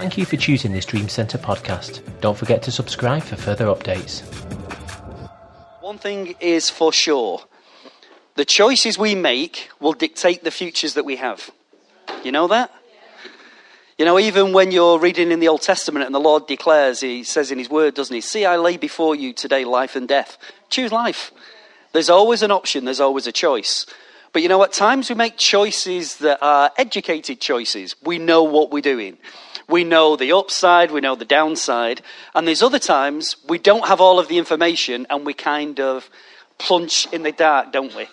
Thank 0.00 0.16
you 0.16 0.24
for 0.24 0.38
choosing 0.38 0.72
this 0.72 0.86
Dream 0.86 1.10
Centre 1.10 1.36
podcast. 1.36 2.00
Don't 2.22 2.38
forget 2.38 2.62
to 2.62 2.72
subscribe 2.72 3.22
for 3.22 3.36
further 3.36 3.66
updates. 3.66 4.22
One 5.82 5.98
thing 5.98 6.36
is 6.40 6.70
for 6.70 6.90
sure 6.90 7.42
the 8.34 8.46
choices 8.46 8.98
we 8.98 9.14
make 9.14 9.68
will 9.78 9.92
dictate 9.92 10.42
the 10.42 10.50
futures 10.50 10.94
that 10.94 11.04
we 11.04 11.16
have. 11.16 11.50
You 12.24 12.32
know 12.32 12.48
that? 12.48 12.72
You 13.98 14.06
know, 14.06 14.18
even 14.18 14.54
when 14.54 14.70
you're 14.70 14.98
reading 14.98 15.30
in 15.32 15.38
the 15.38 15.48
Old 15.48 15.60
Testament 15.60 16.06
and 16.06 16.14
the 16.14 16.18
Lord 16.18 16.46
declares, 16.46 17.00
He 17.00 17.22
says 17.22 17.52
in 17.52 17.58
His 17.58 17.68
Word, 17.68 17.92
doesn't 17.92 18.14
He? 18.14 18.22
See, 18.22 18.46
I 18.46 18.56
lay 18.56 18.78
before 18.78 19.14
you 19.14 19.34
today 19.34 19.66
life 19.66 19.96
and 19.96 20.08
death. 20.08 20.38
Choose 20.70 20.92
life. 20.92 21.30
There's 21.92 22.08
always 22.08 22.42
an 22.42 22.50
option, 22.50 22.86
there's 22.86 23.00
always 23.00 23.26
a 23.26 23.32
choice. 23.32 23.84
But 24.32 24.40
you 24.40 24.48
know, 24.48 24.62
at 24.64 24.72
times 24.72 25.10
we 25.10 25.14
make 25.14 25.36
choices 25.36 26.16
that 26.18 26.38
are 26.40 26.70
educated 26.78 27.38
choices. 27.38 27.96
We 28.02 28.18
know 28.18 28.44
what 28.44 28.70
we're 28.70 28.80
doing. 28.80 29.18
We 29.70 29.84
know 29.84 30.16
the 30.16 30.32
upside, 30.32 30.90
we 30.90 31.00
know 31.00 31.14
the 31.14 31.24
downside. 31.24 32.02
And 32.34 32.46
there's 32.46 32.62
other 32.62 32.80
times 32.80 33.36
we 33.48 33.58
don't 33.58 33.86
have 33.86 34.00
all 34.00 34.18
of 34.18 34.26
the 34.26 34.36
information 34.36 35.06
and 35.08 35.24
we 35.24 35.32
kind 35.32 35.78
of 35.78 36.10
plunge 36.58 37.06
in 37.12 37.22
the 37.22 37.32
dark, 37.32 37.72
don't 37.72 37.94
we? 37.94 38.08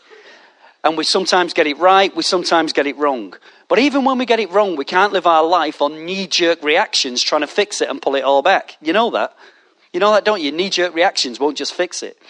And 0.84 0.96
we 0.98 1.04
sometimes 1.04 1.54
get 1.54 1.66
it 1.66 1.78
right, 1.80 2.16
we 2.16 2.24
sometimes 2.24 2.74
get 2.74 2.86
it 2.86 2.96
wrong. 2.98 3.34
But 3.68 3.80
even 3.80 4.06
when 4.06 4.20
we 4.20 4.26
get 4.26 4.40
it 4.40 4.52
wrong, 4.52 4.76
we 4.76 4.86
can't 4.86 5.12
live 5.12 5.26
our 5.26 5.44
life 5.44 5.82
on 5.82 6.06
knee 6.06 6.28
jerk 6.28 6.64
reactions 6.64 7.22
trying 7.24 7.42
to 7.42 7.48
fix 7.48 7.82
it 7.82 7.90
and 7.90 8.02
pull 8.02 8.16
it 8.16 8.24
all 8.24 8.42
back. 8.42 8.78
You 8.80 8.94
know 8.94 9.10
that? 9.12 9.36
You 9.92 10.00
know 10.00 10.14
that, 10.14 10.26
don't 10.26 10.42
you? 10.42 10.52
Knee 10.52 10.70
jerk 10.70 10.94
reactions 10.94 11.40
won't 11.40 11.58
just 11.58 11.74
fix 11.74 12.04
it. 12.04 12.22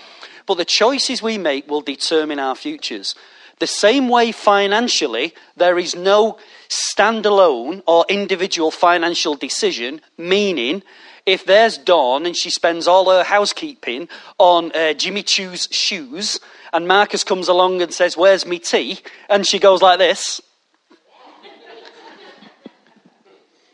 But 0.45 0.55
the 0.55 0.65
choices 0.65 1.21
we 1.21 1.37
make 1.37 1.69
will 1.69 1.81
determine 1.81 2.39
our 2.39 2.55
futures. 2.55 3.13
The 3.59 3.67
same 3.67 4.07
way 4.07 4.31
financially, 4.31 5.35
there 5.55 5.77
is 5.77 5.95
no 5.95 6.37
standalone 6.69 7.83
or 7.87 8.05
individual 8.09 8.71
financial 8.71 9.35
decision, 9.35 10.01
meaning 10.17 10.83
if 11.25 11.45
there's 11.45 11.77
Dawn 11.77 12.25
and 12.25 12.35
she 12.35 12.49
spends 12.49 12.87
all 12.87 13.09
her 13.09 13.23
housekeeping 13.23 14.07
on 14.37 14.71
uh, 14.73 14.93
Jimmy 14.93 15.23
Choo's 15.23 15.67
shoes, 15.71 16.39
and 16.71 16.87
Marcus 16.87 17.23
comes 17.23 17.47
along 17.47 17.81
and 17.81 17.93
says, 17.93 18.15
Where's 18.15 18.45
me 18.45 18.59
tea? 18.59 18.99
And 19.29 19.45
she 19.45 19.59
goes 19.59 19.81
like 19.81 19.99
this. 19.99 20.41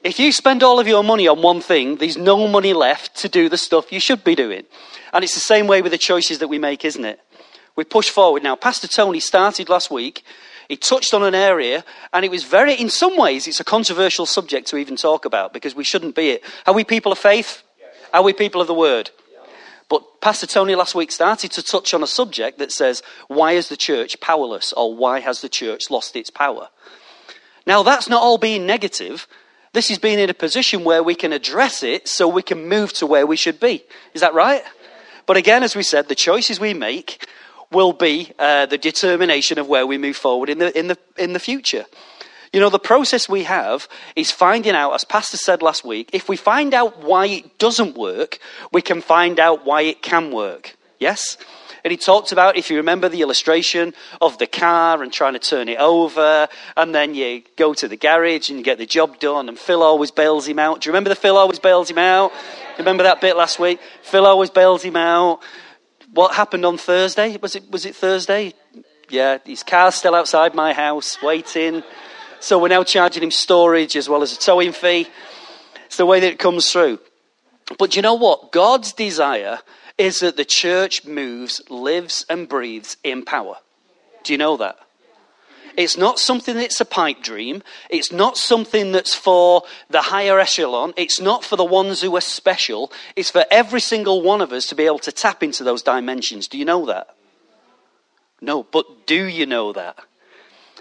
If 0.03 0.19
you 0.19 0.33
spend 0.33 0.63
all 0.63 0.79
of 0.79 0.87
your 0.87 1.03
money 1.03 1.29
on 1.29 1.41
one 1.41 1.61
thing, 1.61 1.95
there's 1.95 2.17
no 2.17 2.47
money 2.47 2.73
left 2.73 3.15
to 3.17 3.29
do 3.29 3.47
the 3.47 3.57
stuff 3.57 3.91
you 3.91 4.01
should 4.01 4.23
be 4.23 4.35
doing. 4.35 4.63
And 5.13 5.23
it's 5.23 5.33
the 5.33 5.39
same 5.39 5.65
way 5.65 5.81
with 5.81 5.93
the 5.93 5.97
choices 5.97 6.39
that 6.39 6.49
we 6.49 6.59
make, 6.59 6.83
isn't 6.83 7.05
it? 7.05 7.21
We 7.75 7.85
push 7.85 8.09
forward. 8.09 8.43
Now, 8.43 8.55
Pastor 8.55 8.87
Tony 8.87 9.21
started 9.21 9.69
last 9.69 9.89
week. 9.89 10.23
He 10.67 10.77
touched 10.77 11.13
on 11.13 11.23
an 11.23 11.35
area, 11.35 11.83
and 12.13 12.23
it 12.23 12.31
was 12.31 12.43
very, 12.43 12.73
in 12.73 12.89
some 12.89 13.17
ways, 13.17 13.47
it's 13.47 13.59
a 13.59 13.63
controversial 13.65 14.25
subject 14.25 14.67
to 14.67 14.77
even 14.77 14.95
talk 14.95 15.25
about 15.25 15.53
because 15.53 15.75
we 15.75 15.83
shouldn't 15.83 16.15
be 16.15 16.29
it. 16.29 16.43
Are 16.65 16.73
we 16.73 16.83
people 16.83 17.11
of 17.11 17.17
faith? 17.17 17.63
Are 18.13 18.23
we 18.23 18.33
people 18.33 18.61
of 18.61 18.67
the 18.67 18.73
word? 18.73 19.11
But 19.89 20.21
Pastor 20.21 20.47
Tony 20.47 20.75
last 20.75 20.95
week 20.95 21.11
started 21.11 21.51
to 21.51 21.61
touch 21.61 21.93
on 21.93 22.01
a 22.01 22.07
subject 22.07 22.57
that 22.59 22.71
says, 22.71 23.03
why 23.27 23.51
is 23.51 23.69
the 23.69 23.77
church 23.77 24.19
powerless? 24.19 24.73
Or 24.73 24.95
why 24.95 25.19
has 25.19 25.41
the 25.41 25.49
church 25.49 25.91
lost 25.91 26.15
its 26.15 26.29
power? 26.29 26.69
Now, 27.67 27.83
that's 27.83 28.09
not 28.09 28.21
all 28.21 28.37
being 28.37 28.65
negative. 28.65 29.27
This 29.73 29.91
is 29.91 29.97
being 29.97 30.19
in 30.19 30.29
a 30.29 30.33
position 30.33 30.83
where 30.83 31.03
we 31.03 31.15
can 31.15 31.33
address 31.33 31.83
it 31.83 32.07
so 32.07 32.27
we 32.27 32.41
can 32.41 32.67
move 32.67 32.93
to 32.93 33.05
where 33.05 33.27
we 33.27 33.35
should 33.35 33.59
be. 33.59 33.83
Is 34.13 34.21
that 34.21 34.33
right? 34.33 34.63
But 35.25 35.37
again, 35.37 35.63
as 35.63 35.75
we 35.75 35.83
said, 35.83 36.07
the 36.07 36.15
choices 36.15 36.59
we 36.59 36.73
make 36.73 37.27
will 37.73 37.93
be 37.93 38.31
uh, 38.39 38.65
the 38.67 38.77
determination 38.77 39.59
of 39.59 39.67
where 39.67 39.85
we 39.85 39.97
move 39.97 40.15
forward 40.15 40.49
in 40.49 40.59
the, 40.59 40.77
in, 40.77 40.87
the, 40.87 40.97
in 41.17 41.33
the 41.33 41.39
future. 41.39 41.85
You 42.53 42.59
know, 42.59 42.69
the 42.69 42.79
process 42.79 43.27
we 43.27 43.43
have 43.43 43.87
is 44.15 44.29
finding 44.29 44.73
out, 44.75 44.93
as 44.93 45.03
Pastor 45.03 45.37
said 45.37 45.63
last 45.63 45.83
week, 45.83 46.11
if 46.13 46.29
we 46.29 46.37
find 46.37 46.73
out 46.73 47.01
why 47.01 47.25
it 47.25 47.57
doesn't 47.57 47.97
work, 47.97 48.37
we 48.71 48.81
can 48.81 49.01
find 49.01 49.39
out 49.39 49.65
why 49.65 49.81
it 49.81 50.03
can 50.03 50.31
work. 50.31 50.75
Yes? 50.99 51.37
And 51.83 51.91
he 51.91 51.97
talked 51.97 52.31
about, 52.31 52.55
if 52.55 52.69
you 52.69 52.77
remember 52.77 53.09
the 53.09 53.21
illustration 53.21 53.93
of 54.21 54.37
the 54.37 54.47
car 54.47 55.03
and 55.03 55.11
trying 55.11 55.33
to 55.33 55.39
turn 55.39 55.67
it 55.67 55.79
over, 55.79 56.47
and 56.77 56.95
then 56.95 57.13
you 57.13 57.41
go 57.57 57.73
to 57.73 57.87
the 57.87 57.97
garage 57.97 58.49
and 58.49 58.57
you 58.57 58.63
get 58.63 58.77
the 58.77 58.85
job 58.85 59.19
done, 59.19 59.49
and 59.49 59.59
Phil 59.59 59.83
always 59.83 60.11
bails 60.11 60.47
him 60.47 60.59
out. 60.59 60.81
Do 60.81 60.87
you 60.87 60.91
remember 60.91 61.09
the 61.09 61.15
Phil 61.15 61.35
always 61.35 61.59
bails 61.59 61.89
him 61.89 61.97
out? 61.97 62.31
Remember 62.77 63.03
that 63.03 63.19
bit 63.19 63.35
last 63.35 63.59
week? 63.59 63.79
Phil 64.03 64.25
always 64.25 64.49
bails 64.49 64.83
him 64.83 64.95
out. 64.95 65.41
What 66.13 66.35
happened 66.35 66.63
on 66.63 66.77
Thursday? 66.77 67.37
Was 67.37 67.55
it, 67.55 67.69
was 67.71 67.87
it 67.87 67.95
Thursday? 67.95 68.53
Yeah, 69.09 69.39
his 69.43 69.63
car's 69.63 69.95
still 69.95 70.13
outside 70.13 70.53
my 70.53 70.71
house, 70.71 71.17
waiting. 71.23 71.81
So 72.39 72.59
we're 72.59 72.67
now 72.67 72.83
charging 72.83 73.23
him 73.23 73.31
storage 73.31 73.95
as 73.95 74.07
well 74.07 74.21
as 74.21 74.31
a 74.31 74.37
towing 74.37 74.73
fee. 74.73 75.07
It's 75.85 75.97
the 75.97 76.05
way 76.05 76.19
that 76.19 76.33
it 76.33 76.39
comes 76.39 76.71
through. 76.71 76.99
But 77.79 77.95
you 77.95 78.03
know 78.03 78.13
what? 78.13 78.51
God's 78.51 78.93
desire 78.93 79.59
is 79.97 80.19
that 80.19 80.37
the 80.37 80.45
church 80.45 81.03
moves, 81.03 81.61
lives, 81.69 82.25
and 82.29 82.47
breathes 82.47 82.97
in 83.03 83.25
power. 83.25 83.55
Do 84.23 84.33
you 84.33 84.37
know 84.37 84.55
that? 84.57 84.77
It's 85.75 85.97
not 85.97 86.19
something 86.19 86.55
that's 86.55 86.79
a 86.79 86.85
pipe 86.85 87.21
dream. 87.21 87.63
It's 87.89 88.11
not 88.11 88.37
something 88.37 88.91
that's 88.91 89.15
for 89.15 89.63
the 89.89 90.01
higher 90.01 90.39
echelon. 90.39 90.93
It's 90.97 91.19
not 91.19 91.43
for 91.43 91.55
the 91.55 91.65
ones 91.65 92.01
who 92.01 92.15
are 92.15 92.21
special. 92.21 92.91
It's 93.15 93.31
for 93.31 93.45
every 93.49 93.81
single 93.81 94.21
one 94.21 94.41
of 94.41 94.51
us 94.51 94.67
to 94.67 94.75
be 94.75 94.85
able 94.85 94.99
to 94.99 95.11
tap 95.11 95.41
into 95.41 95.63
those 95.63 95.81
dimensions. 95.81 96.47
Do 96.47 96.57
you 96.57 96.65
know 96.65 96.85
that? 96.85 97.15
No, 98.41 98.63
but 98.63 99.07
do 99.07 99.25
you 99.25 99.45
know 99.45 99.73
that? 99.73 99.97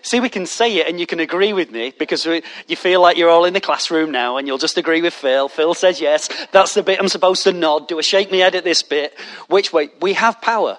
See, 0.02 0.18
we 0.18 0.28
can 0.28 0.46
say 0.46 0.78
it 0.78 0.88
and 0.88 0.98
you 0.98 1.06
can 1.06 1.20
agree 1.20 1.52
with 1.52 1.70
me 1.70 1.94
because 1.96 2.26
you 2.26 2.76
feel 2.76 3.00
like 3.00 3.16
you're 3.16 3.30
all 3.30 3.44
in 3.44 3.54
the 3.54 3.60
classroom 3.60 4.10
now 4.10 4.36
and 4.36 4.48
you'll 4.48 4.58
just 4.58 4.76
agree 4.76 5.00
with 5.00 5.14
Phil. 5.14 5.48
Phil 5.48 5.74
says 5.74 6.00
yes. 6.00 6.28
That's 6.50 6.74
the 6.74 6.82
bit 6.82 6.98
I'm 6.98 7.08
supposed 7.08 7.44
to 7.44 7.52
nod. 7.52 7.86
Do 7.86 8.00
a 8.00 8.02
shake 8.02 8.30
my 8.32 8.38
head 8.38 8.56
at 8.56 8.64
this 8.64 8.82
bit. 8.82 9.16
Which 9.46 9.72
way? 9.72 9.90
We 10.00 10.14
have 10.14 10.40
power. 10.40 10.78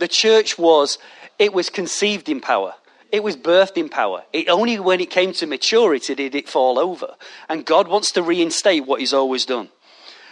The 0.00 0.08
church 0.08 0.58
was, 0.58 0.98
it 1.38 1.54
was 1.54 1.70
conceived 1.70 2.28
in 2.28 2.40
power. 2.40 2.74
It 3.10 3.22
was 3.22 3.36
birthed 3.36 3.76
in 3.76 3.88
power. 3.88 4.24
It 4.32 4.48
only 4.48 4.78
when 4.78 5.00
it 5.00 5.10
came 5.10 5.32
to 5.34 5.46
maturity 5.46 6.14
did 6.14 6.34
it 6.34 6.48
fall 6.48 6.78
over. 6.78 7.14
And 7.48 7.64
God 7.64 7.88
wants 7.88 8.12
to 8.12 8.22
reinstate 8.22 8.86
what 8.86 9.00
He's 9.00 9.14
always 9.14 9.46
done. 9.46 9.68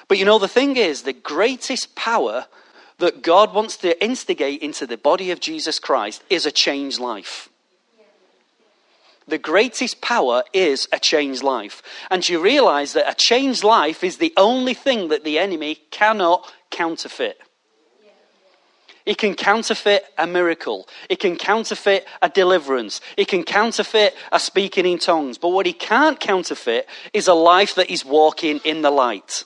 But 0.08 0.18
you 0.18 0.24
know, 0.24 0.38
the 0.38 0.48
thing 0.48 0.76
is, 0.76 1.02
the 1.02 1.12
greatest 1.12 1.94
power 1.94 2.46
that 2.98 3.22
God 3.22 3.54
wants 3.54 3.76
to 3.78 4.02
instigate 4.04 4.62
into 4.62 4.86
the 4.86 4.96
body 4.96 5.30
of 5.30 5.40
Jesus 5.40 5.78
Christ 5.78 6.22
is 6.30 6.46
a 6.46 6.52
changed 6.52 7.00
life 7.00 7.48
the 9.28 9.38
greatest 9.38 10.00
power 10.00 10.44
is 10.52 10.88
a 10.92 10.98
changed 10.98 11.42
life. 11.42 11.82
And 12.10 12.26
you 12.28 12.40
realize 12.40 12.92
that 12.92 13.10
a 13.10 13.14
changed 13.14 13.64
life 13.64 14.04
is 14.04 14.18
the 14.18 14.32
only 14.36 14.74
thing 14.74 15.08
that 15.08 15.24
the 15.24 15.38
enemy 15.38 15.76
cannot 15.90 16.50
counterfeit. 16.70 17.40
It 19.06 19.18
can 19.18 19.34
counterfeit 19.34 20.04
a 20.18 20.26
miracle. 20.26 20.88
It 21.08 21.20
can 21.20 21.36
counterfeit 21.36 22.06
a 22.20 22.28
deliverance. 22.28 23.00
It 23.16 23.28
can 23.28 23.44
counterfeit 23.44 24.16
a 24.32 24.40
speaking 24.40 24.84
in 24.84 24.98
tongues. 24.98 25.38
But 25.38 25.50
what 25.50 25.64
he 25.64 25.72
can't 25.72 26.18
counterfeit 26.18 26.88
is 27.12 27.28
a 27.28 27.34
life 27.34 27.76
that 27.76 27.88
is 27.88 28.04
walking 28.04 28.60
in 28.64 28.82
the 28.82 28.90
light. 28.90 29.44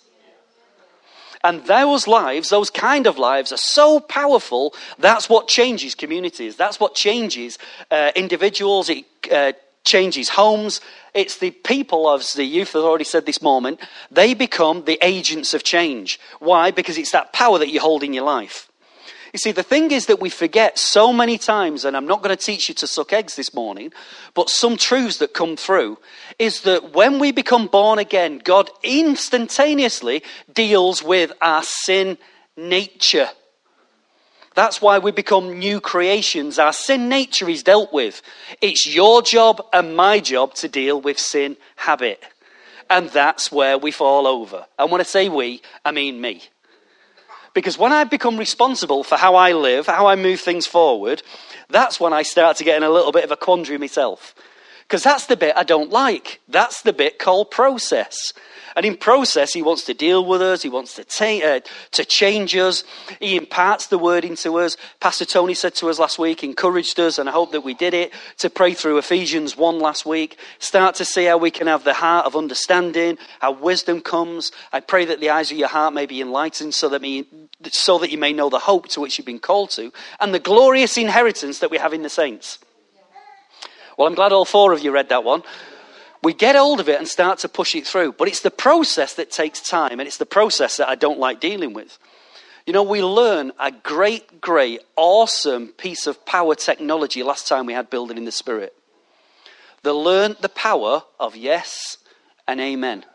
And 1.43 1.65
those 1.66 2.06
lives, 2.06 2.48
those 2.48 2.71
kind 2.71 3.06
of 3.06 3.19
lives, 3.19 3.53
are 3.53 3.59
so 3.59 4.00
powerful. 4.00 4.75
That's 4.98 5.28
what 5.28 5.48
changes 5.48 5.94
communities. 5.94 6.56
That's 6.56 6.81
what 6.81 6.94
changes 6.94 7.59
uh, 7.91 8.12
individuals. 8.15 8.88
It 8.88 9.04
uh, 9.31 9.53
changes 9.84 10.31
homes. 10.31 10.81
It's 11.15 11.38
the 11.38 11.50
people, 11.50 12.10
as 12.10 12.34
the 12.34 12.44
youth 12.44 12.72
have 12.75 12.84
already 12.84 13.04
said 13.04 13.27
this 13.27 13.42
moment, 13.42 13.81
they 14.10 14.34
become 14.34 14.84
the 14.84 14.98
agents 15.03 15.54
of 15.54 15.65
change. 15.65 16.21
Why? 16.38 16.71
Because 16.71 16.98
it's 16.98 17.12
that 17.12 17.32
power 17.32 17.59
that 17.59 17.71
you 17.71 17.81
hold 17.81 18.03
in 18.03 18.12
your 18.12 18.25
life. 18.25 18.70
You 19.33 19.39
see, 19.39 19.53
the 19.53 19.63
thing 19.63 19.93
is 19.93 20.07
that 20.07 20.21
we 20.21 20.29
forget 20.29 20.79
so 20.79 21.13
many 21.13 21.39
times, 21.39 21.85
and 21.85 21.97
I'm 21.97 22.07
not 22.07 22.23
going 22.23 22.37
to 22.37 22.43
teach 22.43 22.69
you 22.69 22.75
to 22.77 22.87
suck 22.87 23.13
eggs 23.13 23.37
this 23.37 23.55
morning, 23.55 23.93
but 24.35 24.51
some 24.51 24.77
truths 24.77 25.19
that 25.19 25.35
come 25.35 25.57
through 25.57 25.99
is 26.39 26.63
that 26.63 26.93
when 26.95 27.19
we 27.21 27.31
become 27.31 27.69
born 27.69 27.99
again, 27.99 28.41
God 28.43 28.71
instantaneously 28.83 30.25
deals 30.53 31.03
with 31.03 31.33
our 31.41 31.63
sin 31.63 32.19
nature. 32.57 33.28
That's 34.54 34.83
why 34.83 34.99
we 34.99 35.13
become 35.13 35.60
new 35.60 35.81
creations. 35.81 36.59
Our 36.59 36.72
sin 36.72 37.09
nature 37.09 37.49
is 37.49 37.63
dealt 37.63 37.93
with. 37.93 38.21
It's 38.60 38.84
your 38.84 39.22
job 39.22 39.65
and 39.72 39.97
my 39.97 40.19
job 40.19 40.54
to 40.54 40.69
deal 40.69 41.01
with 41.01 41.21
sin 41.21 41.57
habit. 41.77 42.22
And 42.89 43.09
that's 43.10 43.53
where 43.53 43.78
we 43.78 43.93
fall 43.93 44.27
over. 44.27 44.66
And 44.77 44.91
when 44.91 45.01
I 45.01 45.04
say 45.04 45.28
we, 45.28 45.63
I 45.84 45.93
mean 45.93 46.21
me. 46.21 46.43
Because 47.55 47.77
when 47.77 47.93
I 47.93 48.05
become 48.05 48.37
responsible 48.37 49.03
for 49.03 49.17
how 49.17 49.35
I 49.35 49.53
live, 49.53 49.87
how 49.87 50.07
I 50.07 50.17
move 50.17 50.41
things 50.41 50.67
forward, 50.67 51.23
that's 51.69 51.99
when 51.99 52.13
I 52.13 52.23
start 52.23 52.57
to 52.59 52.65
get 52.65 52.77
in 52.77 52.83
a 52.83 52.91
little 52.91 53.13
bit 53.13 53.25
of 53.25 53.31
a 53.31 53.37
quandary 53.37 53.79
myself. 53.79 54.35
Because 54.83 55.03
that's 55.03 55.27
the 55.27 55.37
bit 55.37 55.57
I 55.57 55.63
don't 55.63 55.91
like. 55.91 56.41
That's 56.49 56.83
the 56.83 56.93
bit 56.93 57.19
called 57.19 57.51
process. 57.51 58.33
And 58.77 58.87
in 58.87 58.97
process, 58.97 59.53
he 59.53 59.63
wants 59.63 59.84
to 59.84 59.95
deal 59.95 60.25
with 60.25 60.43
us. 60.43 60.63
He 60.63 60.69
wants 60.69 60.95
to, 60.95 61.05
ta- 61.05 61.57
uh, 61.57 61.61
to 61.93 62.05
change 62.05 62.55
us. 62.57 62.84
He 63.19 63.37
imparts 63.37 63.87
the 63.87 63.99
word 63.99 64.25
into 64.25 64.59
us. 64.59 64.77
Pastor 65.01 65.25
Tony 65.25 65.55
said 65.55 65.75
to 65.77 65.89
us 65.89 65.99
last 65.99 66.19
week, 66.19 66.45
encouraged 66.45 67.01
us, 67.01 67.19
and 67.19 67.28
I 67.28 67.33
hope 67.33 67.53
that 67.53 67.63
we 67.63 67.75
did 67.75 67.95
it, 67.95 68.13
to 68.39 68.51
pray 68.51 68.75
through 68.75 68.99
Ephesians 68.99 69.57
1 69.57 69.78
last 69.78 70.07
week. 70.07 70.39
Start 70.59 70.95
to 70.97 71.05
see 71.05 71.25
how 71.25 71.39
we 71.39 71.51
can 71.51 71.67
have 71.67 71.84
the 71.84 71.95
heart 71.95 72.27
of 72.27 72.37
understanding, 72.37 73.19
how 73.41 73.53
wisdom 73.53 74.01
comes. 74.01 74.53
I 74.73 74.81
pray 74.81 75.05
that 75.07 75.21
the 75.21 75.31
eyes 75.31 75.51
of 75.51 75.59
your 75.59 75.69
heart 75.69 75.95
may 75.95 76.07
be 76.07 76.21
enlightened 76.21 76.75
so 76.75 76.89
that, 76.91 77.03
me, 77.03 77.27
so 77.71 77.99
that 77.99 78.11
you 78.11 78.19
may 78.19 78.33
know 78.33 78.51
the 78.51 78.59
hope 78.59 78.89
to 78.89 79.01
which 79.01 79.19
you've 79.19 79.27
been 79.27 79.39
called 79.39 79.71
to, 79.71 79.93
and 80.21 80.33
the 80.33 80.39
glorious 80.39 80.97
inheritance 80.97 81.59
that 81.59 81.71
we 81.71 81.78
have 81.78 81.93
in 81.93 82.03
the 82.03 82.09
saints. 82.09 82.59
Well, 83.97 84.09
I'm 84.09 84.15
glad 84.15 84.33
all 84.33 84.45
four 84.47 84.73
of 84.73 84.81
you 84.81 84.93
read 84.93 85.11
that 85.11 85.25
one. 85.25 85.43
We 86.22 86.34
get 86.34 86.57
hold 86.57 86.81
of 86.81 86.89
it 86.89 86.99
and 86.99 87.09
start 87.09 87.39
to 87.41 87.49
push 87.49 87.75
it 87.75 87.87
through. 87.87 88.13
But 88.13 88.28
it's 88.28 88.41
the 88.41 88.51
process 88.51 89.15
that 89.15 89.31
takes 89.31 89.61
time, 89.61 90.01
and 90.01 90.07
it's 90.07 90.19
the 90.19 90.27
process 90.27 90.77
that 90.77 90.89
I 90.89 90.95
don't 90.95 91.19
like 91.19 91.41
dealing 91.41 91.72
with. 91.72 91.99
You 92.67 92.75
know, 92.75 92.83
we 92.83 93.03
learn 93.03 93.53
a 93.59 93.72
great, 93.72 94.41
great, 94.41 94.81
awesome 94.97 95.69
piece 95.69 96.07
of 96.07 96.25
power 96.27 96.55
technology 96.55 97.22
last 97.22 97.49
time 97.49 97.67
we 97.67 97.72
had 97.72 97.89
Building 97.89 98.19
in 98.19 98.27
the 98.27 98.33
Spirit. 98.33 98.75
They 99.83 99.91
learned 99.91 100.37
the 100.41 100.51
power 100.51 101.05
of 101.19 101.37
yes 101.37 101.97
and 102.47 102.61
amen. 102.61 103.07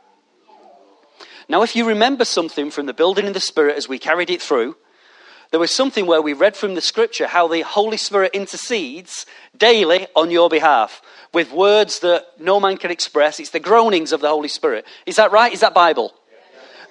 Now, 1.48 1.62
if 1.62 1.75
you 1.75 1.86
remember 1.86 2.25
something 2.25 2.72
from 2.72 2.88
the 2.88 2.94
Building 2.94 3.28
in 3.28 3.34
the 3.34 3.40
Spirit 3.40 3.78
as 3.78 3.88
we 3.88 4.00
carried 4.00 4.31
it 4.31 4.42
through, 4.42 4.75
there 5.56 5.60
was 5.62 5.72
something 5.72 6.06
where 6.06 6.22
we 6.22 6.34
read 6.34 6.57
from 6.57 6.75
the 6.75 6.81
scripture 6.81 7.28
how 7.28 7.48
the 7.48 7.62
Holy 7.62 7.96
Spirit 7.96 8.31
intercedes 8.34 9.25
daily 9.57 10.06
on 10.13 10.30
your 10.30 10.50
behalf 10.50 11.02
with 11.34 11.54
words 11.54 12.00
that 12.00 12.25
no 12.38 12.60
man 12.60 12.75
can 12.75 12.92
express. 12.92 13.40
It's 13.40 13.52
the 13.52 13.62
groanings 13.62 14.12
of 14.12 14.19
the 14.19 14.28
Holy 14.28 14.50
Spirit. 14.50 14.86
Is 15.06 15.16
that 15.16 15.31
right? 15.31 15.54
Is 15.54 15.62
that 15.62 15.74
Bible? 15.74 16.13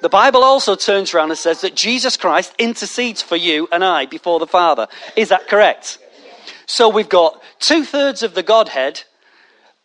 The 0.00 0.08
Bible 0.08 0.42
also 0.42 0.76
turns 0.76 1.12
around 1.12 1.28
and 1.28 1.38
says 1.38 1.60
that 1.60 1.74
Jesus 1.74 2.16
Christ 2.16 2.54
intercedes 2.58 3.20
for 3.20 3.36
you 3.36 3.68
and 3.70 3.84
I 3.84 4.06
before 4.06 4.38
the 4.38 4.46
Father. 4.46 4.88
Is 5.14 5.28
that 5.28 5.46
correct? 5.46 5.98
So 6.64 6.88
we've 6.88 7.06
got 7.06 7.42
two 7.58 7.84
thirds 7.84 8.22
of 8.22 8.34
the 8.34 8.42
Godhead 8.42 9.02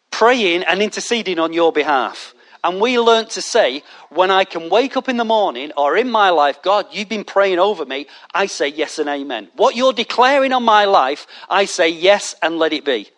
praying 0.10 0.64
and 0.64 0.82
interceding 0.82 1.38
on 1.38 1.52
your 1.52 1.74
behalf. 1.74 2.34
And 2.64 2.82
we 2.82 3.00
learnt 3.00 3.30
to 3.32 3.42
say, 3.42 3.84
when 4.10 4.32
I 4.32 4.44
can 4.44 4.70
wake 4.70 4.98
up 4.98 5.08
in 5.08 5.18
the 5.18 5.24
morning 5.24 5.72
or 5.78 5.96
in 5.96 6.12
my 6.12 6.30
life, 6.30 6.62
God, 6.62 6.88
you've 6.92 7.08
been 7.08 7.24
praying 7.24 7.60
over 7.60 7.86
me, 7.86 8.08
I 8.34 8.48
say 8.48 8.68
yes 8.68 9.00
and 9.00 9.08
amen. 9.08 9.50
What 9.56 9.76
you're 9.76 9.94
declaring 9.94 10.52
on 10.52 10.64
my 10.64 10.86
life, 10.86 11.26
I 11.50 11.66
say 11.66 11.90
yes 11.90 12.36
and 12.42 12.58
let 12.58 12.74
it 12.74 12.84
be. 12.84 13.10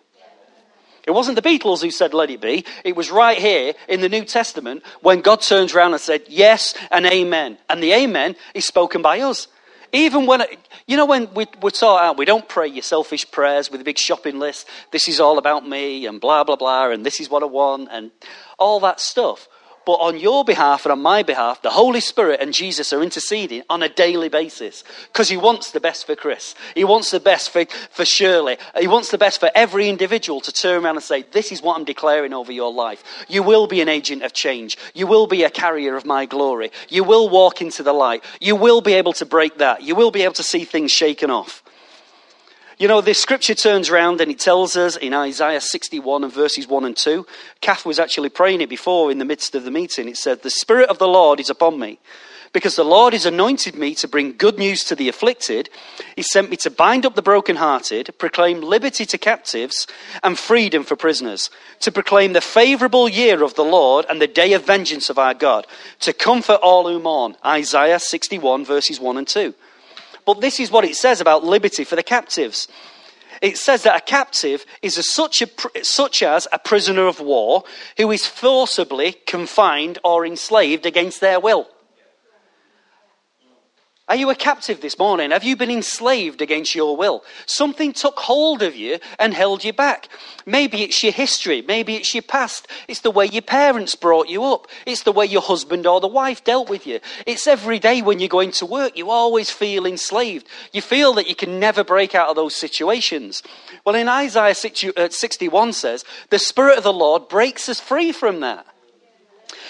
It 1.07 1.11
wasn't 1.11 1.35
the 1.35 1.41
Beatles 1.41 1.81
who 1.81 1.89
said, 1.89 2.13
let 2.13 2.29
it 2.29 2.41
be. 2.41 2.63
It 2.85 2.95
was 2.95 3.09
right 3.09 3.37
here 3.37 3.73
in 3.89 4.01
the 4.01 4.09
New 4.09 4.23
Testament 4.23 4.83
when 5.01 5.21
God 5.21 5.41
turns 5.41 5.73
around 5.73 5.93
and 5.93 6.01
said, 6.01 6.23
yes 6.27 6.75
and 6.91 7.07
amen. 7.07 7.57
And 7.67 7.81
the 7.81 7.93
amen 7.93 8.35
is 8.53 8.65
spoken 8.65 9.01
by 9.01 9.21
us. 9.21 9.47
Even 9.93 10.25
when, 10.25 10.43
you 10.87 10.95
know, 10.95 11.05
when 11.05 11.33
we, 11.33 11.47
we're 11.61 11.69
taught 11.69 12.03
out, 12.03 12.17
we 12.17 12.25
don't 12.25 12.47
pray 12.47 12.67
your 12.67 12.81
selfish 12.81 13.29
prayers 13.29 13.69
with 13.69 13.81
a 13.81 13.83
big 13.83 13.97
shopping 13.97 14.39
list. 14.39 14.67
This 14.91 15.07
is 15.07 15.19
all 15.19 15.37
about 15.37 15.67
me 15.67 16.05
and 16.05 16.21
blah, 16.21 16.43
blah, 16.43 16.55
blah, 16.55 16.91
and 16.91 17.05
this 17.05 17.19
is 17.19 17.29
what 17.29 17.43
I 17.43 17.47
want 17.47 17.89
and 17.91 18.11
all 18.57 18.79
that 18.81 18.99
stuff. 18.99 19.49
But 19.85 19.93
on 19.93 20.19
your 20.19 20.45
behalf 20.45 20.85
and 20.85 20.91
on 20.91 21.01
my 21.01 21.23
behalf, 21.23 21.61
the 21.63 21.71
Holy 21.71 22.01
Spirit 22.01 22.39
and 22.39 22.53
Jesus 22.53 22.93
are 22.93 23.01
interceding 23.01 23.63
on 23.69 23.81
a 23.81 23.89
daily 23.89 24.29
basis 24.29 24.83
because 25.07 25.27
He 25.27 25.37
wants 25.37 25.71
the 25.71 25.79
best 25.79 26.05
for 26.05 26.15
Chris. 26.15 26.53
He 26.75 26.83
wants 26.83 27.09
the 27.09 27.19
best 27.19 27.49
for, 27.49 27.65
for 27.89 28.05
Shirley. 28.05 28.57
He 28.79 28.87
wants 28.87 29.09
the 29.09 29.17
best 29.17 29.39
for 29.39 29.49
every 29.55 29.89
individual 29.89 30.39
to 30.41 30.51
turn 30.51 30.85
around 30.85 30.97
and 30.97 31.03
say, 31.03 31.23
This 31.23 31.51
is 31.51 31.63
what 31.63 31.77
I'm 31.77 31.85
declaring 31.85 32.33
over 32.33 32.51
your 32.51 32.71
life. 32.71 33.03
You 33.27 33.41
will 33.41 33.65
be 33.65 33.81
an 33.81 33.89
agent 33.89 34.21
of 34.21 34.33
change. 34.33 34.77
You 34.93 35.07
will 35.07 35.25
be 35.25 35.43
a 35.43 35.49
carrier 35.49 35.95
of 35.95 36.05
my 36.05 36.27
glory. 36.27 36.71
You 36.89 37.03
will 37.03 37.27
walk 37.27 37.61
into 37.61 37.81
the 37.81 37.93
light. 37.93 38.23
You 38.39 38.55
will 38.55 38.81
be 38.81 38.93
able 38.93 39.13
to 39.13 39.25
break 39.25 39.57
that. 39.57 39.81
You 39.81 39.95
will 39.95 40.11
be 40.11 40.21
able 40.21 40.35
to 40.35 40.43
see 40.43 40.63
things 40.63 40.91
shaken 40.91 41.31
off. 41.31 41.63
You 42.81 42.87
know, 42.87 42.99
this 43.01 43.19
scripture 43.19 43.53
turns 43.53 43.91
around 43.91 44.21
and 44.21 44.31
it 44.31 44.39
tells 44.39 44.75
us 44.75 44.95
in 44.95 45.13
Isaiah 45.13 45.61
61 45.61 46.23
and 46.23 46.33
verses 46.33 46.67
1 46.67 46.83
and 46.83 46.97
2. 46.97 47.27
Kath 47.61 47.85
was 47.85 47.99
actually 47.99 48.29
praying 48.29 48.61
it 48.61 48.69
before 48.69 49.11
in 49.11 49.19
the 49.19 49.23
midst 49.23 49.53
of 49.53 49.65
the 49.65 49.69
meeting. 49.69 50.09
It 50.09 50.17
said, 50.17 50.41
The 50.41 50.49
Spirit 50.49 50.89
of 50.89 50.97
the 50.97 51.07
Lord 51.07 51.39
is 51.39 51.51
upon 51.51 51.79
me, 51.79 51.99
because 52.53 52.75
the 52.75 52.83
Lord 52.83 53.13
has 53.13 53.27
anointed 53.27 53.75
me 53.75 53.93
to 53.93 54.07
bring 54.07 54.35
good 54.35 54.57
news 54.57 54.83
to 54.85 54.95
the 54.95 55.09
afflicted. 55.09 55.69
He 56.15 56.23
sent 56.23 56.49
me 56.49 56.57
to 56.57 56.71
bind 56.71 57.05
up 57.05 57.13
the 57.13 57.21
brokenhearted, 57.21 58.17
proclaim 58.17 58.61
liberty 58.61 59.05
to 59.05 59.17
captives, 59.19 59.85
and 60.23 60.39
freedom 60.39 60.83
for 60.83 60.95
prisoners, 60.95 61.51
to 61.81 61.91
proclaim 61.91 62.33
the 62.33 62.41
favorable 62.41 63.07
year 63.07 63.43
of 63.43 63.53
the 63.53 63.63
Lord 63.63 64.07
and 64.09 64.19
the 64.19 64.25
day 64.25 64.53
of 64.53 64.65
vengeance 64.65 65.11
of 65.11 65.19
our 65.19 65.35
God, 65.35 65.67
to 65.99 66.13
comfort 66.13 66.59
all 66.63 66.89
who 66.89 66.99
mourn. 66.99 67.37
Isaiah 67.45 67.99
61 67.99 68.65
verses 68.65 68.99
1 68.99 69.17
and 69.17 69.27
2. 69.27 69.53
But 70.25 70.41
this 70.41 70.59
is 70.59 70.71
what 70.71 70.85
it 70.85 70.95
says 70.95 71.21
about 71.21 71.43
liberty 71.43 71.83
for 71.83 71.95
the 71.95 72.03
captives. 72.03 72.67
It 73.41 73.57
says 73.57 73.83
that 73.83 73.95
a 73.95 74.05
captive 74.05 74.65
is 74.81 74.97
a 74.97 75.03
such, 75.03 75.41
a, 75.41 75.47
such 75.83 76.21
as 76.21 76.47
a 76.51 76.59
prisoner 76.59 77.07
of 77.07 77.19
war 77.19 77.63
who 77.97 78.11
is 78.11 78.27
forcibly 78.27 79.13
confined 79.25 79.97
or 80.03 80.25
enslaved 80.25 80.85
against 80.85 81.21
their 81.21 81.39
will. 81.39 81.67
Are 84.11 84.17
you 84.17 84.29
a 84.29 84.35
captive 84.35 84.81
this 84.81 84.99
morning? 84.99 85.31
Have 85.31 85.45
you 85.45 85.55
been 85.55 85.71
enslaved 85.71 86.41
against 86.41 86.75
your 86.75 86.97
will? 86.97 87.23
Something 87.45 87.93
took 87.93 88.19
hold 88.19 88.61
of 88.61 88.75
you 88.75 88.99
and 89.17 89.33
held 89.33 89.63
you 89.63 89.71
back. 89.71 90.09
Maybe 90.45 90.81
it's 90.81 91.01
your 91.01 91.13
history. 91.13 91.61
Maybe 91.61 91.95
it's 91.95 92.13
your 92.13 92.21
past. 92.21 92.67
It's 92.89 92.99
the 92.99 93.09
way 93.09 93.27
your 93.27 93.41
parents 93.41 93.95
brought 93.95 94.27
you 94.27 94.43
up. 94.43 94.67
It's 94.85 95.03
the 95.03 95.13
way 95.13 95.27
your 95.27 95.41
husband 95.41 95.87
or 95.87 96.01
the 96.01 96.09
wife 96.09 96.43
dealt 96.43 96.69
with 96.69 96.85
you. 96.85 96.99
It's 97.25 97.47
every 97.47 97.79
day 97.79 98.01
when 98.01 98.19
you're 98.19 98.27
going 98.27 98.51
to 98.51 98.65
work, 98.65 98.97
you 98.97 99.09
always 99.09 99.49
feel 99.49 99.85
enslaved. 99.85 100.45
You 100.73 100.81
feel 100.81 101.13
that 101.13 101.29
you 101.29 101.35
can 101.35 101.57
never 101.57 101.81
break 101.81 102.13
out 102.13 102.27
of 102.27 102.35
those 102.35 102.53
situations. 102.53 103.41
Well, 103.85 103.95
in 103.95 104.09
Isaiah 104.09 104.91
uh, 104.97 105.07
61 105.07 105.71
says, 105.71 106.03
the 106.31 106.37
Spirit 106.37 106.77
of 106.77 106.83
the 106.83 106.91
Lord 106.91 107.29
breaks 107.29 107.69
us 107.69 107.79
free 107.79 108.11
from 108.11 108.41
that. 108.41 108.65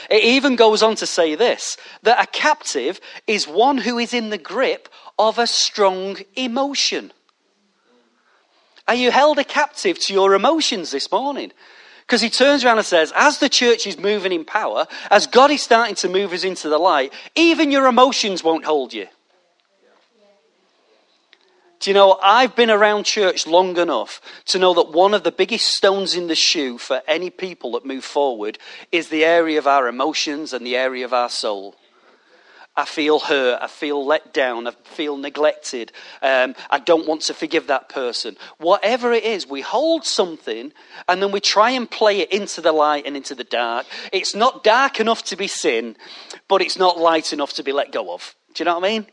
It 0.10 0.24
even 0.24 0.56
goes 0.56 0.84
on 0.84 0.96
to 0.96 1.06
say 1.06 1.36
this 1.36 1.78
that 2.04 2.22
a 2.22 2.28
captive 2.28 3.00
is 3.28 3.48
one 3.48 3.78
who 3.78 3.98
is 3.98 4.14
in 4.14 4.30
the 4.30 4.38
grip 4.38 4.90
of 5.18 5.40
a 5.40 5.48
strong 5.48 6.18
emotion. 6.36 7.12
Are 8.88 8.96
you 8.96 9.12
held 9.12 9.40
a 9.40 9.44
captive 9.44 10.00
to 10.00 10.14
your 10.14 10.34
emotions 10.34 10.92
this 10.92 11.12
morning? 11.12 11.52
Because 12.02 12.22
he 12.22 12.30
turns 12.30 12.66
around 12.66 12.78
and 12.78 12.86
says, 12.86 13.14
as 13.16 13.38
the 13.38 13.48
church 13.48 13.88
is 13.88 13.98
moving 13.98 14.34
in 14.34 14.44
power, 14.44 14.86
as 15.10 15.28
God 15.28 15.50
is 15.52 15.62
starting 15.62 15.96
to 15.96 16.10
move 16.10 16.34
us 16.34 16.44
into 16.44 16.68
the 16.68 16.78
light, 16.78 17.14
even 17.36 17.72
your 17.72 17.86
emotions 17.86 18.44
won't 18.44 18.66
hold 18.66 18.94
you. 18.94 19.08
Do 21.82 21.90
you 21.90 21.96
know, 21.96 22.20
I've 22.22 22.56
been 22.56 22.70
around 22.70 23.06
church 23.06 23.48
long 23.48 23.76
enough 23.76 24.22
to 24.46 24.60
know 24.60 24.76
that 24.76 24.92
one 24.92 25.16
of 25.16 25.24
the 25.24 25.32
biggest 25.32 25.66
stones 25.66 26.16
in 26.16 26.28
the 26.28 26.36
shoe 26.36 26.78
for 26.78 27.02
any 27.08 27.32
people 27.32 27.72
that 27.72 27.88
move 27.88 28.06
forward 28.06 28.60
is 28.92 29.10
the 29.10 29.26
area 29.26 29.58
of 29.58 29.66
our 29.66 29.88
emotions 29.88 30.54
and 30.54 30.64
the 30.64 30.76
area 30.76 31.04
of 31.04 31.12
our 31.12 31.28
soul. 31.28 31.76
I 32.78 32.86
feel 32.86 33.18
hurt. 33.18 33.64
I 33.64 33.68
feel 33.68 34.06
let 34.06 34.32
down. 34.32 34.68
I 34.68 34.72
feel 34.84 35.18
neglected. 35.18 35.92
Um, 36.22 36.54
I 36.70 36.78
don't 36.78 37.08
want 37.08 37.24
to 37.24 37.34
forgive 37.34 37.66
that 37.68 37.90
person. 37.90 38.38
Whatever 38.60 39.12
it 39.12 39.24
is, 39.24 39.48
we 39.48 39.62
hold 39.62 40.06
something 40.06 40.72
and 41.08 41.22
then 41.22 41.32
we 41.32 41.40
try 41.40 41.72
and 41.72 41.90
play 41.90 42.20
it 42.20 42.32
into 42.32 42.62
the 42.62 42.72
light 42.72 43.08
and 43.08 43.18
into 43.18 43.34
the 43.34 43.44
dark. 43.44 43.88
It's 44.14 44.36
not 44.36 44.64
dark 44.64 45.00
enough 45.00 45.24
to 45.24 45.36
be 45.36 45.48
sin, 45.48 45.98
but 46.48 46.62
it's 46.62 46.78
not 46.78 47.00
light 47.00 47.34
enough 47.34 47.54
to 47.54 47.64
be 47.64 47.72
let 47.72 47.92
go 47.92 48.14
of. 48.14 48.36
Do 48.54 48.62
you 48.62 48.66
know 48.66 48.78
what 48.78 48.86
I 48.86 48.90
mean? 48.90 49.08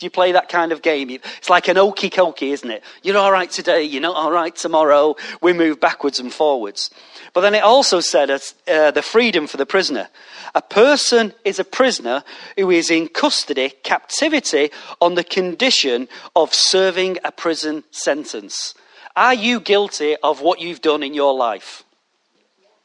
Do 0.00 0.06
you 0.06 0.10
play 0.10 0.32
that 0.32 0.48
kind 0.48 0.72
of 0.72 0.80
game? 0.80 1.10
It's 1.10 1.50
like 1.50 1.68
an 1.68 1.76
okey 1.76 2.08
cokey, 2.08 2.52
isn't 2.52 2.70
it? 2.70 2.82
You're 3.02 3.18
all 3.18 3.30
right 3.30 3.50
today, 3.50 3.82
you're 3.82 4.00
not 4.00 4.16
all 4.16 4.32
right 4.32 4.56
tomorrow. 4.56 5.14
We 5.42 5.52
move 5.52 5.78
backwards 5.78 6.18
and 6.18 6.32
forwards. 6.32 6.90
But 7.34 7.42
then 7.42 7.54
it 7.54 7.62
also 7.62 8.00
said 8.00 8.30
uh, 8.30 8.90
the 8.92 9.02
freedom 9.02 9.46
for 9.46 9.58
the 9.58 9.66
prisoner. 9.66 10.08
A 10.54 10.62
person 10.62 11.34
is 11.44 11.58
a 11.58 11.64
prisoner 11.64 12.24
who 12.56 12.70
is 12.70 12.90
in 12.90 13.08
custody, 13.08 13.74
captivity, 13.82 14.70
on 15.02 15.16
the 15.16 15.22
condition 15.22 16.08
of 16.34 16.54
serving 16.54 17.18
a 17.22 17.30
prison 17.30 17.84
sentence. 17.90 18.72
Are 19.14 19.34
you 19.34 19.60
guilty 19.60 20.16
of 20.22 20.40
what 20.40 20.62
you've 20.62 20.80
done 20.80 21.02
in 21.02 21.12
your 21.12 21.34
life? 21.34 21.84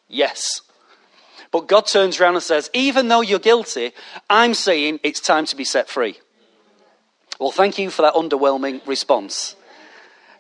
Yes. 0.10 0.62
But 1.50 1.70
God 1.70 1.88
turns 1.88 2.20
around 2.20 2.34
and 2.34 2.44
says, 2.44 2.70
even 2.74 3.08
though 3.08 3.22
you're 3.22 3.40
guilty, 3.40 3.94
I'm 4.30 4.54
saying 4.54 5.00
it's 5.02 5.22
time 5.22 5.46
to 5.46 5.56
be 5.56 5.64
set 5.64 5.88
free. 5.88 6.18
Well, 7.40 7.52
thank 7.52 7.78
you 7.78 7.90
for 7.90 8.02
that 8.04 8.14
underwhelming 8.14 8.86
response. 8.88 9.56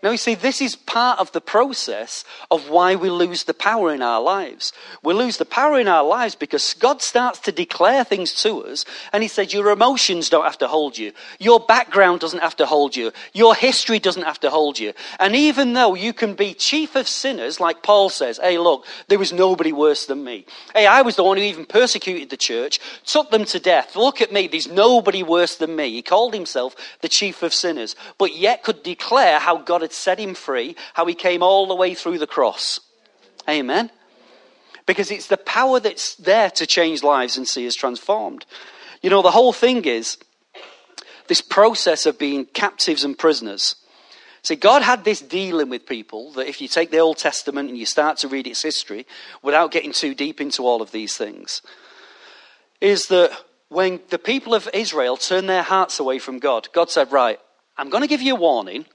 Now, 0.06 0.12
you 0.12 0.18
see, 0.18 0.36
this 0.36 0.62
is 0.62 0.76
part 0.76 1.18
of 1.18 1.32
the 1.32 1.42
process 1.42 2.26
of 2.52 2.70
why 2.70 2.94
we 2.94 3.10
lose 3.10 3.46
the 3.46 3.56
power 3.56 3.92
in 3.92 4.04
our 4.04 4.22
lives. 4.22 4.72
We 5.02 5.16
lose 5.16 5.38
the 5.38 5.46
power 5.46 5.80
in 5.80 5.88
our 5.88 6.04
lives 6.04 6.36
because 6.36 6.76
God 6.76 7.02
starts 7.02 7.40
to 7.40 7.52
declare 7.52 8.04
things 8.04 8.32
to 8.44 8.66
us, 8.66 8.86
and 9.12 9.24
He 9.24 9.28
says, 9.28 9.52
Your 9.52 9.72
emotions 9.72 10.30
don't 10.30 10.44
have 10.46 10.60
to 10.60 10.68
hold 10.68 10.96
you. 10.96 11.12
Your 11.40 11.60
background 11.60 12.20
doesn't 12.20 12.44
have 12.44 12.56
to 12.58 12.68
hold 12.68 12.96
you. 12.96 13.14
Your 13.34 13.56
history 13.56 13.98
doesn't 13.98 14.22
have 14.22 14.40
to 14.42 14.52
hold 14.52 14.78
you. 14.78 14.94
And 15.20 15.36
even 15.36 15.74
though 15.74 15.96
you 15.96 16.14
can 16.14 16.36
be 16.36 16.54
chief 16.54 16.96
of 16.96 17.08
sinners, 17.08 17.60
like 17.60 17.82
Paul 17.82 18.10
says, 18.10 18.38
Hey, 18.38 18.60
look, 18.60 18.86
there 19.08 19.18
was 19.18 19.34
nobody 19.34 19.72
worse 19.72 20.06
than 20.06 20.24
me. 20.24 20.46
Hey, 20.76 20.86
I 20.86 21.02
was 21.02 21.16
the 21.16 21.24
one 21.24 21.38
who 21.38 21.44
even 21.44 21.66
persecuted 21.66 22.30
the 22.30 22.38
church, 22.38 22.80
took 23.08 23.32
them 23.32 23.46
to 23.46 23.60
death. 23.60 23.96
Look 23.96 24.22
at 24.22 24.32
me, 24.32 24.46
there's 24.46 24.68
nobody 24.68 25.24
worse 25.24 25.56
than 25.56 25.76
me. 25.76 25.90
He 25.90 26.04
called 26.04 26.36
himself 26.36 26.76
the 27.02 27.10
chief 27.10 27.42
of 27.42 27.56
sinners, 27.56 27.96
but 28.20 28.36
yet 28.36 28.62
could 28.62 28.84
declare 28.84 29.40
how 29.40 29.58
God 29.58 29.82
had 29.82 29.95
set 29.96 30.20
him 30.20 30.34
free, 30.36 30.76
how 30.94 31.06
he 31.06 31.14
came 31.14 31.42
all 31.42 31.68
the 31.68 31.76
way 31.76 31.94
through 31.94 32.20
the 32.20 32.28
cross. 32.28 32.80
Amen. 33.50 33.92
Because 34.86 35.12
it's 35.12 35.28
the 35.28 35.38
power 35.38 35.80
that's 35.80 36.16
there 36.16 36.52
to 36.52 36.68
change 36.68 37.04
lives 37.04 37.38
and 37.38 37.48
see 37.48 37.68
us 37.68 37.76
transformed. 37.76 38.46
You 39.02 39.10
know, 39.10 39.22
the 39.22 39.32
whole 39.32 39.54
thing 39.54 39.86
is 39.86 40.18
this 41.28 41.42
process 41.42 42.06
of 42.06 42.20
being 42.20 42.46
captives 42.46 43.04
and 43.04 43.18
prisoners. 43.18 43.76
See, 44.44 44.56
God 44.56 44.84
had 44.84 45.04
this 45.04 45.22
dealing 45.22 45.70
with 45.70 45.88
people 45.88 46.32
that 46.34 46.48
if 46.48 46.62
you 46.62 46.68
take 46.68 46.92
the 46.92 47.00
Old 47.00 47.18
Testament 47.18 47.70
and 47.70 47.78
you 47.78 47.86
start 47.88 48.18
to 48.20 48.28
read 48.28 48.46
its 48.46 48.62
history 48.62 49.08
without 49.42 49.72
getting 49.72 49.92
too 49.92 50.14
deep 50.14 50.40
into 50.40 50.68
all 50.68 50.84
of 50.84 50.92
these 50.92 51.18
things, 51.18 51.64
is 52.80 53.08
that 53.08 53.32
when 53.70 54.02
the 54.10 54.20
people 54.20 54.54
of 54.54 54.70
Israel 54.72 55.18
turned 55.18 55.50
their 55.50 55.64
hearts 55.64 56.00
away 56.00 56.20
from 56.20 56.38
God, 56.38 56.68
God 56.74 56.92
said, 56.92 57.12
Right, 57.12 57.40
I'm 57.76 57.90
going 57.90 58.04
to 58.04 58.08
give 58.08 58.22
you 58.22 58.36
a 58.36 58.40
warning. 58.40 58.86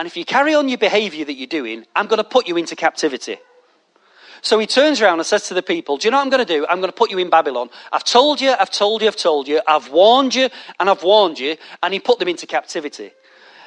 And 0.00 0.06
if 0.06 0.16
you 0.16 0.24
carry 0.24 0.54
on 0.54 0.70
your 0.70 0.78
behavior 0.78 1.26
that 1.26 1.34
you're 1.34 1.46
doing, 1.46 1.84
I'm 1.94 2.06
going 2.06 2.16
to 2.16 2.24
put 2.24 2.48
you 2.48 2.56
into 2.56 2.74
captivity. 2.74 3.36
So 4.40 4.58
he 4.58 4.66
turns 4.66 5.02
around 5.02 5.18
and 5.18 5.26
says 5.26 5.46
to 5.48 5.52
the 5.52 5.62
people, 5.62 5.98
Do 5.98 6.06
you 6.06 6.10
know 6.10 6.16
what 6.16 6.22
I'm 6.22 6.30
going 6.30 6.46
to 6.46 6.54
do? 6.54 6.64
I'm 6.70 6.78
going 6.78 6.88
to 6.88 6.96
put 6.96 7.10
you 7.10 7.18
in 7.18 7.28
Babylon. 7.28 7.68
I've 7.92 8.04
told 8.04 8.40
you, 8.40 8.54
I've 8.58 8.70
told 8.70 9.02
you, 9.02 9.08
I've 9.08 9.16
told 9.16 9.46
you, 9.46 9.60
I've 9.68 9.90
warned 9.90 10.34
you, 10.34 10.48
and 10.78 10.88
I've 10.88 11.02
warned 11.02 11.38
you. 11.38 11.58
And 11.82 11.92
he 11.92 12.00
put 12.00 12.18
them 12.18 12.28
into 12.28 12.46
captivity. 12.46 13.10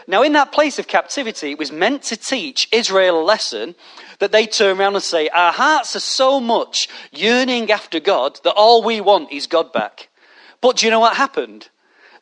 Now, 0.07 0.23
in 0.23 0.33
that 0.33 0.51
place 0.51 0.79
of 0.79 0.87
captivity, 0.87 1.51
it 1.51 1.59
was 1.59 1.71
meant 1.71 2.01
to 2.05 2.17
teach 2.17 2.67
Israel 2.71 3.21
a 3.21 3.23
lesson 3.23 3.75
that 4.17 4.31
they 4.31 4.47
turn 4.47 4.79
around 4.79 4.95
and 4.95 5.03
say, 5.03 5.29
Our 5.29 5.53
hearts 5.53 5.95
are 5.95 5.99
so 5.99 6.39
much 6.39 6.89
yearning 7.11 7.69
after 7.69 7.99
God 7.99 8.39
that 8.43 8.55
all 8.55 8.81
we 8.81 9.01
want 9.01 9.31
is 9.31 9.45
God 9.45 9.71
back. 9.71 10.09
But 10.61 10.77
do 10.77 10.87
you 10.87 10.91
know 10.91 10.99
what 10.99 11.15
happened? 11.15 11.69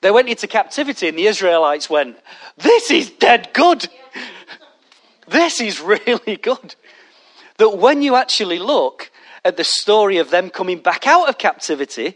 They 0.02 0.12
went 0.12 0.28
into 0.28 0.48
captivity, 0.48 1.08
and 1.08 1.18
the 1.18 1.28
Israelites 1.28 1.90
went, 1.90 2.18
This 2.58 2.92
is 2.92 3.10
dead 3.10 3.52
good. 3.54 3.88
This 5.32 5.62
is 5.62 5.82
really 5.82 6.38
good. 6.38 6.76
That 7.58 7.78
when 7.78 8.02
you 8.02 8.16
actually 8.16 8.60
look 8.60 9.12
at 9.44 9.58
the 9.58 9.64
story 9.64 10.18
of 10.18 10.30
them 10.30 10.50
coming 10.50 10.80
back 10.80 11.08
out 11.08 11.30
of 11.30 11.38
captivity, 11.38 12.16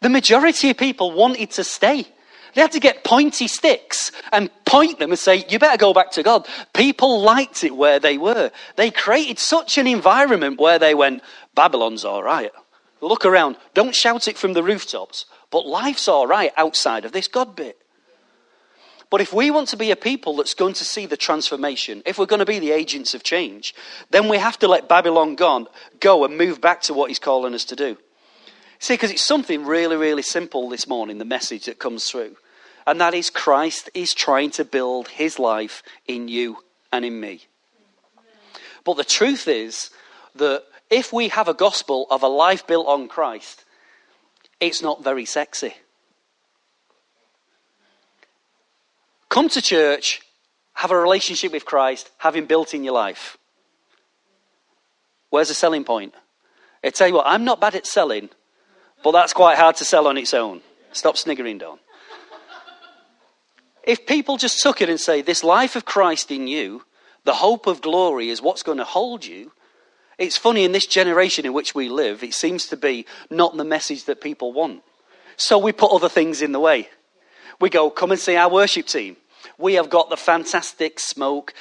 the 0.00 0.08
majority 0.08 0.70
of 0.70 0.76
people 0.76 1.12
wanted 1.12 1.50
to 1.52 1.64
stay. 1.64 2.06
They 2.54 2.62
had 2.62 2.72
to 2.72 2.80
get 2.80 3.04
pointy 3.04 3.48
sticks 3.48 4.12
and 4.32 4.50
point 4.64 4.98
them 4.98 5.10
and 5.10 5.18
say, 5.18 5.44
You 5.48 5.58
better 5.58 5.76
go 5.76 5.92
back 5.92 6.10
to 6.12 6.22
God. 6.22 6.48
People 6.72 7.20
liked 7.20 7.64
it 7.64 7.76
where 7.76 8.00
they 8.00 8.16
were. 8.16 8.50
They 8.76 8.90
created 8.90 9.38
such 9.38 9.76
an 9.76 9.86
environment 9.86 10.58
where 10.58 10.78
they 10.78 10.94
went, 10.94 11.22
Babylon's 11.54 12.04
all 12.04 12.22
right. 12.22 12.50
Look 13.02 13.26
around. 13.26 13.56
Don't 13.74 13.94
shout 13.94 14.26
it 14.26 14.38
from 14.38 14.54
the 14.54 14.62
rooftops. 14.62 15.26
But 15.50 15.66
life's 15.66 16.08
all 16.08 16.26
right 16.26 16.52
outside 16.56 17.04
of 17.04 17.12
this 17.12 17.28
God 17.28 17.54
bit. 17.56 17.78
But 19.08 19.20
if 19.20 19.32
we 19.32 19.50
want 19.50 19.68
to 19.68 19.76
be 19.76 19.90
a 19.90 19.96
people 19.96 20.36
that's 20.36 20.54
going 20.54 20.74
to 20.74 20.84
see 20.84 21.06
the 21.06 21.16
transformation, 21.16 22.02
if 22.04 22.18
we're 22.18 22.26
going 22.26 22.40
to 22.40 22.46
be 22.46 22.58
the 22.58 22.72
agents 22.72 23.14
of 23.14 23.22
change, 23.22 23.74
then 24.10 24.28
we 24.28 24.38
have 24.38 24.58
to 24.58 24.68
let 24.68 24.88
Babylon 24.88 25.36
gone, 25.36 25.68
go 26.00 26.24
and 26.24 26.36
move 26.36 26.60
back 26.60 26.82
to 26.82 26.94
what 26.94 27.08
he's 27.08 27.20
calling 27.20 27.54
us 27.54 27.64
to 27.66 27.76
do. 27.76 27.96
See, 28.78 28.94
because 28.94 29.10
it's 29.10 29.24
something 29.24 29.64
really, 29.64 29.96
really 29.96 30.22
simple 30.22 30.68
this 30.68 30.88
morning, 30.88 31.18
the 31.18 31.24
message 31.24 31.66
that 31.66 31.78
comes 31.78 32.04
through. 32.10 32.36
And 32.86 33.00
that 33.00 33.14
is 33.14 33.30
Christ 33.30 33.90
is 33.94 34.12
trying 34.12 34.50
to 34.52 34.64
build 34.64 35.08
his 35.08 35.38
life 35.38 35.82
in 36.06 36.28
you 36.28 36.58
and 36.92 37.04
in 37.04 37.20
me. 37.20 37.46
But 38.84 38.96
the 38.96 39.04
truth 39.04 39.48
is 39.48 39.90
that 40.36 40.64
if 40.90 41.12
we 41.12 41.28
have 41.28 41.48
a 41.48 41.54
gospel 41.54 42.06
of 42.10 42.22
a 42.22 42.28
life 42.28 42.66
built 42.66 42.86
on 42.86 43.08
Christ, 43.08 43.64
it's 44.60 44.82
not 44.82 45.02
very 45.02 45.24
sexy. 45.24 45.74
Come 49.36 49.50
to 49.50 49.60
church, 49.60 50.22
have 50.72 50.90
a 50.90 50.96
relationship 50.96 51.52
with 51.52 51.66
Christ, 51.66 52.10
have 52.16 52.34
Him 52.34 52.46
built 52.46 52.72
in 52.72 52.82
your 52.82 52.94
life. 52.94 53.36
Where's 55.28 55.48
the 55.48 55.54
selling 55.54 55.84
point? 55.84 56.14
I 56.82 56.88
tell 56.88 57.08
you 57.08 57.16
what, 57.16 57.26
I'm 57.26 57.44
not 57.44 57.60
bad 57.60 57.74
at 57.74 57.86
selling, 57.86 58.30
but 59.04 59.12
that's 59.12 59.34
quite 59.34 59.58
hard 59.58 59.76
to 59.76 59.84
sell 59.84 60.06
on 60.06 60.16
its 60.16 60.32
own. 60.32 60.62
Stop 60.92 61.18
sniggering, 61.18 61.58
Don. 61.58 61.78
If 63.82 64.06
people 64.06 64.38
just 64.38 64.62
took 64.62 64.80
it 64.80 64.88
and 64.88 64.98
say, 64.98 65.20
This 65.20 65.44
life 65.44 65.76
of 65.76 65.84
Christ 65.84 66.30
in 66.30 66.46
you, 66.46 66.84
the 67.24 67.34
hope 67.34 67.66
of 67.66 67.82
glory 67.82 68.30
is 68.30 68.40
what's 68.40 68.62
going 68.62 68.78
to 68.78 68.84
hold 68.84 69.26
you, 69.26 69.52
it's 70.16 70.38
funny 70.38 70.64
in 70.64 70.72
this 70.72 70.86
generation 70.86 71.44
in 71.44 71.52
which 71.52 71.74
we 71.74 71.90
live, 71.90 72.22
it 72.22 72.32
seems 72.32 72.68
to 72.68 72.76
be 72.78 73.04
not 73.28 73.54
the 73.54 73.64
message 73.64 74.04
that 74.04 74.22
people 74.22 74.54
want. 74.54 74.82
So 75.36 75.58
we 75.58 75.72
put 75.72 75.92
other 75.92 76.08
things 76.08 76.40
in 76.40 76.52
the 76.52 76.60
way. 76.60 76.88
We 77.60 77.68
go, 77.68 77.90
come 77.90 78.12
and 78.12 78.20
see 78.20 78.36
our 78.36 78.50
worship 78.50 78.86
team. 78.86 79.18
We 79.58 79.74
have 79.74 79.90
got 79.90 80.10
the 80.10 80.16
fantastic 80.16 81.00
smoke. 81.00 81.54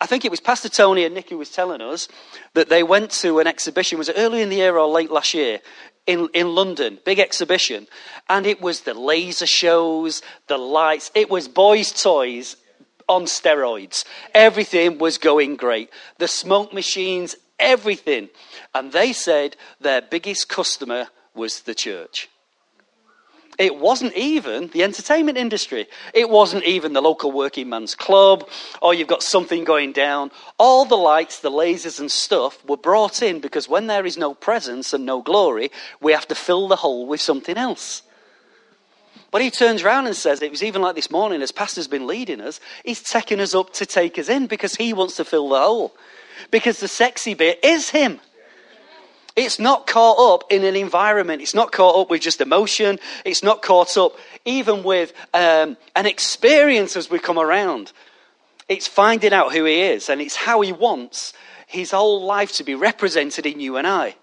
I 0.00 0.06
think 0.06 0.24
it 0.24 0.30
was 0.30 0.40
Pastor 0.40 0.68
Tony 0.68 1.04
and 1.04 1.14
Nicky 1.14 1.34
was 1.34 1.50
telling 1.50 1.80
us 1.80 2.08
that 2.54 2.68
they 2.68 2.82
went 2.82 3.10
to 3.12 3.38
an 3.38 3.46
exhibition, 3.46 3.98
was 3.98 4.08
it 4.08 4.16
early 4.18 4.42
in 4.42 4.48
the 4.48 4.56
year 4.56 4.76
or 4.76 4.88
late 4.88 5.10
last 5.10 5.34
year, 5.34 5.60
in, 6.06 6.28
in 6.34 6.54
London, 6.54 6.98
big 7.04 7.18
exhibition. 7.18 7.86
And 8.28 8.46
it 8.46 8.60
was 8.60 8.80
the 8.80 8.94
laser 8.94 9.46
shows, 9.46 10.22
the 10.48 10.58
lights, 10.58 11.10
it 11.14 11.30
was 11.30 11.46
boys' 11.46 11.92
toys 11.92 12.56
on 13.08 13.24
steroids. 13.24 14.04
Everything 14.34 14.98
was 14.98 15.18
going 15.18 15.56
great. 15.56 15.90
The 16.18 16.28
smoke 16.28 16.72
machines, 16.72 17.36
everything. 17.58 18.30
And 18.74 18.92
they 18.92 19.12
said 19.12 19.56
their 19.80 20.00
biggest 20.00 20.48
customer 20.48 21.08
was 21.34 21.62
the 21.62 21.74
church. 21.74 22.29
It 23.60 23.76
wasn't 23.76 24.16
even 24.16 24.68
the 24.68 24.82
entertainment 24.82 25.36
industry. 25.36 25.86
It 26.14 26.30
wasn't 26.30 26.64
even 26.64 26.94
the 26.94 27.02
local 27.02 27.30
working 27.30 27.68
man's 27.68 27.94
club, 27.94 28.48
or 28.80 28.94
you've 28.94 29.06
got 29.06 29.22
something 29.22 29.64
going 29.64 29.92
down. 29.92 30.30
All 30.58 30.86
the 30.86 30.96
lights, 30.96 31.40
the 31.40 31.50
lasers, 31.50 32.00
and 32.00 32.10
stuff 32.10 32.64
were 32.66 32.78
brought 32.78 33.20
in 33.20 33.38
because 33.38 33.68
when 33.68 33.86
there 33.86 34.06
is 34.06 34.16
no 34.16 34.32
presence 34.32 34.94
and 34.94 35.04
no 35.04 35.20
glory, 35.20 35.70
we 36.00 36.12
have 36.12 36.26
to 36.28 36.34
fill 36.34 36.68
the 36.68 36.76
hole 36.76 37.06
with 37.06 37.20
something 37.20 37.58
else. 37.58 38.00
But 39.30 39.42
he 39.42 39.50
turns 39.50 39.82
around 39.82 40.06
and 40.06 40.16
says, 40.16 40.40
it 40.40 40.50
was 40.50 40.62
even 40.62 40.80
like 40.80 40.94
this 40.94 41.10
morning 41.10 41.42
as 41.42 41.52
Pastor's 41.52 41.86
been 41.86 42.06
leading 42.06 42.40
us, 42.40 42.60
he's 42.82 43.02
taking 43.02 43.40
us 43.40 43.54
up 43.54 43.74
to 43.74 43.84
take 43.84 44.18
us 44.18 44.30
in 44.30 44.46
because 44.46 44.74
he 44.74 44.94
wants 44.94 45.16
to 45.16 45.24
fill 45.26 45.50
the 45.50 45.60
hole. 45.60 45.94
Because 46.50 46.80
the 46.80 46.88
sexy 46.88 47.34
bit 47.34 47.62
is 47.62 47.90
him. 47.90 48.20
It's 49.40 49.58
not 49.58 49.86
caught 49.86 50.34
up 50.34 50.52
in 50.52 50.64
an 50.64 50.76
environment. 50.76 51.40
It's 51.40 51.54
not 51.54 51.72
caught 51.72 51.98
up 51.98 52.10
with 52.10 52.20
just 52.20 52.42
emotion. 52.42 52.98
It's 53.24 53.42
not 53.42 53.62
caught 53.62 53.96
up 53.96 54.12
even 54.44 54.82
with 54.82 55.14
um, 55.32 55.78
an 55.96 56.04
experience 56.04 56.94
as 56.94 57.08
we 57.08 57.18
come 57.18 57.38
around. 57.38 57.92
It's 58.68 58.86
finding 58.86 59.32
out 59.32 59.54
who 59.54 59.64
he 59.64 59.80
is, 59.80 60.10
and 60.10 60.20
it's 60.20 60.36
how 60.36 60.60
he 60.60 60.72
wants 60.72 61.32
his 61.66 61.92
whole 61.92 62.22
life 62.22 62.52
to 62.56 62.64
be 62.64 62.74
represented 62.74 63.46
in 63.46 63.60
you 63.60 63.78
and 63.78 63.86
I. 63.86 64.14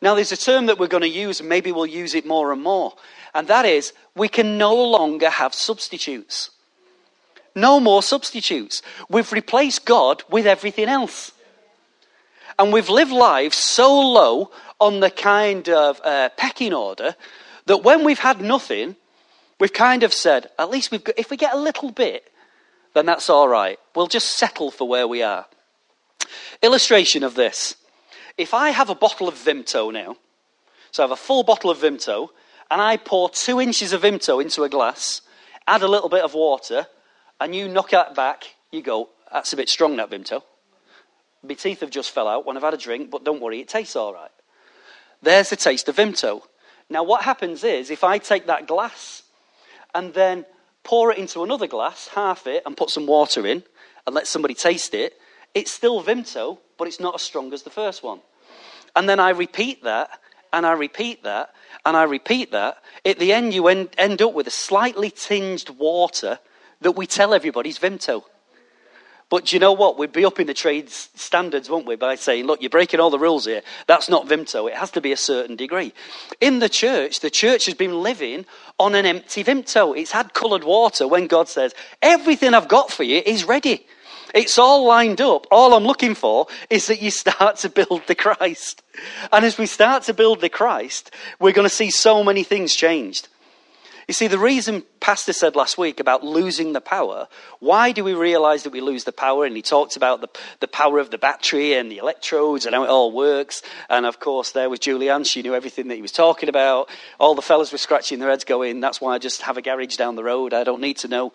Now, 0.00 0.14
there's 0.14 0.32
a 0.32 0.36
term 0.36 0.64
that 0.66 0.78
we're 0.78 0.86
going 0.86 1.02
to 1.02 1.08
use, 1.08 1.40
and 1.40 1.48
maybe 1.48 1.70
we'll 1.70 1.84
use 1.84 2.14
it 2.14 2.24
more 2.24 2.50
and 2.50 2.62
more, 2.62 2.94
and 3.34 3.46
that 3.48 3.66
is 3.66 3.92
we 4.16 4.28
can 4.28 4.56
no 4.56 4.74
longer 4.74 5.28
have 5.28 5.52
substitutes. 5.52 6.48
No 7.54 7.80
more 7.80 8.02
substitutes. 8.02 8.80
We've 9.10 9.30
replaced 9.30 9.84
God 9.84 10.22
with 10.30 10.46
everything 10.46 10.88
else. 10.88 11.32
And 12.58 12.72
we've 12.72 12.88
lived 12.88 13.12
lives 13.12 13.56
so 13.56 13.92
low 14.00 14.50
on 14.80 15.00
the 15.00 15.10
kind 15.10 15.68
of 15.68 16.00
uh, 16.04 16.28
pecking 16.36 16.72
order 16.72 17.16
that 17.66 17.82
when 17.82 18.04
we've 18.04 18.18
had 18.18 18.40
nothing, 18.40 18.96
we've 19.58 19.72
kind 19.72 20.02
of 20.02 20.12
said, 20.12 20.50
at 20.58 20.70
least 20.70 20.90
we've 20.90 21.04
got, 21.04 21.18
if 21.18 21.30
we 21.30 21.36
get 21.36 21.54
a 21.54 21.58
little 21.58 21.90
bit, 21.90 22.30
then 22.94 23.06
that's 23.06 23.28
all 23.28 23.48
right. 23.48 23.78
We'll 23.94 24.06
just 24.06 24.36
settle 24.36 24.70
for 24.70 24.88
where 24.88 25.08
we 25.08 25.22
are. 25.22 25.46
Illustration 26.62 27.24
of 27.24 27.34
this. 27.34 27.76
If 28.36 28.54
I 28.54 28.70
have 28.70 28.90
a 28.90 28.94
bottle 28.94 29.28
of 29.28 29.34
Vimto 29.34 29.92
now, 29.92 30.16
so 30.90 31.02
I 31.02 31.04
have 31.04 31.12
a 31.12 31.16
full 31.16 31.42
bottle 31.42 31.70
of 31.70 31.78
Vimto, 31.78 32.28
and 32.70 32.80
I 32.80 32.96
pour 32.96 33.30
two 33.30 33.60
inches 33.60 33.92
of 33.92 34.02
Vimto 34.02 34.40
into 34.40 34.62
a 34.62 34.68
glass, 34.68 35.22
add 35.66 35.82
a 35.82 35.88
little 35.88 36.08
bit 36.08 36.24
of 36.24 36.34
water, 36.34 36.86
and 37.40 37.54
you 37.54 37.68
knock 37.68 37.90
that 37.90 38.14
back, 38.14 38.44
you 38.70 38.82
go, 38.82 39.08
that's 39.32 39.52
a 39.52 39.56
bit 39.56 39.68
strong, 39.68 39.96
that 39.96 40.10
Vimto. 40.10 40.42
My 41.46 41.54
teeth 41.54 41.80
have 41.80 41.90
just 41.90 42.10
fell 42.10 42.26
out 42.26 42.46
when 42.46 42.56
I've 42.56 42.62
had 42.62 42.74
a 42.74 42.78
drink, 42.78 43.10
but 43.10 43.24
don't 43.24 43.40
worry, 43.40 43.60
it 43.60 43.68
tastes 43.68 43.96
all 43.96 44.14
right. 44.14 44.30
There's 45.22 45.50
the 45.50 45.56
taste 45.56 45.88
of 45.88 45.96
Vimto. 45.96 46.42
Now, 46.88 47.02
what 47.02 47.22
happens 47.22 47.64
is 47.64 47.90
if 47.90 48.04
I 48.04 48.18
take 48.18 48.46
that 48.46 48.66
glass 48.66 49.22
and 49.94 50.14
then 50.14 50.44
pour 50.82 51.12
it 51.12 51.18
into 51.18 51.42
another 51.42 51.66
glass, 51.66 52.08
half 52.08 52.46
it, 52.46 52.62
and 52.66 52.76
put 52.76 52.90
some 52.90 53.06
water 53.06 53.46
in, 53.46 53.62
and 54.06 54.14
let 54.14 54.26
somebody 54.26 54.54
taste 54.54 54.94
it, 54.94 55.18
it's 55.54 55.70
still 55.70 56.02
Vimto, 56.02 56.58
but 56.78 56.88
it's 56.88 57.00
not 57.00 57.14
as 57.14 57.22
strong 57.22 57.52
as 57.52 57.62
the 57.62 57.70
first 57.70 58.02
one. 58.02 58.20
And 58.96 59.08
then 59.08 59.20
I 59.20 59.30
repeat 59.30 59.84
that, 59.84 60.10
and 60.52 60.66
I 60.66 60.72
repeat 60.72 61.22
that, 61.24 61.54
and 61.84 61.96
I 61.96 62.04
repeat 62.04 62.52
that. 62.52 62.78
At 63.04 63.18
the 63.18 63.32
end, 63.32 63.54
you 63.54 63.68
end, 63.68 63.90
end 63.98 64.22
up 64.22 64.34
with 64.34 64.46
a 64.46 64.52
slightly 64.52 65.10
tinged 65.10 65.70
water 65.70 66.38
that 66.80 66.92
we 66.92 67.06
tell 67.06 67.34
everybody's 67.34 67.78
Vimto. 67.78 68.24
But 69.34 69.46
do 69.46 69.56
you 69.56 69.58
know 69.58 69.72
what? 69.72 69.98
We'd 69.98 70.12
be 70.12 70.24
up 70.24 70.38
in 70.38 70.46
the 70.46 70.54
trade 70.54 70.90
standards, 70.90 71.68
won't 71.68 71.86
we, 71.86 71.96
by 71.96 72.14
saying, 72.14 72.46
look, 72.46 72.62
you're 72.62 72.70
breaking 72.70 73.00
all 73.00 73.10
the 73.10 73.18
rules 73.18 73.46
here. 73.46 73.62
That's 73.88 74.08
not 74.08 74.28
Vimto. 74.28 74.70
It 74.70 74.76
has 74.76 74.92
to 74.92 75.00
be 75.00 75.10
a 75.10 75.16
certain 75.16 75.56
degree. 75.56 75.92
In 76.40 76.60
the 76.60 76.68
church, 76.68 77.18
the 77.18 77.30
church 77.30 77.64
has 77.64 77.74
been 77.74 78.00
living 78.00 78.46
on 78.78 78.94
an 78.94 79.06
empty 79.06 79.42
Vimto. 79.42 79.98
It's 79.98 80.12
had 80.12 80.34
coloured 80.34 80.62
water 80.62 81.08
when 81.08 81.26
God 81.26 81.48
says, 81.48 81.74
everything 82.00 82.54
I've 82.54 82.68
got 82.68 82.92
for 82.92 83.02
you 83.02 83.22
is 83.26 83.42
ready. 83.42 83.84
It's 84.32 84.56
all 84.56 84.86
lined 84.86 85.20
up. 85.20 85.48
All 85.50 85.74
I'm 85.74 85.82
looking 85.82 86.14
for 86.14 86.46
is 86.70 86.86
that 86.86 87.02
you 87.02 87.10
start 87.10 87.56
to 87.56 87.68
build 87.68 88.02
the 88.06 88.14
Christ. 88.14 88.84
And 89.32 89.44
as 89.44 89.58
we 89.58 89.66
start 89.66 90.04
to 90.04 90.14
build 90.14 90.42
the 90.42 90.48
Christ, 90.48 91.10
we're 91.40 91.50
going 91.50 91.68
to 91.68 91.74
see 91.74 91.90
so 91.90 92.22
many 92.22 92.44
things 92.44 92.72
changed. 92.72 93.26
You 94.06 94.14
see, 94.14 94.26
the 94.26 94.38
reason 94.38 94.82
Pastor 95.00 95.32
said 95.32 95.56
last 95.56 95.78
week 95.78 95.98
about 95.98 96.22
losing 96.22 96.72
the 96.72 96.80
power, 96.80 97.28
why 97.60 97.92
do 97.92 98.04
we 98.04 98.14
realize 98.14 98.62
that 98.62 98.72
we 98.72 98.80
lose 98.80 99.04
the 99.04 99.12
power? 99.12 99.44
And 99.44 99.56
he 99.56 99.62
talked 99.62 99.96
about 99.96 100.20
the, 100.20 100.28
the 100.60 100.68
power 100.68 100.98
of 100.98 101.10
the 101.10 101.18
battery 101.18 101.74
and 101.74 101.90
the 101.90 101.98
electrodes 101.98 102.66
and 102.66 102.74
how 102.74 102.84
it 102.84 102.90
all 102.90 103.12
works. 103.12 103.62
And 103.88 104.04
of 104.04 104.20
course, 104.20 104.52
there 104.52 104.68
was 104.68 104.80
Julianne. 104.80 105.26
She 105.26 105.42
knew 105.42 105.54
everything 105.54 105.88
that 105.88 105.96
he 105.96 106.02
was 106.02 106.12
talking 106.12 106.48
about. 106.48 106.90
All 107.18 107.34
the 107.34 107.42
fellas 107.42 107.72
were 107.72 107.78
scratching 107.78 108.18
their 108.18 108.30
heads 108.30 108.44
going, 108.44 108.80
that's 108.80 109.00
why 109.00 109.14
I 109.14 109.18
just 109.18 109.42
have 109.42 109.56
a 109.56 109.62
garage 109.62 109.96
down 109.96 110.16
the 110.16 110.24
road. 110.24 110.52
I 110.52 110.64
don't 110.64 110.80
need 110.80 110.98
to 110.98 111.08
know 111.08 111.32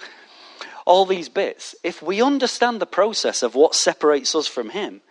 all 0.90 1.06
these 1.06 1.30
bits, 1.30 1.76
if 1.84 2.02
we 2.02 2.20
understand 2.20 2.82
the 2.82 2.86
process 2.88 3.44
of 3.44 3.54
what 3.54 3.76
separates 3.76 4.34
us 4.34 4.48
from 4.48 4.72
Him, 4.72 5.02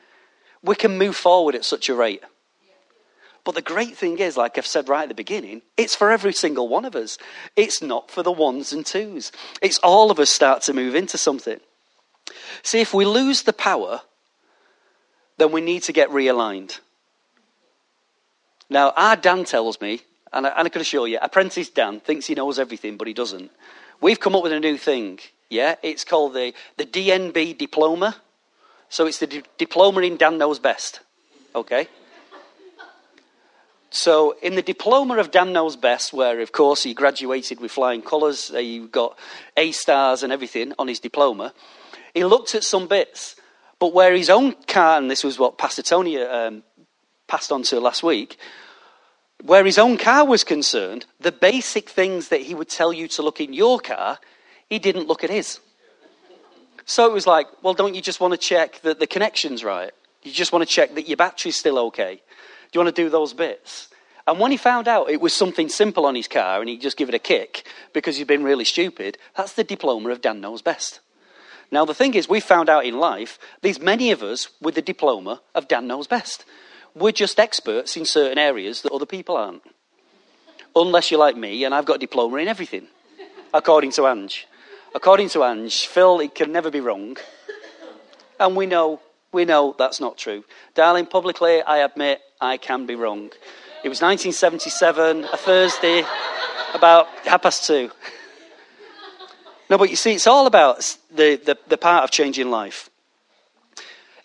we 0.60 0.74
can 0.74 0.98
move 0.98 1.14
forward 1.14 1.54
at 1.54 1.64
such 1.64 1.88
a 1.88 1.94
rate. 1.94 2.22
But 3.48 3.54
the 3.54 3.62
great 3.62 3.96
thing 3.96 4.18
is, 4.18 4.36
like 4.36 4.58
I've 4.58 4.66
said 4.66 4.90
right 4.90 5.04
at 5.04 5.08
the 5.08 5.14
beginning, 5.14 5.62
it's 5.78 5.94
for 5.94 6.10
every 6.10 6.34
single 6.34 6.68
one 6.68 6.84
of 6.84 6.94
us. 6.94 7.16
It's 7.56 7.80
not 7.80 8.10
for 8.10 8.22
the 8.22 8.30
ones 8.30 8.74
and 8.74 8.84
twos. 8.84 9.32
It's 9.62 9.78
all 9.78 10.10
of 10.10 10.18
us 10.18 10.28
start 10.28 10.60
to 10.64 10.74
move 10.74 10.94
into 10.94 11.16
something. 11.16 11.58
See, 12.62 12.82
if 12.82 12.92
we 12.92 13.06
lose 13.06 13.44
the 13.44 13.54
power, 13.54 14.02
then 15.38 15.50
we 15.50 15.62
need 15.62 15.82
to 15.84 15.94
get 15.94 16.10
realigned. 16.10 16.80
Now, 18.68 18.92
our 18.94 19.16
Dan 19.16 19.46
tells 19.46 19.80
me, 19.80 20.02
and 20.30 20.46
I, 20.46 20.50
and 20.50 20.66
I 20.66 20.68
can 20.68 20.82
assure 20.82 21.08
you, 21.08 21.18
apprentice 21.22 21.70
Dan 21.70 22.00
thinks 22.00 22.26
he 22.26 22.34
knows 22.34 22.58
everything, 22.58 22.98
but 22.98 23.08
he 23.08 23.14
doesn't. 23.14 23.50
We've 24.02 24.20
come 24.20 24.36
up 24.36 24.42
with 24.42 24.52
a 24.52 24.60
new 24.60 24.76
thing. 24.76 25.20
Yeah, 25.48 25.76
it's 25.82 26.04
called 26.04 26.34
the, 26.34 26.52
the 26.76 26.84
DNB 26.84 27.56
diploma. 27.56 28.14
So 28.90 29.06
it's 29.06 29.20
the 29.20 29.26
di- 29.26 29.42
diploma 29.56 30.02
in 30.02 30.18
Dan 30.18 30.36
Knows 30.36 30.58
Best. 30.58 31.00
Okay? 31.54 31.88
So, 33.90 34.36
in 34.42 34.54
the 34.54 34.62
diploma 34.62 35.16
of 35.16 35.30
Dan 35.30 35.52
Knows 35.52 35.76
Best, 35.76 36.12
where 36.12 36.40
of 36.40 36.52
course 36.52 36.82
he 36.82 36.92
graduated 36.92 37.58
with 37.58 37.72
flying 37.72 38.02
colours, 38.02 38.50
uh, 38.50 38.58
he 38.58 38.80
got 38.80 39.18
A 39.56 39.72
stars 39.72 40.22
and 40.22 40.32
everything 40.32 40.74
on 40.78 40.88
his 40.88 41.00
diploma, 41.00 41.54
he 42.12 42.24
looked 42.24 42.54
at 42.54 42.64
some 42.64 42.86
bits. 42.86 43.34
But 43.78 43.94
where 43.94 44.12
his 44.14 44.28
own 44.28 44.54
car, 44.66 44.98
and 44.98 45.10
this 45.10 45.22
was 45.22 45.38
what 45.38 45.56
Pastor 45.56 45.82
Tony 45.82 46.18
um, 46.18 46.64
passed 47.28 47.52
on 47.52 47.62
to 47.64 47.78
last 47.78 48.02
week, 48.02 48.36
where 49.44 49.64
his 49.64 49.78
own 49.78 49.96
car 49.96 50.26
was 50.26 50.42
concerned, 50.42 51.06
the 51.20 51.30
basic 51.30 51.88
things 51.88 52.28
that 52.28 52.40
he 52.40 52.54
would 52.54 52.68
tell 52.68 52.92
you 52.92 53.06
to 53.08 53.22
look 53.22 53.40
in 53.40 53.52
your 53.52 53.78
car, 53.78 54.18
he 54.68 54.80
didn't 54.80 55.06
look 55.06 55.22
at 55.22 55.30
his. 55.30 55.60
So 56.84 57.06
it 57.06 57.12
was 57.12 57.26
like, 57.26 57.46
well, 57.62 57.74
don't 57.74 57.94
you 57.94 58.02
just 58.02 58.20
want 58.20 58.32
to 58.32 58.38
check 58.38 58.80
that 58.80 58.98
the 58.98 59.06
connection's 59.06 59.62
right? 59.62 59.92
You 60.22 60.32
just 60.32 60.52
want 60.52 60.66
to 60.66 60.74
check 60.74 60.94
that 60.96 61.06
your 61.06 61.16
battery's 61.16 61.56
still 61.56 61.78
okay? 61.86 62.20
Do 62.70 62.78
you 62.78 62.84
want 62.84 62.94
to 62.94 63.02
do 63.02 63.08
those 63.08 63.32
bits? 63.32 63.88
And 64.26 64.38
when 64.38 64.50
he 64.50 64.58
found 64.58 64.88
out 64.88 65.08
it 65.08 65.22
was 65.22 65.32
something 65.32 65.70
simple 65.70 66.04
on 66.04 66.14
his 66.14 66.28
car 66.28 66.60
and 66.60 66.68
he 66.68 66.76
just 66.76 66.98
give 66.98 67.08
it 67.08 67.14
a 67.14 67.18
kick 67.18 67.66
because 67.94 68.18
he'd 68.18 68.26
been 68.26 68.44
really 68.44 68.66
stupid, 68.66 69.16
that's 69.34 69.54
the 69.54 69.64
diploma 69.64 70.10
of 70.10 70.20
Dan 70.20 70.42
Knows 70.42 70.60
Best. 70.60 71.00
Now, 71.70 71.86
the 71.86 71.94
thing 71.94 72.12
is, 72.14 72.28
we 72.28 72.40
found 72.40 72.68
out 72.68 72.84
in 72.84 72.98
life, 72.98 73.38
there's 73.62 73.80
many 73.80 74.10
of 74.10 74.22
us 74.22 74.48
with 74.60 74.74
the 74.74 74.82
diploma 74.82 75.40
of 75.54 75.66
Dan 75.66 75.86
Knows 75.86 76.06
Best. 76.06 76.44
We're 76.94 77.12
just 77.12 77.40
experts 77.40 77.96
in 77.96 78.04
certain 78.04 78.36
areas 78.36 78.82
that 78.82 78.92
other 78.92 79.06
people 79.06 79.34
aren't. 79.34 79.62
Unless 80.76 81.10
you're 81.10 81.20
like 81.20 81.36
me 81.36 81.64
and 81.64 81.74
I've 81.74 81.86
got 81.86 81.96
a 81.96 82.00
diploma 82.00 82.36
in 82.36 82.48
everything, 82.48 82.86
according 83.54 83.92
to 83.92 84.06
Ange. 84.06 84.46
According 84.94 85.30
to 85.30 85.44
Ange, 85.44 85.86
Phil, 85.86 86.20
it 86.20 86.34
can 86.34 86.52
never 86.52 86.70
be 86.70 86.80
wrong. 86.80 87.16
And 88.38 88.56
we 88.56 88.66
know, 88.66 89.00
we 89.32 89.46
know 89.46 89.74
that's 89.78 90.00
not 90.00 90.18
true. 90.18 90.44
Darling, 90.74 91.06
publicly, 91.06 91.62
I 91.62 91.78
admit 91.78 92.20
I 92.40 92.56
can 92.56 92.86
be 92.86 92.94
wrong. 92.94 93.30
It 93.82 93.88
was 93.88 94.00
1977, 94.00 95.24
a 95.24 95.36
Thursday, 95.36 96.04
about 96.72 97.08
half 97.24 97.42
past 97.42 97.66
two. 97.66 97.90
No, 99.68 99.76
but 99.76 99.90
you 99.90 99.96
see, 99.96 100.12
it's 100.12 100.26
all 100.26 100.46
about 100.46 100.96
the, 101.10 101.36
the, 101.36 101.58
the 101.68 101.76
part 101.76 102.04
of 102.04 102.10
changing 102.10 102.50
life. 102.50 102.90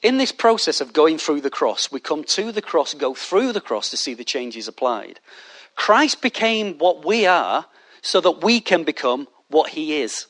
In 0.02 0.18
this 0.18 0.32
process 0.32 0.80
of 0.80 0.94
going 0.94 1.18
through 1.18 1.42
the 1.42 1.50
cross, 1.50 1.92
we 1.92 2.00
come 2.00 2.24
to 2.26 2.52
the 2.52 2.62
cross, 2.62 2.94
go 2.94 3.14
through 3.14 3.52
the 3.52 3.62
cross 3.62 3.90
to 3.90 3.98
see 3.98 4.14
the 4.14 4.24
changes 4.24 4.68
applied. 4.68 5.20
Christ 5.76 6.22
became 6.22 6.78
what 6.78 7.06
we 7.06 7.26
are 7.26 7.66
so 8.02 8.22
that 8.22 8.44
we 8.44 8.60
can 8.60 8.84
become 8.84 9.28
what 9.48 9.70
he 9.70 10.02
is. 10.02 10.28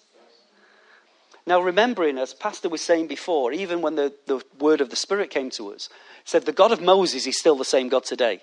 Now, 1.45 1.61
remembering, 1.61 2.17
as 2.17 2.33
Pastor 2.33 2.69
was 2.69 2.81
saying 2.81 3.07
before, 3.07 3.51
even 3.51 3.81
when 3.81 3.95
the, 3.95 4.13
the 4.27 4.41
word 4.59 4.79
of 4.79 4.89
the 4.89 4.95
Spirit 4.95 5.29
came 5.29 5.49
to 5.51 5.73
us, 5.73 5.89
said 6.23 6.45
the 6.45 6.53
God 6.53 6.71
of 6.71 6.81
Moses 6.81 7.27
is 7.27 7.37
still 7.37 7.55
the 7.55 7.65
same 7.65 7.89
God 7.89 8.05
today. 8.05 8.41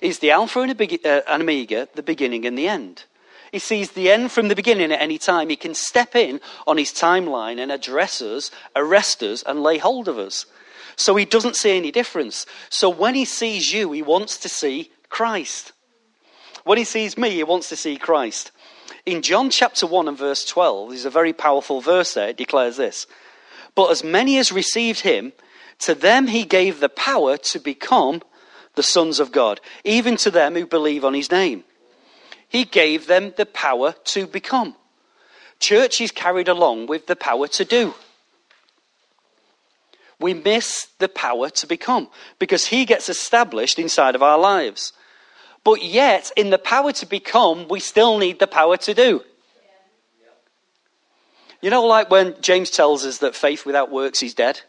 He's 0.00 0.18
the 0.18 0.32
Alpha 0.32 0.60
and 0.60 1.06
uh, 1.06 1.22
Omega, 1.28 1.88
the 1.94 2.02
beginning 2.02 2.44
and 2.44 2.58
the 2.58 2.68
end. 2.68 3.04
He 3.52 3.60
sees 3.60 3.92
the 3.92 4.10
end 4.10 4.32
from 4.32 4.48
the 4.48 4.56
beginning 4.56 4.92
at 4.92 5.00
any 5.00 5.18
time. 5.18 5.48
He 5.48 5.56
can 5.56 5.74
step 5.74 6.16
in 6.16 6.40
on 6.66 6.76
his 6.76 6.92
timeline 6.92 7.60
and 7.60 7.70
address 7.70 8.20
us, 8.20 8.50
arrest 8.74 9.22
us, 9.22 9.42
and 9.44 9.62
lay 9.62 9.78
hold 9.78 10.08
of 10.08 10.18
us. 10.18 10.46
So 10.96 11.14
he 11.14 11.24
doesn't 11.24 11.56
see 11.56 11.76
any 11.76 11.92
difference. 11.92 12.44
So 12.70 12.90
when 12.90 13.14
he 13.14 13.24
sees 13.24 13.72
you, 13.72 13.92
he 13.92 14.02
wants 14.02 14.36
to 14.38 14.48
see 14.48 14.90
Christ. 15.08 15.72
When 16.64 16.78
he 16.78 16.84
sees 16.84 17.16
me, 17.16 17.30
he 17.30 17.44
wants 17.44 17.68
to 17.68 17.76
see 17.76 17.96
Christ. 17.96 18.50
In 19.06 19.22
John 19.22 19.50
chapter 19.50 19.86
1 19.86 20.08
and 20.08 20.18
verse 20.18 20.44
12, 20.44 20.90
there's 20.90 21.04
a 21.04 21.10
very 21.10 21.32
powerful 21.32 21.80
verse 21.80 22.14
there. 22.14 22.30
It 22.30 22.36
declares 22.36 22.76
this 22.76 23.06
But 23.76 23.92
as 23.92 24.02
many 24.02 24.36
as 24.38 24.50
received 24.50 25.00
him, 25.00 25.32
to 25.80 25.94
them 25.94 26.26
he 26.26 26.44
gave 26.44 26.80
the 26.80 26.88
power 26.88 27.36
to 27.36 27.60
become 27.60 28.22
the 28.74 28.82
sons 28.82 29.20
of 29.20 29.30
God, 29.30 29.60
even 29.84 30.16
to 30.16 30.30
them 30.30 30.54
who 30.54 30.66
believe 30.66 31.04
on 31.04 31.14
his 31.14 31.30
name. 31.30 31.62
He 32.48 32.64
gave 32.64 33.06
them 33.06 33.32
the 33.36 33.46
power 33.46 33.94
to 34.06 34.26
become. 34.26 34.74
Church 35.60 36.00
is 36.00 36.10
carried 36.10 36.48
along 36.48 36.86
with 36.86 37.06
the 37.06 37.16
power 37.16 37.46
to 37.48 37.64
do. 37.64 37.94
We 40.18 40.34
miss 40.34 40.88
the 40.98 41.08
power 41.08 41.48
to 41.50 41.66
become 41.66 42.08
because 42.38 42.66
he 42.66 42.84
gets 42.84 43.08
established 43.08 43.78
inside 43.78 44.14
of 44.14 44.22
our 44.22 44.38
lives. 44.38 44.92
But 45.66 45.82
yet, 45.82 46.30
in 46.36 46.50
the 46.50 46.58
power 46.58 46.92
to 46.92 47.06
become, 47.06 47.66
we 47.66 47.80
still 47.80 48.18
need 48.18 48.38
the 48.38 48.46
power 48.46 48.76
to 48.76 48.94
do. 48.94 49.24
You 51.60 51.70
know, 51.70 51.84
like 51.84 52.08
when 52.08 52.40
James 52.40 52.70
tells 52.70 53.04
us 53.04 53.18
that 53.18 53.34
faith 53.34 53.66
without 53.66 53.90
works 53.90 54.22
is 54.22 54.32
dead? 54.32 54.60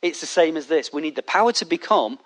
It's 0.00 0.22
the 0.22 0.26
same 0.26 0.56
as 0.56 0.66
this. 0.68 0.94
We 0.94 1.02
need 1.02 1.14
the 1.14 1.22
power 1.22 1.52
to 1.52 1.66
become, 1.66 2.18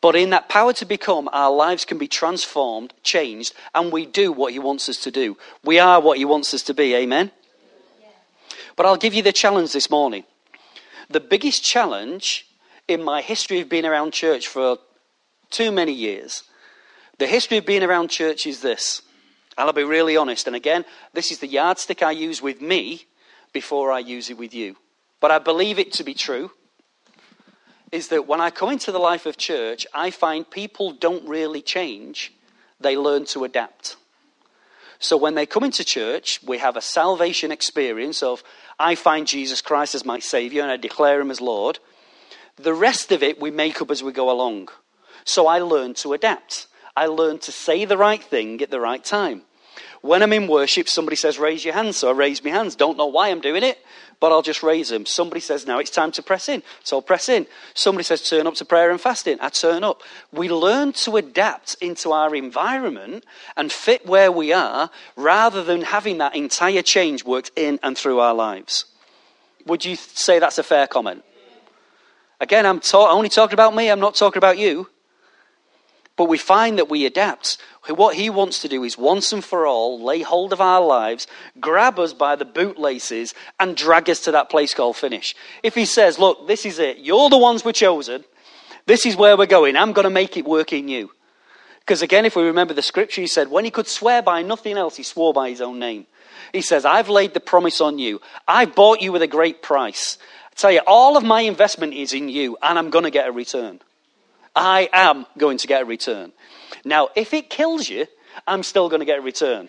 but 0.00 0.16
in 0.16 0.30
that 0.30 0.48
power 0.48 0.72
to 0.72 0.84
become, 0.84 1.28
our 1.32 1.52
lives 1.52 1.84
can 1.84 1.98
be 1.98 2.08
transformed, 2.08 2.92
changed, 3.04 3.54
and 3.76 3.92
we 3.92 4.06
do 4.06 4.32
what 4.32 4.52
He 4.52 4.58
wants 4.58 4.88
us 4.88 4.96
to 5.04 5.12
do. 5.12 5.36
We 5.62 5.78
are 5.78 6.00
what 6.00 6.18
He 6.18 6.24
wants 6.24 6.52
us 6.52 6.64
to 6.64 6.74
be. 6.74 6.96
Amen? 6.96 7.30
But 8.74 8.86
I'll 8.86 8.96
give 8.96 9.14
you 9.14 9.22
the 9.22 9.32
challenge 9.32 9.72
this 9.72 9.88
morning. 9.88 10.24
The 11.08 11.20
biggest 11.20 11.62
challenge 11.62 12.48
in 12.88 13.04
my 13.04 13.20
history 13.20 13.60
of 13.60 13.68
being 13.68 13.86
around 13.86 14.12
church 14.14 14.48
for 14.48 14.78
too 15.50 15.70
many 15.70 15.92
years 15.92 16.42
the 17.18 17.26
history 17.26 17.58
of 17.58 17.66
being 17.66 17.82
around 17.82 18.08
church 18.08 18.46
is 18.46 18.60
this. 18.60 19.02
And 19.56 19.66
I'll 19.66 19.72
be 19.72 19.84
really 19.84 20.16
honest. 20.16 20.46
And 20.46 20.56
again, 20.56 20.84
this 21.12 21.30
is 21.30 21.38
the 21.38 21.46
yardstick 21.46 22.02
I 22.02 22.10
use 22.10 22.42
with 22.42 22.60
me 22.60 23.06
before 23.52 23.92
I 23.92 24.00
use 24.00 24.30
it 24.30 24.38
with 24.38 24.52
you. 24.52 24.76
But 25.20 25.30
I 25.30 25.38
believe 25.38 25.78
it 25.78 25.92
to 25.94 26.04
be 26.04 26.14
true. 26.14 26.50
Is 27.92 28.08
that 28.08 28.26
when 28.26 28.40
I 28.40 28.50
come 28.50 28.70
into 28.70 28.90
the 28.90 28.98
life 28.98 29.26
of 29.26 29.36
church, 29.36 29.86
I 29.94 30.10
find 30.10 30.50
people 30.50 30.92
don't 30.92 31.28
really 31.28 31.62
change, 31.62 32.32
they 32.80 32.96
learn 32.96 33.24
to 33.26 33.44
adapt. 33.44 33.96
So 34.98 35.16
when 35.16 35.34
they 35.34 35.46
come 35.46 35.64
into 35.64 35.84
church, 35.84 36.40
we 36.44 36.58
have 36.58 36.76
a 36.76 36.80
salvation 36.80 37.52
experience 37.52 38.22
of, 38.22 38.42
I 38.78 38.94
find 38.94 39.26
Jesus 39.26 39.60
Christ 39.60 39.94
as 39.94 40.04
my 40.04 40.18
Savior 40.18 40.62
and 40.62 40.70
I 40.70 40.76
declare 40.76 41.20
Him 41.20 41.30
as 41.30 41.40
Lord. 41.40 41.78
The 42.56 42.74
rest 42.74 43.12
of 43.12 43.22
it 43.22 43.40
we 43.40 43.50
make 43.50 43.82
up 43.82 43.90
as 43.90 44.02
we 44.02 44.12
go 44.12 44.30
along. 44.30 44.68
So 45.24 45.46
I 45.46 45.58
learn 45.58 45.94
to 45.94 46.12
adapt. 46.12 46.66
I 46.96 47.06
learned 47.06 47.42
to 47.42 47.52
say 47.52 47.84
the 47.84 47.96
right 47.96 48.22
thing 48.22 48.62
at 48.62 48.70
the 48.70 48.80
right 48.80 49.04
time. 49.04 49.42
When 50.00 50.22
I'm 50.22 50.32
in 50.34 50.48
worship, 50.48 50.88
somebody 50.88 51.16
says, 51.16 51.38
raise 51.38 51.64
your 51.64 51.74
hands. 51.74 51.96
So 51.96 52.10
I 52.10 52.12
raise 52.12 52.44
my 52.44 52.50
hands. 52.50 52.76
Don't 52.76 52.98
know 52.98 53.06
why 53.06 53.30
I'm 53.30 53.40
doing 53.40 53.62
it, 53.62 53.78
but 54.20 54.32
I'll 54.32 54.42
just 54.42 54.62
raise 54.62 54.90
them. 54.90 55.06
Somebody 55.06 55.40
says, 55.40 55.66
now 55.66 55.78
it's 55.78 55.90
time 55.90 56.12
to 56.12 56.22
press 56.22 56.48
in. 56.48 56.62
So 56.84 56.96
I'll 56.96 57.02
press 57.02 57.28
in. 57.28 57.46
Somebody 57.72 58.04
says, 58.04 58.20
turn 58.20 58.46
up 58.46 58.54
to 58.56 58.66
prayer 58.66 58.90
and 58.90 59.00
fasting. 59.00 59.38
I 59.40 59.48
turn 59.48 59.82
up. 59.82 60.02
We 60.30 60.50
learn 60.50 60.92
to 60.92 61.16
adapt 61.16 61.76
into 61.80 62.12
our 62.12 62.34
environment 62.34 63.24
and 63.56 63.72
fit 63.72 64.06
where 64.06 64.30
we 64.30 64.52
are 64.52 64.90
rather 65.16 65.64
than 65.64 65.82
having 65.82 66.18
that 66.18 66.36
entire 66.36 66.82
change 66.82 67.24
worked 67.24 67.50
in 67.56 67.80
and 67.82 67.96
through 67.96 68.20
our 68.20 68.34
lives. 68.34 68.84
Would 69.66 69.86
you 69.86 69.96
say 69.96 70.38
that's 70.38 70.58
a 70.58 70.62
fair 70.62 70.86
comment? 70.86 71.24
Again, 72.40 72.66
I'm 72.66 72.80
ta- 72.80 73.10
only 73.10 73.30
talking 73.30 73.54
about 73.54 73.74
me, 73.74 73.90
I'm 73.90 74.00
not 74.00 74.16
talking 74.16 74.38
about 74.38 74.58
you. 74.58 74.88
But 76.16 76.26
we 76.26 76.38
find 76.38 76.78
that 76.78 76.88
we 76.88 77.06
adapt. 77.06 77.58
What 77.88 78.16
he 78.16 78.30
wants 78.30 78.62
to 78.62 78.68
do 78.68 78.84
is 78.84 78.96
once 78.96 79.32
and 79.32 79.44
for 79.44 79.66
all 79.66 80.02
lay 80.02 80.22
hold 80.22 80.52
of 80.52 80.60
our 80.60 80.84
lives, 80.84 81.26
grab 81.60 81.98
us 81.98 82.12
by 82.12 82.36
the 82.36 82.44
bootlaces, 82.44 83.34
and 83.58 83.76
drag 83.76 84.08
us 84.08 84.20
to 84.20 84.32
that 84.32 84.48
place 84.48 84.74
called 84.74 84.96
finish. 84.96 85.34
If 85.62 85.74
he 85.74 85.84
says, 85.84 86.18
Look, 86.18 86.46
this 86.46 86.64
is 86.64 86.78
it, 86.78 86.98
you're 86.98 87.30
the 87.30 87.38
ones 87.38 87.64
we're 87.64 87.72
chosen, 87.72 88.24
this 88.86 89.06
is 89.06 89.16
where 89.16 89.36
we're 89.36 89.46
going, 89.46 89.76
I'm 89.76 89.92
going 89.92 90.04
to 90.04 90.10
make 90.10 90.36
it 90.36 90.44
work 90.44 90.72
in 90.72 90.88
you. 90.88 91.10
Because 91.80 92.00
again, 92.00 92.24
if 92.24 92.36
we 92.36 92.44
remember 92.44 92.72
the 92.72 92.80
scripture, 92.82 93.20
he 93.20 93.26
said, 93.26 93.50
When 93.50 93.64
he 93.64 93.70
could 93.70 93.88
swear 93.88 94.22
by 94.22 94.42
nothing 94.42 94.78
else, 94.78 94.96
he 94.96 95.02
swore 95.02 95.32
by 95.32 95.50
his 95.50 95.60
own 95.60 95.78
name. 95.78 96.06
He 96.52 96.62
says, 96.62 96.84
I've 96.84 97.08
laid 97.08 97.34
the 97.34 97.40
promise 97.40 97.80
on 97.80 97.98
you, 97.98 98.20
I've 98.46 98.74
bought 98.74 99.02
you 99.02 99.10
with 99.10 99.22
a 99.22 99.26
great 99.26 99.62
price. 99.62 100.16
I 100.52 100.54
tell 100.54 100.70
you, 100.70 100.80
all 100.86 101.16
of 101.16 101.24
my 101.24 101.40
investment 101.40 101.94
is 101.94 102.12
in 102.12 102.28
you, 102.28 102.56
and 102.62 102.78
I'm 102.78 102.90
going 102.90 103.04
to 103.04 103.10
get 103.10 103.26
a 103.26 103.32
return. 103.32 103.80
I 104.54 104.88
am 104.92 105.26
going 105.36 105.58
to 105.58 105.66
get 105.66 105.82
a 105.82 105.84
return. 105.84 106.32
Now, 106.84 107.08
if 107.16 107.34
it 107.34 107.50
kills 107.50 107.88
you, 107.88 108.06
I'm 108.46 108.62
still 108.62 108.88
going 108.88 109.00
to 109.00 109.06
get 109.06 109.18
a 109.18 109.22
return. 109.22 109.68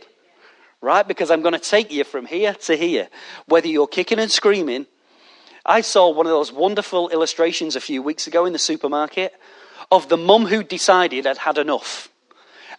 Right? 0.82 1.08
Because 1.08 1.32
I'm 1.32 1.42
going 1.42 1.54
to 1.54 1.60
take 1.60 1.92
you 1.92 2.04
from 2.04 2.26
here 2.26 2.54
to 2.54 2.76
here. 2.76 3.10
Whether 3.48 3.68
you're 3.68 3.88
kicking 3.88 4.20
and 4.20 4.32
screaming. 4.32 4.86
I 5.66 5.82
saw 5.82 6.12
one 6.12 6.28
of 6.28 6.32
those 6.32 6.52
wonderful 6.52 7.10
illustrations 7.10 7.76
a 7.76 7.82
few 7.82 8.04
weeks 8.04 8.28
ago 8.28 8.46
in 8.46 8.54
the 8.54 8.60
supermarket 8.60 9.34
of 9.92 10.10
the 10.10 10.18
mum 10.18 10.46
who 10.46 10.64
decided 10.64 11.26
I'd 11.26 11.40
had 11.40 11.58
enough. 11.58 12.10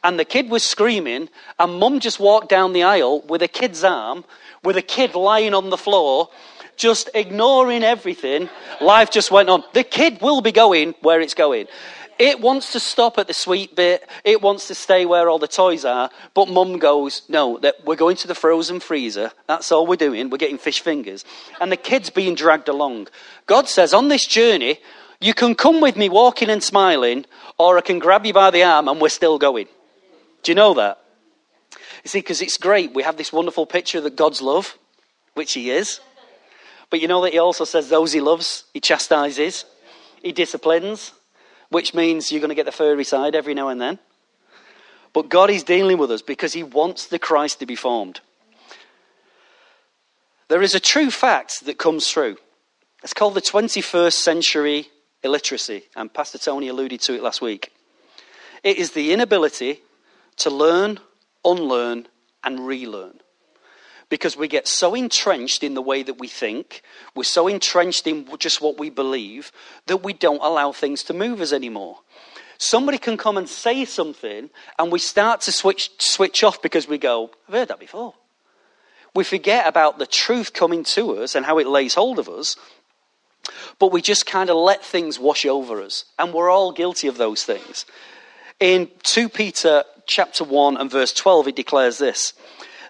And 0.05 0.21
the 0.21 0.25
kid 0.25 0.51
was 0.51 0.63
screaming, 0.63 1.29
and 1.59 1.81
mum 1.81 1.99
just 1.99 2.21
walked 2.21 2.49
down 2.49 2.73
the 2.73 2.85
aisle 2.85 3.23
with 3.23 3.43
a 3.43 3.49
kid's 3.49 3.83
arm, 3.83 4.25
with 4.63 4.77
a 4.77 4.83
kid 4.83 5.17
lying 5.17 5.53
on 5.55 5.71
the 5.71 5.77
floor, 5.77 6.29
just 6.77 7.11
ignoring 7.15 7.83
everything. 7.83 8.49
Life 8.81 9.11
just 9.11 9.31
went 9.31 9.49
on. 9.49 9.65
The 9.73 9.85
kid 9.85 10.21
will 10.21 10.41
be 10.41 10.53
going 10.53 10.95
where 11.01 11.21
it's 11.21 11.35
going. 11.35 11.67
It 12.19 12.41
wants 12.41 12.73
to 12.73 12.81
stop 12.81 13.19
at 13.19 13.27
the 13.27 13.35
sweet 13.35 13.77
bit. 13.77 14.09
It 14.25 14.41
wants 14.41 14.69
to 14.69 14.75
stay 14.75 15.05
where 15.05 15.29
all 15.29 15.39
the 15.39 15.49
toys 15.49 15.85
are. 15.85 16.11
But 16.33 16.49
mum 16.49 16.79
goes, 16.79 17.23
no, 17.29 17.59
that 17.59 17.85
we're 17.85 17.97
going 17.97 18.17
to 18.17 18.29
the 18.29 18.35
frozen 18.35 18.81
freezer. 18.81 19.33
That's 19.47 19.71
all 19.71 19.87
we're 19.87 19.97
doing. 19.97 20.31
We're 20.31 20.39
getting 20.39 20.57
fish 20.59 20.81
fingers. 20.81 21.27
And 21.61 21.71
the 21.71 21.77
kid's 21.77 22.09
being 22.09 22.35
dragged 22.35 22.69
along. 22.69 23.09
God 23.45 23.69
says, 23.69 23.93
on 23.93 24.09
this 24.09 24.27
journey, 24.27 24.79
you 25.21 25.35
can 25.35 25.55
come 25.55 25.81
with 25.83 25.97
me 25.97 26.09
walking 26.09 26.49
and 26.49 26.63
smiling, 26.63 27.27
or 27.59 27.77
I 27.77 27.83
can 27.83 27.99
grab 27.99 28.25
you 28.25 28.33
by 28.33 28.51
the 28.51 28.63
arm 28.63 28.89
and 28.89 29.01
we're 29.01 29.09
still 29.11 29.39
going. 29.39 29.67
Do 30.43 30.53
you 30.53 30.57
know 30.57 30.75
that? 30.75 30.99
You 32.05 32.09
see, 32.09 32.21
because 32.21 32.41
it's 32.41 32.57
great. 32.57 32.95
We 32.95 33.03
have 33.03 33.17
this 33.17 33.33
wonderful 33.33 33.67
picture 33.67 34.01
that 34.01 34.17
God's 34.17 34.41
love, 34.41 34.79
which 35.35 35.53
He 35.53 35.71
is. 35.71 36.01
But 36.91 37.01
you 37.01 37.09
know 37.09 37.23
that 37.23 37.33
He 37.33 37.39
also 37.39 37.65
says 37.65 37.89
those 37.89 38.13
He 38.13 38.21
loves, 38.21 38.65
He 38.73 38.81
chastises, 38.81 39.65
He 40.23 40.33
disciplines, 40.33 41.13
which 41.69 41.95
means 41.95 42.31
you're 42.31 42.41
going 42.41 42.49
to 42.51 42.55
get 42.55 42.67
the 42.67 42.73
furry 42.73 43.05
side 43.05 43.35
every 43.35 43.55
now 43.55 43.69
and 43.69 43.81
then. 43.81 43.99
But 45.13 45.29
God 45.29 45.51
is 45.51 45.63
dealing 45.63 45.99
with 45.99 46.11
us 46.11 46.23
because 46.23 46.53
He 46.53 46.63
wants 46.63 47.07
the 47.07 47.19
Christ 47.19 47.61
to 47.61 47.67
be 47.67 47.77
formed. 47.77 48.21
There 50.49 50.63
is 50.63 50.75
a 50.75 50.81
true 50.81 51.11
fact 51.11 51.65
that 51.67 51.79
comes 51.79 52.11
through. 52.11 52.37
It's 53.03 53.15
called 53.15 53.35
the 53.35 53.41
21st 53.41 54.13
century 54.13 54.89
illiteracy, 55.23 55.85
and 55.97 56.13
Pastor 56.13 56.39
Tony 56.39 56.69
alluded 56.69 57.01
to 57.03 57.15
it 57.15 57.23
last 57.23 57.41
week. 57.41 57.73
It 58.63 58.79
is 58.79 58.93
the 58.93 59.13
inability 59.13 59.81
to 60.37 60.51
learn, 60.51 61.01
unlearn, 61.45 62.07
and 62.45 62.67
relearn. 62.67 63.21
Because 64.09 64.37
we 64.37 64.47
get 64.47 64.69
so 64.69 64.95
entrenched 64.95 65.65
in 65.65 65.75
the 65.75 65.83
way 65.83 66.03
that 66.05 66.21
we 66.21 66.29
think, 66.29 66.83
we're 67.15 67.25
so 67.25 67.49
entrenched 67.49 68.07
in 68.07 68.29
just 68.39 68.61
what 68.61 68.79
we 68.79 68.89
believe, 68.89 69.51
that 69.87 70.05
we 70.05 70.13
don't 70.13 70.43
allow 70.43 70.71
things 70.71 71.03
to 71.05 71.15
move 71.15 71.41
us 71.41 71.53
anymore. 71.53 71.99
Somebody 72.59 72.99
can 72.99 73.17
come 73.17 73.37
and 73.37 73.49
say 73.49 73.85
something, 73.85 74.49
and 74.79 74.93
we 74.93 74.99
start 74.99 75.41
to 75.43 75.53
switch, 75.53 75.91
switch 75.99 76.45
off 76.45 76.63
because 76.63 76.89
we 76.89 76.99
go, 76.99 77.31
I've 77.49 77.55
heard 77.55 77.69
that 77.69 77.81
before. 77.81 78.15
We 79.15 79.25
forget 79.25 79.67
about 79.67 79.99
the 79.99 80.07
truth 80.07 80.53
coming 80.53 80.85
to 80.85 81.19
us 81.19 81.35
and 81.35 81.45
how 81.45 81.59
it 81.59 81.67
lays 81.67 81.95
hold 81.95 82.19
of 82.19 82.29
us, 82.29 82.57
but 83.79 83.93
we 83.93 84.03
just 84.03 84.27
kind 84.27 84.51
of 84.51 84.57
let 84.57 84.85
things 84.85 85.19
wash 85.19 85.47
over 85.47 85.83
us. 85.83 86.05
And 86.19 86.33
we're 86.33 86.51
all 86.51 86.73
guilty 86.73 87.09
of 87.09 87.17
those 87.17 87.45
things. 87.45 87.87
In 88.61 88.91
2 89.03 89.29
Peter 89.29 89.85
chapter 90.07 90.45
1 90.45 90.77
and 90.77 90.91
verse 90.91 91.13
12, 91.13 91.49
it 91.49 91.57
declares 91.57 91.99
this 91.99 92.33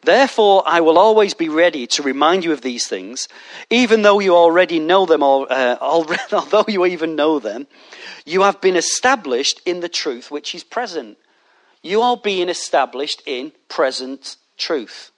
Therefore, 0.06 0.62
I 0.64 0.82
will 0.82 0.98
always 0.98 1.34
be 1.34 1.48
ready 1.48 1.88
to 1.88 2.02
remind 2.02 2.44
you 2.44 2.52
of 2.52 2.60
these 2.60 2.86
things, 2.86 3.26
even 3.70 4.02
though 4.02 4.20
you 4.20 4.36
already 4.36 4.78
know 4.78 5.04
them, 5.04 5.20
or, 5.20 5.50
uh, 5.52 5.78
already, 5.80 6.22
although 6.32 6.64
you 6.68 6.86
even 6.86 7.16
know 7.16 7.40
them. 7.40 7.66
You 8.24 8.42
have 8.42 8.60
been 8.60 8.76
established 8.76 9.60
in 9.66 9.80
the 9.80 9.88
truth 9.88 10.30
which 10.30 10.54
is 10.54 10.62
present. 10.62 11.18
You 11.82 12.02
are 12.02 12.16
being 12.16 12.48
established 12.48 13.20
in 13.26 13.50
present 13.68 14.36
truth. 14.56 15.10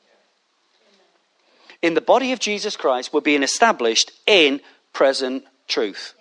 In 1.83 1.93
the 1.93 2.01
body 2.01 2.33
of 2.33 2.41
Jesus 2.41 2.75
Christ, 2.75 3.13
we're 3.13 3.21
being 3.21 3.43
established 3.43 4.11
in 4.27 4.61
present 4.95 5.45
truth. 5.69 6.15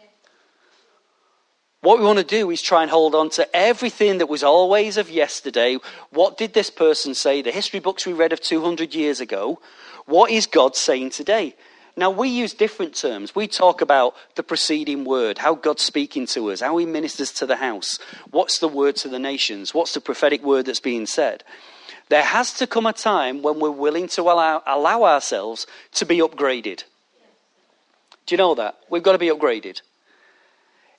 What 1.87 1.99
we 1.99 2.05
want 2.05 2.19
to 2.19 2.25
do 2.25 2.51
is 2.51 2.61
try 2.61 2.81
and 2.81 2.91
hold 2.91 3.15
on 3.15 3.29
to 3.29 3.55
everything 3.55 4.17
that 4.17 4.27
was 4.27 4.43
always 4.43 4.97
of 4.97 5.09
yesterday. 5.09 5.77
What 6.09 6.37
did 6.37 6.51
this 6.53 6.69
person 6.69 7.13
say? 7.13 7.41
The 7.41 7.49
history 7.49 7.79
books 7.79 8.05
we 8.05 8.11
read 8.11 8.33
of 8.33 8.41
200 8.41 8.93
years 8.93 9.21
ago. 9.21 9.61
What 10.05 10.29
is 10.29 10.47
God 10.47 10.75
saying 10.75 11.11
today? 11.11 11.55
Now, 11.95 12.09
we 12.11 12.27
use 12.27 12.53
different 12.53 12.93
terms. 12.93 13.33
We 13.33 13.47
talk 13.47 13.79
about 13.79 14.15
the 14.35 14.43
preceding 14.43 15.05
word, 15.05 15.37
how 15.37 15.55
God's 15.55 15.81
speaking 15.81 16.25
to 16.25 16.51
us, 16.51 16.59
how 16.59 16.75
he 16.75 16.85
ministers 16.85 17.31
to 17.35 17.45
the 17.45 17.55
house, 17.55 17.99
what's 18.31 18.59
the 18.59 18.67
word 18.67 18.97
to 18.97 19.07
the 19.07 19.17
nations, 19.17 19.73
what's 19.73 19.93
the 19.93 20.01
prophetic 20.01 20.43
word 20.43 20.65
that's 20.65 20.81
being 20.81 21.05
said. 21.05 21.45
There 22.09 22.21
has 22.21 22.51
to 22.55 22.67
come 22.67 22.85
a 22.85 22.91
time 22.91 23.41
when 23.41 23.61
we're 23.61 23.71
willing 23.71 24.09
to 24.09 24.23
allow, 24.23 24.61
allow 24.67 25.05
ourselves 25.05 25.65
to 25.93 26.05
be 26.05 26.17
upgraded. 26.17 26.83
Do 28.25 28.35
you 28.35 28.37
know 28.37 28.55
that? 28.55 28.75
We've 28.89 29.03
got 29.03 29.13
to 29.13 29.17
be 29.17 29.29
upgraded. 29.29 29.79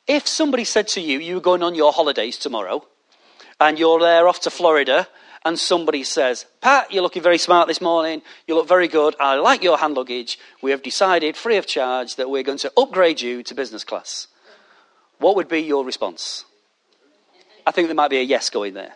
If 0.08 0.26
somebody 0.26 0.64
said 0.64 0.88
to 0.88 1.02
you, 1.02 1.18
you're 1.18 1.40
going 1.40 1.62
on 1.62 1.74
your 1.74 1.92
holidays 1.92 2.38
tomorrow, 2.38 2.82
and 3.60 3.78
you're 3.78 4.00
there 4.00 4.26
off 4.26 4.40
to 4.40 4.50
Florida, 4.50 5.06
and 5.44 5.58
somebody 5.58 6.02
says, 6.02 6.46
Pat, 6.62 6.90
you're 6.90 7.02
looking 7.02 7.22
very 7.22 7.36
smart 7.36 7.68
this 7.68 7.82
morning, 7.82 8.22
you 8.46 8.54
look 8.54 8.66
very 8.66 8.88
good, 8.88 9.14
I 9.20 9.34
like 9.36 9.62
your 9.62 9.76
hand 9.76 9.94
luggage, 9.94 10.38
we 10.62 10.70
have 10.70 10.82
decided, 10.82 11.36
free 11.36 11.58
of 11.58 11.66
charge, 11.66 12.16
that 12.16 12.30
we're 12.30 12.42
going 12.42 12.58
to 12.58 12.72
upgrade 12.76 13.20
you 13.20 13.42
to 13.42 13.54
business 13.54 13.84
class. 13.84 14.28
What 15.18 15.36
would 15.36 15.48
be 15.48 15.60
your 15.60 15.84
response? 15.84 16.46
I 17.66 17.70
think 17.70 17.88
there 17.88 17.94
might 17.94 18.10
be 18.10 18.18
a 18.18 18.22
yes 18.22 18.48
going 18.48 18.72
there. 18.72 18.94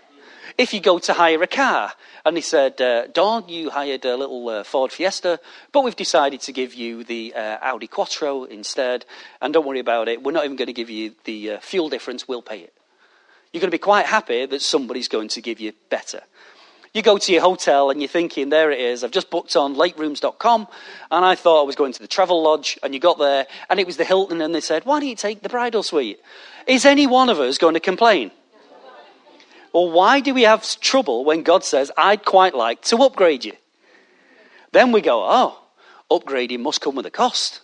If 0.59 0.75
you 0.75 0.81
go 0.81 0.99
to 0.99 1.13
hire 1.15 1.43
a 1.43 1.47
car, 1.47 1.93
and 2.25 2.37
he 2.37 2.43
said, 2.43 2.81
uh, 2.81 3.07
you 3.49 3.71
hired 3.71 4.05
a 4.05 4.17
little 4.17 4.49
uh, 4.49 4.65
Ford 4.65 4.93
Fiesta, 4.93 5.41
but 5.73 5.83
we've 5.83 5.97
decided 5.97 6.41
to 6.43 6.53
give 6.53 6.75
you 6.75 7.05
the 7.05 7.35
uh, 7.35 7.59
Audi 7.63 7.87
Quattro 7.87 8.45
instead, 8.45 9.07
and 9.41 9.55
don't 9.55 9.67
worry 9.67 9.81
about 9.81 10.09
it, 10.09 10.23
we're 10.23 10.33
not 10.33 10.45
even 10.45 10.57
going 10.57 10.67
to 10.67 10.73
give 10.73 10.91
you 10.91 11.15
the 11.25 11.53
uh, 11.53 11.61
fuel 11.61 11.89
difference, 11.89 12.29
we'll 12.29 12.43
pay 12.43 12.61
it. 12.61 12.75
You're 13.53 13.61
going 13.61 13.71
to 13.71 13.75
be 13.75 13.79
quite 13.79 14.07
happy 14.07 14.47
that 14.47 14.63
somebody's 14.63 15.09
going 15.09 15.29
to 15.29 15.43
give 15.43 15.61
you 15.61 15.73
better. 15.91 16.23
You 16.95 17.01
go 17.01 17.17
to 17.17 17.33
your 17.33 17.41
hotel 17.41 17.91
and 17.91 18.03
you're 18.03 18.09
thinking, 18.09 18.51
there 18.51 18.71
it 18.71 18.79
is, 18.79 19.03
I've 19.03 19.11
just 19.11 19.31
booked 19.31 19.57
on 19.57 19.75
laterooms.com 19.75 20.69
and 21.11 21.25
I 21.25 21.35
thought 21.35 21.63
I 21.63 21.67
was 21.67 21.77
going 21.77 21.95
to 21.95 22.03
the 22.03 22.09
Travelodge 22.09 22.79
and 22.83 22.93
you 22.93 23.01
got 23.01 23.19
there 23.19 23.47
and 23.71 23.81
it 23.81 23.87
was 23.87 23.97
the 23.97 24.05
Hilton 24.05 24.43
and 24.43 24.55
they 24.55 24.61
said, 24.61 24.85
why 24.85 25.01
don't 25.01 25.09
you 25.09 25.17
take 25.17 25.43
the 25.43 25.49
bridal 25.49 25.83
suite? 25.83 26.21
Is 26.67 26.85
any 26.85 27.07
one 27.07 27.31
of 27.31 27.41
us 27.41 27.57
going 27.57 27.75
to 27.75 27.81
complain? 27.81 28.31
Well, 29.73 29.91
why 29.91 30.21
do 30.21 30.35
we 30.35 30.43
have 30.43 30.69
trouble 30.81 31.25
when 31.25 31.43
God 31.43 31.65
says, 31.65 31.91
I'd 31.97 32.25
quite 32.25 32.55
like 32.55 32.83
to 32.83 32.99
upgrade 32.99 33.45
you? 33.45 33.53
Then 34.73 34.93
we 34.93 35.01
go, 35.01 35.23
oh, 35.25 35.59
upgrading 36.11 36.61
must 36.61 36.81
come 36.81 36.95
with 36.95 37.07
a 37.07 37.11
cost. 37.11 37.61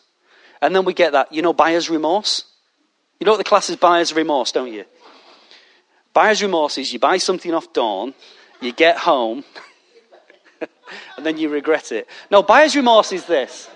And 0.60 0.74
then 0.74 0.84
we 0.84 0.94
get 0.94 1.12
that, 1.12 1.32
you 1.32 1.42
know, 1.42 1.52
buyer's 1.52 1.90
remorse. 1.90 2.44
You 3.20 3.24
know 3.24 3.32
what 3.32 3.38
the 3.38 3.44
class 3.44 3.68
is 3.68 3.76
buyer's 3.76 4.12
remorse, 4.12 4.52
don't 4.52 4.72
you? 4.72 4.84
Buyer's 6.12 6.42
remorse 6.42 6.78
is 6.78 6.92
you 6.92 6.98
buy 6.98 7.18
something 7.18 7.52
off 7.52 7.72
Dawn, 7.72 8.14
you 8.60 8.72
get 8.72 8.96
home, 8.96 9.44
and 11.16 11.26
then 11.26 11.36
you 11.36 11.48
regret 11.48 11.92
it. 11.92 12.06
No, 12.30 12.42
buyer's 12.42 12.74
remorse 12.74 13.12
is 13.12 13.26
this. 13.26 13.68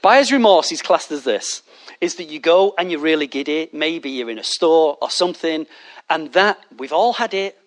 Buyer's 0.00 0.32
remorse 0.32 0.72
is 0.72 0.80
classed 0.80 1.10
as 1.12 1.24
this 1.24 1.62
is 2.00 2.16
that 2.16 2.24
you 2.24 2.38
go 2.38 2.74
and 2.78 2.90
you're 2.90 3.00
really 3.00 3.26
giddy. 3.26 3.68
Maybe 3.72 4.10
you're 4.10 4.30
in 4.30 4.38
a 4.38 4.44
store 4.44 4.96
or 5.00 5.10
something, 5.10 5.66
and 6.10 6.32
that, 6.32 6.58
we've 6.78 6.92
all 6.92 7.12
had 7.12 7.34
it. 7.34 7.58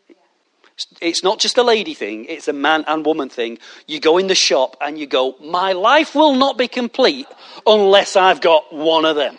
It's 1.00 1.24
not 1.24 1.40
just 1.40 1.58
a 1.58 1.64
lady 1.64 1.94
thing, 1.94 2.26
it's 2.26 2.48
a 2.48 2.54
man 2.54 2.84
and 2.88 3.06
woman 3.06 3.30
thing. 3.30 3.60
You 3.88 4.00
go 4.00 4.18
in 4.18 4.28
the 4.28 4.36
shop 4.36 4.78
and 4.82 4.98
you 4.98 5.06
go, 5.06 5.36
My 5.40 5.74
life 5.74 6.16
will 6.16 6.36
not 6.36 6.58
be 6.58 6.68
complete 6.68 7.28
unless 7.68 8.16
I've 8.16 8.42
got 8.42 8.74
one 8.74 9.06
of 9.06 9.16
them. 9.16 9.38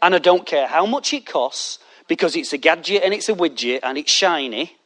And 0.00 0.14
I 0.14 0.18
don't 0.18 0.46
care 0.46 0.66
how 0.66 0.86
much 0.86 1.12
it 1.12 1.26
costs 1.26 1.78
because 2.06 2.36
it's 2.36 2.52
a 2.52 2.58
gadget 2.58 3.02
and 3.02 3.12
it's 3.12 3.28
a 3.28 3.34
widget 3.34 3.80
and 3.82 3.98
it's 3.98 4.12
shiny 4.12 4.76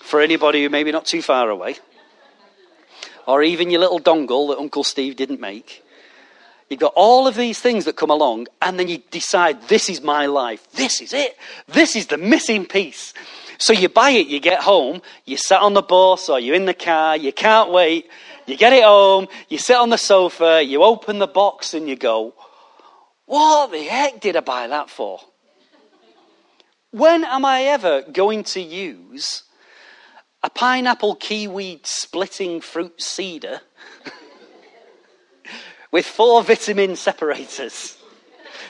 for 0.00 0.20
anybody 0.20 0.62
who 0.62 0.70
maybe 0.70 0.90
not 0.90 1.04
too 1.04 1.22
far 1.22 1.50
away. 1.50 1.76
Or 3.26 3.42
even 3.42 3.70
your 3.70 3.80
little 3.80 4.00
dongle 4.00 4.48
that 4.48 4.58
Uncle 4.58 4.84
Steve 4.84 5.16
didn't 5.16 5.40
make. 5.40 5.84
You've 6.68 6.80
got 6.80 6.92
all 6.96 7.26
of 7.26 7.34
these 7.34 7.60
things 7.60 7.86
that 7.86 7.96
come 7.96 8.10
along, 8.10 8.48
and 8.60 8.78
then 8.78 8.88
you 8.88 8.98
decide, 9.10 9.68
this 9.68 9.88
is 9.88 10.02
my 10.02 10.26
life. 10.26 10.70
This 10.72 11.00
is 11.00 11.14
it. 11.14 11.36
This 11.66 11.96
is 11.96 12.08
the 12.08 12.18
missing 12.18 12.66
piece. 12.66 13.14
So 13.58 13.72
you 13.72 13.88
buy 13.88 14.10
it, 14.10 14.28
you 14.28 14.38
get 14.38 14.60
home, 14.60 15.02
you 15.24 15.36
sit 15.36 15.58
on 15.60 15.74
the 15.74 15.82
bus 15.82 16.28
or 16.28 16.38
you're 16.38 16.54
in 16.54 16.66
the 16.66 16.74
car, 16.74 17.16
you 17.16 17.32
can't 17.32 17.70
wait, 17.70 18.08
you 18.46 18.56
get 18.56 18.72
it 18.72 18.84
home, 18.84 19.26
you 19.48 19.58
sit 19.58 19.76
on 19.76 19.90
the 19.90 19.98
sofa, 19.98 20.62
you 20.62 20.82
open 20.82 21.18
the 21.18 21.26
box 21.26 21.74
and 21.74 21.88
you 21.88 21.96
go, 21.96 22.34
What 23.26 23.72
the 23.72 23.82
heck 23.82 24.20
did 24.20 24.36
I 24.36 24.40
buy 24.40 24.68
that 24.68 24.90
for? 24.90 25.20
When 26.92 27.24
am 27.24 27.44
I 27.44 27.62
ever 27.62 28.02
going 28.02 28.44
to 28.44 28.60
use 28.60 29.42
a 30.42 30.50
pineapple 30.50 31.16
kiwi 31.16 31.80
splitting 31.82 32.60
fruit 32.60 33.02
cider 33.02 33.60
with 35.90 36.06
four 36.06 36.42
vitamin 36.42 36.96
separators 36.96 37.96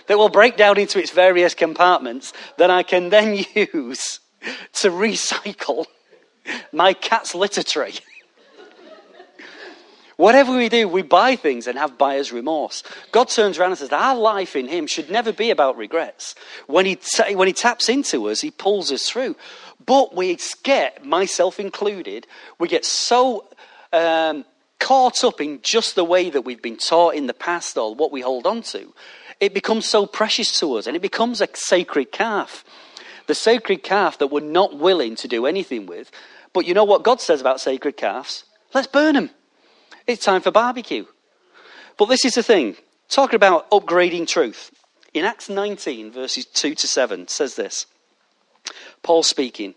that 0.07 0.19
will 0.19 0.29
break 0.29 0.57
down 0.57 0.79
into 0.79 0.99
its 0.99 1.11
various 1.11 1.55
compartments 1.55 2.33
that 2.57 2.71
I 2.71 2.83
can 2.83 3.11
then 3.11 3.35
use 3.55 4.21
to 4.75 4.91
recycle 4.91 5.87
my 6.73 6.93
cat's 6.93 7.35
litter 7.35 7.63
tray. 7.63 7.93
Whatever 10.17 10.57
we 10.57 10.69
do, 10.69 10.89
we 10.89 11.03
buy 11.03 11.37
things 11.37 11.69
and 11.69 11.79
have 11.79 11.97
buyer's 11.97 12.33
remorse. 12.33 12.83
God 13.13 13.29
turns 13.29 13.57
around 13.57 13.71
and 13.71 13.79
says, 13.79 13.93
Our 13.93 14.17
life 14.17 14.57
in 14.57 14.67
Him 14.67 14.89
should 14.89 15.11
never 15.11 15.33
be 15.33 15.51
about 15.51 15.77
regrets. 15.77 16.35
When 16.67 16.87
He, 16.87 16.97
t- 16.97 17.37
when 17.37 17.47
he 17.47 17.55
taps 17.55 17.89
into 17.89 18.29
us, 18.29 18.41
He 18.41 18.51
pulls 18.51 18.91
us 18.91 19.09
through. 19.09 19.37
But 19.87 20.17
we 20.17 20.37
get, 20.65 21.05
myself 21.05 21.61
included, 21.61 22.27
we 22.59 22.67
get 22.67 22.85
so 22.85 23.47
um, 23.93 24.45
caught 24.79 25.25
up 25.25 25.41
in 25.41 25.61
just 25.63 25.95
the 25.95 26.05
way 26.05 26.31
that 26.31 26.43
we've 26.43 26.63
been 26.63 26.77
taught 26.77 27.15
in 27.15 27.27
the 27.27 27.35
past 27.35 27.77
or 27.77 27.95
what 27.95 28.13
we 28.13 28.21
hold 28.21 28.47
on 28.47 28.63
to. 28.63 28.95
It 29.41 29.55
becomes 29.55 29.87
so 29.87 30.07
precious 30.07 30.59
to 30.61 30.75
us 30.75 30.87
and 30.87 30.97
it 30.97 31.03
becomes 31.03 31.41
a 31.41 31.49
sacred 31.55 32.13
calf 32.13 32.65
the 33.29 33.35
sacred 33.35 33.85
calf 33.85 34.19
that 34.19 34.29
we're 34.29 34.41
not 34.41 34.77
willing 34.77 35.15
to 35.15 35.29
do 35.29 35.47
anything 35.47 35.87
with. 35.87 36.11
But 36.53 36.67
you 36.67 36.75
know 36.75 36.85
what 36.85 37.05
God 37.05 37.21
says 37.21 37.41
about 37.41 37.61
sacred 37.61 37.97
calves? 37.97 38.45
Let's 38.75 38.89
burn 38.89 39.15
them. 39.15 39.31
It's 40.07 40.25
time 40.25 40.41
for 40.41 40.51
barbecue. 40.51 41.05
But 41.97 42.07
this 42.07 42.25
is 42.25 42.35
the 42.35 42.43
thing 42.43 42.77
talking 43.09 43.37
about 43.37 43.71
upgrading 43.71 44.27
truth. 44.27 44.73
In 45.15 45.25
Acts 45.25 45.49
19, 45.49 46.11
verses 46.11 46.47
2 46.47 46.75
to 46.75 46.87
7, 46.87 47.29
says 47.29 47.55
this 47.55 47.87
Paul 49.03 49.23
speaking. 49.23 49.75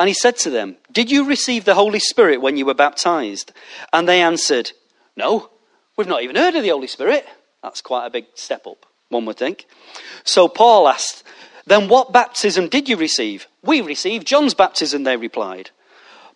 And 0.00 0.08
he 0.08 0.14
said 0.14 0.38
to 0.38 0.50
them, 0.50 0.78
Did 0.90 1.10
you 1.10 1.26
receive 1.26 1.66
the 1.66 1.74
Holy 1.74 1.98
Spirit 1.98 2.40
when 2.40 2.56
you 2.56 2.64
were 2.64 2.72
baptized? 2.72 3.52
And 3.92 4.08
they 4.08 4.22
answered, 4.22 4.72
No, 5.14 5.50
we've 5.94 6.08
not 6.08 6.22
even 6.22 6.36
heard 6.36 6.54
of 6.54 6.62
the 6.62 6.70
Holy 6.70 6.86
Spirit. 6.86 7.26
That's 7.62 7.82
quite 7.82 8.06
a 8.06 8.10
big 8.10 8.24
step 8.34 8.66
up, 8.66 8.86
one 9.10 9.26
would 9.26 9.36
think. 9.36 9.66
So 10.24 10.48
Paul 10.48 10.88
asked, 10.88 11.22
then 11.66 11.90
what 11.90 12.14
baptism 12.14 12.68
did 12.68 12.88
you 12.88 12.96
receive? 12.96 13.46
We 13.62 13.82
received 13.82 14.26
John's 14.26 14.54
baptism, 14.54 15.02
they 15.02 15.18
replied. 15.18 15.68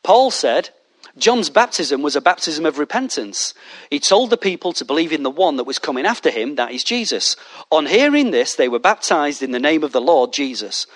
Paul 0.03 0.31
said, 0.31 0.69
John's 1.17 1.49
baptism 1.49 2.03
was 2.03 2.17
a 2.17 2.21
baptism 2.21 2.67
of 2.67 2.79
repentance. 2.79 3.55
He 3.89 3.99
told 3.99 4.29
the 4.29 4.37
people 4.37 4.75
to 4.75 4.85
believe 4.85 5.11
in 5.11 5.23
the 5.23 5.31
one 5.31 5.57
that 5.57 5.65
was 5.65 5.79
coming 5.79 6.05
after 6.05 6.29
him, 6.29 6.57
that 6.57 6.73
is 6.73 6.85
Jesus. 6.85 7.35
On 7.73 7.87
hearing 7.87 8.31
this, 8.31 8.57
they 8.57 8.69
were 8.69 8.79
baptized 8.79 9.43
in 9.43 9.53
the 9.53 9.59
name 9.59 9.83
of 9.83 9.93
the 9.93 10.03
Lord 10.03 10.35
Jesus. 10.35 10.87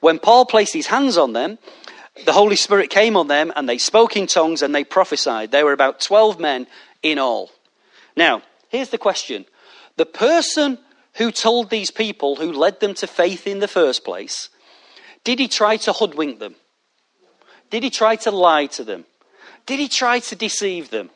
When 0.00 0.18
Paul 0.18 0.46
placed 0.46 0.72
his 0.72 0.88
hands 0.88 1.16
on 1.16 1.32
them, 1.32 1.58
the 2.24 2.32
Holy 2.32 2.56
Spirit 2.56 2.90
came 2.90 3.16
on 3.16 3.28
them, 3.28 3.52
and 3.54 3.68
they 3.68 3.78
spoke 3.78 4.16
in 4.16 4.26
tongues 4.26 4.62
and 4.62 4.74
they 4.74 4.84
prophesied. 4.84 5.50
There 5.50 5.64
were 5.64 5.72
about 5.72 6.00
12 6.00 6.38
men 6.38 6.66
in 7.02 7.18
all. 7.18 7.50
Now, 8.16 8.42
here's 8.68 8.90
the 8.90 8.98
question 8.98 9.44
The 9.96 10.06
person 10.06 10.78
who 11.14 11.30
told 11.30 11.70
these 11.70 11.90
people, 11.90 12.36
who 12.36 12.52
led 12.52 12.80
them 12.80 12.94
to 12.94 13.06
faith 13.06 13.46
in 13.46 13.58
the 13.58 13.68
first 13.68 14.04
place, 14.04 14.48
did 15.24 15.38
he 15.38 15.48
try 15.48 15.76
to 15.78 15.92
hoodwink 15.92 16.38
them? 16.38 16.54
Did 17.70 17.82
he 17.82 17.90
try 17.90 18.16
to 18.16 18.30
lie 18.30 18.66
to 18.66 18.84
them? 18.84 19.04
Did 19.66 19.78
he 19.78 19.88
try 19.88 20.18
to 20.20 20.36
deceive 20.36 20.90
them? 20.90 21.10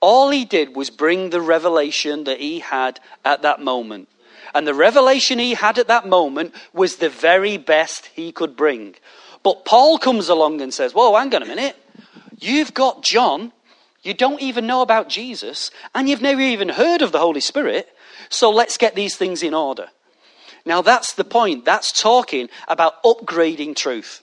All 0.00 0.30
he 0.30 0.44
did 0.44 0.76
was 0.76 0.90
bring 0.90 1.30
the 1.30 1.40
revelation 1.40 2.24
that 2.24 2.40
he 2.40 2.60
had 2.60 3.00
at 3.24 3.42
that 3.42 3.60
moment. 3.60 4.08
And 4.54 4.66
the 4.66 4.74
revelation 4.74 5.38
he 5.38 5.54
had 5.54 5.78
at 5.78 5.88
that 5.88 6.08
moment 6.08 6.54
was 6.72 6.96
the 6.96 7.08
very 7.08 7.56
best 7.56 8.06
he 8.06 8.32
could 8.32 8.56
bring. 8.56 8.94
But 9.42 9.64
Paul 9.64 9.98
comes 9.98 10.28
along 10.28 10.60
and 10.60 10.72
says, 10.72 10.92
Whoa, 10.92 11.16
hang 11.16 11.34
on 11.34 11.42
a 11.42 11.46
minute. 11.46 11.76
You've 12.38 12.74
got 12.74 13.02
John. 13.02 13.52
You 14.02 14.14
don't 14.14 14.40
even 14.40 14.66
know 14.66 14.80
about 14.82 15.08
Jesus. 15.08 15.70
And 15.94 16.08
you've 16.08 16.22
never 16.22 16.40
even 16.40 16.70
heard 16.70 17.02
of 17.02 17.12
the 17.12 17.18
Holy 17.18 17.40
Spirit. 17.40 17.88
So 18.28 18.50
let's 18.50 18.76
get 18.76 18.94
these 18.94 19.16
things 19.16 19.42
in 19.42 19.54
order. 19.54 19.88
Now, 20.64 20.82
that's 20.82 21.14
the 21.14 21.24
point. 21.24 21.64
That's 21.64 22.00
talking 22.00 22.48
about 22.68 23.02
upgrading 23.02 23.76
truth. 23.76 24.22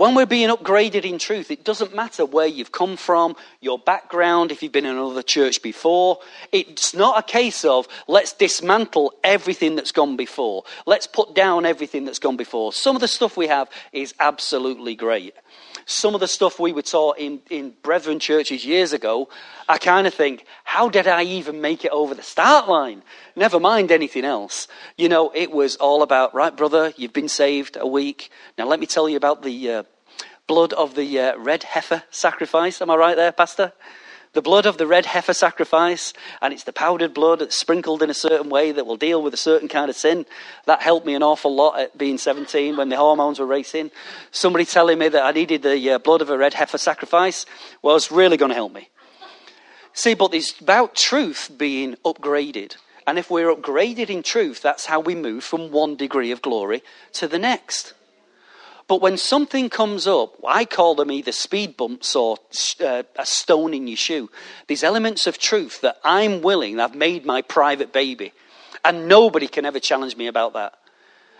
When 0.00 0.14
we're 0.14 0.24
being 0.24 0.48
upgraded 0.48 1.04
in 1.04 1.18
truth, 1.18 1.50
it 1.50 1.62
doesn't 1.62 1.94
matter 1.94 2.24
where 2.24 2.46
you've 2.46 2.72
come 2.72 2.96
from, 2.96 3.36
your 3.60 3.78
background, 3.78 4.50
if 4.50 4.62
you've 4.62 4.72
been 4.72 4.86
in 4.86 4.96
another 4.96 5.20
church 5.20 5.60
before. 5.60 6.20
It's 6.52 6.94
not 6.94 7.18
a 7.18 7.22
case 7.22 7.66
of 7.66 7.86
let's 8.08 8.32
dismantle 8.32 9.12
everything 9.22 9.76
that's 9.76 9.92
gone 9.92 10.16
before. 10.16 10.64
Let's 10.86 11.06
put 11.06 11.34
down 11.34 11.66
everything 11.66 12.06
that's 12.06 12.18
gone 12.18 12.38
before. 12.38 12.72
Some 12.72 12.96
of 12.96 13.02
the 13.02 13.08
stuff 13.08 13.36
we 13.36 13.48
have 13.48 13.68
is 13.92 14.14
absolutely 14.18 14.94
great 14.94 15.34
some 15.90 16.14
of 16.14 16.20
the 16.20 16.28
stuff 16.28 16.58
we 16.58 16.72
were 16.72 16.82
taught 16.82 17.18
in, 17.18 17.40
in 17.50 17.74
brethren 17.82 18.18
churches 18.20 18.64
years 18.64 18.92
ago, 18.92 19.28
I 19.68 19.78
kind 19.78 20.06
of 20.06 20.14
think, 20.14 20.44
how 20.64 20.88
did 20.88 21.06
I 21.06 21.24
even 21.24 21.60
make 21.60 21.84
it 21.84 21.90
over 21.90 22.14
the 22.14 22.22
start 22.22 22.68
line? 22.68 23.02
Never 23.36 23.58
mind 23.58 23.90
anything 23.90 24.24
else. 24.24 24.68
You 24.96 25.08
know, 25.08 25.32
it 25.34 25.50
was 25.50 25.76
all 25.76 26.02
about, 26.02 26.34
right, 26.34 26.56
brother, 26.56 26.92
you've 26.96 27.12
been 27.12 27.28
saved 27.28 27.76
a 27.78 27.86
week. 27.86 28.30
Now 28.56 28.66
let 28.66 28.80
me 28.80 28.86
tell 28.86 29.08
you 29.08 29.16
about 29.16 29.42
the 29.42 29.70
uh, 29.70 29.82
blood 30.46 30.72
of 30.72 30.94
the 30.94 31.18
uh, 31.18 31.38
red 31.38 31.62
heifer 31.62 32.02
sacrifice. 32.10 32.80
Am 32.80 32.90
I 32.90 32.96
right 32.96 33.16
there, 33.16 33.32
Pastor? 33.32 33.72
The 34.32 34.42
blood 34.42 34.64
of 34.64 34.78
the 34.78 34.86
red 34.86 35.06
heifer 35.06 35.34
sacrifice, 35.34 36.12
and 36.40 36.52
it's 36.52 36.64
the 36.64 36.72
powdered 36.72 37.12
blood 37.12 37.40
that's 37.40 37.56
sprinkled 37.56 38.02
in 38.02 38.10
a 38.10 38.14
certain 38.14 38.48
way 38.48 38.70
that 38.70 38.86
will 38.86 38.96
deal 38.96 39.22
with 39.22 39.34
a 39.34 39.38
certain 39.38 39.68
kind 39.68 39.90
of 39.90 39.96
sin. 39.96 40.24
That 40.66 40.82
helped 40.82 41.04
me 41.04 41.14
an 41.14 41.22
awful 41.22 41.54
lot 41.54 41.80
at 41.80 41.98
being 41.98 42.16
17 42.16 42.76
when 42.76 42.88
the 42.90 42.96
hormones 42.96 43.40
were 43.40 43.46
racing. 43.46 43.90
Somebody 44.30 44.64
telling 44.64 44.98
me 44.98 45.08
that 45.08 45.24
I 45.24 45.32
needed 45.32 45.62
the 45.62 45.90
uh, 45.90 45.98
blood 45.98 46.22
of 46.22 46.30
a 46.30 46.38
red 46.38 46.54
heifer 46.54 46.78
sacrifice 46.78 47.44
was 47.82 48.12
really 48.12 48.36
going 48.36 48.50
to 48.50 48.54
help 48.54 48.72
me. 48.72 48.88
See, 49.92 50.14
but 50.14 50.32
it's 50.32 50.58
about 50.60 50.94
truth 50.94 51.50
being 51.58 51.96
upgraded. 52.04 52.76
And 53.06 53.18
if 53.18 53.30
we're 53.30 53.52
upgraded 53.52 54.10
in 54.10 54.22
truth, 54.22 54.62
that's 54.62 54.86
how 54.86 55.00
we 55.00 55.16
move 55.16 55.42
from 55.42 55.72
one 55.72 55.96
degree 55.96 56.30
of 56.30 56.42
glory 56.42 56.82
to 57.14 57.26
the 57.26 57.38
next. 57.38 57.94
But 58.90 59.00
when 59.00 59.18
something 59.18 59.70
comes 59.70 60.08
up, 60.08 60.34
I 60.44 60.64
call 60.64 60.96
them 60.96 61.12
either 61.12 61.30
speed 61.30 61.76
bumps 61.76 62.16
or 62.16 62.38
uh, 62.80 63.04
a 63.16 63.24
stone 63.24 63.72
in 63.72 63.86
your 63.86 63.96
shoe. 63.96 64.28
These 64.66 64.82
elements 64.82 65.28
of 65.28 65.38
truth 65.38 65.80
that 65.82 65.98
I'm 66.02 66.40
willing, 66.40 66.80
I've 66.80 66.96
made 66.96 67.24
my 67.24 67.40
private 67.42 67.92
baby. 67.92 68.32
And 68.84 69.06
nobody 69.06 69.46
can 69.46 69.64
ever 69.64 69.78
challenge 69.78 70.16
me 70.16 70.26
about 70.26 70.54
that. 70.54 70.72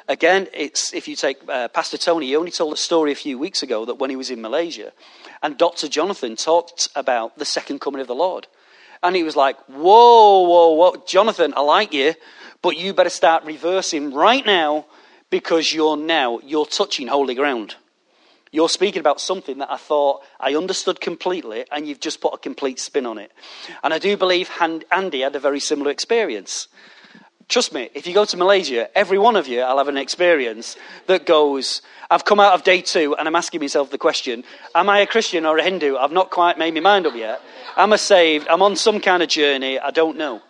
Again, 0.07 0.47
it's 0.55 0.95
if 0.95 1.09
you 1.09 1.17
take 1.17 1.39
uh, 1.49 1.67
Pastor 1.67 1.99
Tony, 1.99 2.27
he 2.27 2.37
only 2.37 2.53
told 2.53 2.73
a 2.73 2.77
story 2.77 3.11
a 3.11 3.17
few 3.17 3.37
weeks 3.37 3.65
ago 3.65 3.85
that 3.85 3.99
when 3.99 4.11
he 4.11 4.17
was 4.17 4.31
in 4.31 4.41
Malaysia, 4.41 4.93
and 5.43 5.59
Dr. 5.59 5.89
Jonathan 5.89 6.37
talked 6.37 6.89
about 6.95 7.37
the 7.37 7.45
second 7.45 7.81
coming 7.81 8.01
of 8.01 8.07
the 8.07 8.15
Lord. 8.15 8.47
And 9.03 9.17
he 9.17 9.25
was 9.25 9.35
like, 9.35 9.59
Whoa, 9.67 10.43
whoa, 10.43 10.71
whoa, 10.75 11.03
Jonathan, 11.05 11.53
I 11.57 11.63
like 11.63 11.93
you, 11.93 12.15
but 12.63 12.77
you 12.77 12.95
better 12.95 13.11
start 13.11 13.45
reversing 13.45 14.15
right 14.15 14.47
now 14.47 14.87
because 15.31 15.73
you're 15.73 15.97
now 15.97 16.41
you're 16.45 16.67
touching 16.67 17.07
holy 17.07 17.35
ground. 17.35 17.77
You're 18.53 18.69
speaking 18.69 18.99
about 19.01 19.21
something 19.21 19.59
that 19.59 19.71
I 19.71 19.77
thought 19.77 20.23
I 20.41 20.57
understood 20.57 21.01
completely, 21.01 21.65
and 21.71 21.87
you've 21.87 22.01
just 22.01 22.21
put 22.21 22.35
a 22.35 22.39
complete 22.39 22.81
spin 22.81 23.07
on 23.07 23.17
it. 23.17 23.31
And 23.85 23.95
I 23.95 23.99
do 23.99 24.17
believe 24.17 24.51
Andy 24.91 25.21
had 25.21 25.37
a 25.37 25.41
very 25.41 25.61
similar 25.61 25.91
experience. 25.91 26.67
Trust 27.47 27.73
me, 27.73 27.91
if 27.95 28.07
you 28.07 28.15
go 28.15 28.25
to 28.25 28.37
Malaysia, 28.37 28.89
every 28.97 29.19
one 29.19 29.35
of 29.35 29.49
you, 29.49 29.61
I'll 29.61 29.79
have 29.79 29.89
an 29.89 29.97
experience 29.97 30.77
that 31.07 31.27
goes, 31.27 31.83
I've 32.09 32.25
come 32.25 32.39
out 32.39 32.55
of 32.55 32.63
day 32.63 32.81
two 32.81 33.17
and 33.17 33.27
I'm 33.27 33.35
asking 33.35 33.61
myself 33.61 33.91
the 33.91 33.99
question, 33.99 34.45
am 34.73 34.89
I 34.89 35.01
a 35.01 35.07
Christian 35.07 35.45
or 35.47 35.59
a 35.59 35.63
Hindu? 35.63 35.97
I've 35.97 36.13
not 36.13 36.31
quite 36.31 36.59
made 36.59 36.75
my 36.75 36.81
mind 36.81 37.09
up 37.09 37.17
yet. 37.17 37.41
I'm 37.77 37.93
I 37.93 37.97
saved? 37.97 38.47
I'm 38.49 38.63
on 38.63 38.77
some 38.77 39.01
kind 39.01 39.21
of 39.21 39.29
journey. 39.29 39.81
I 39.81 39.91
don't 39.91 40.17
know. 40.17 40.43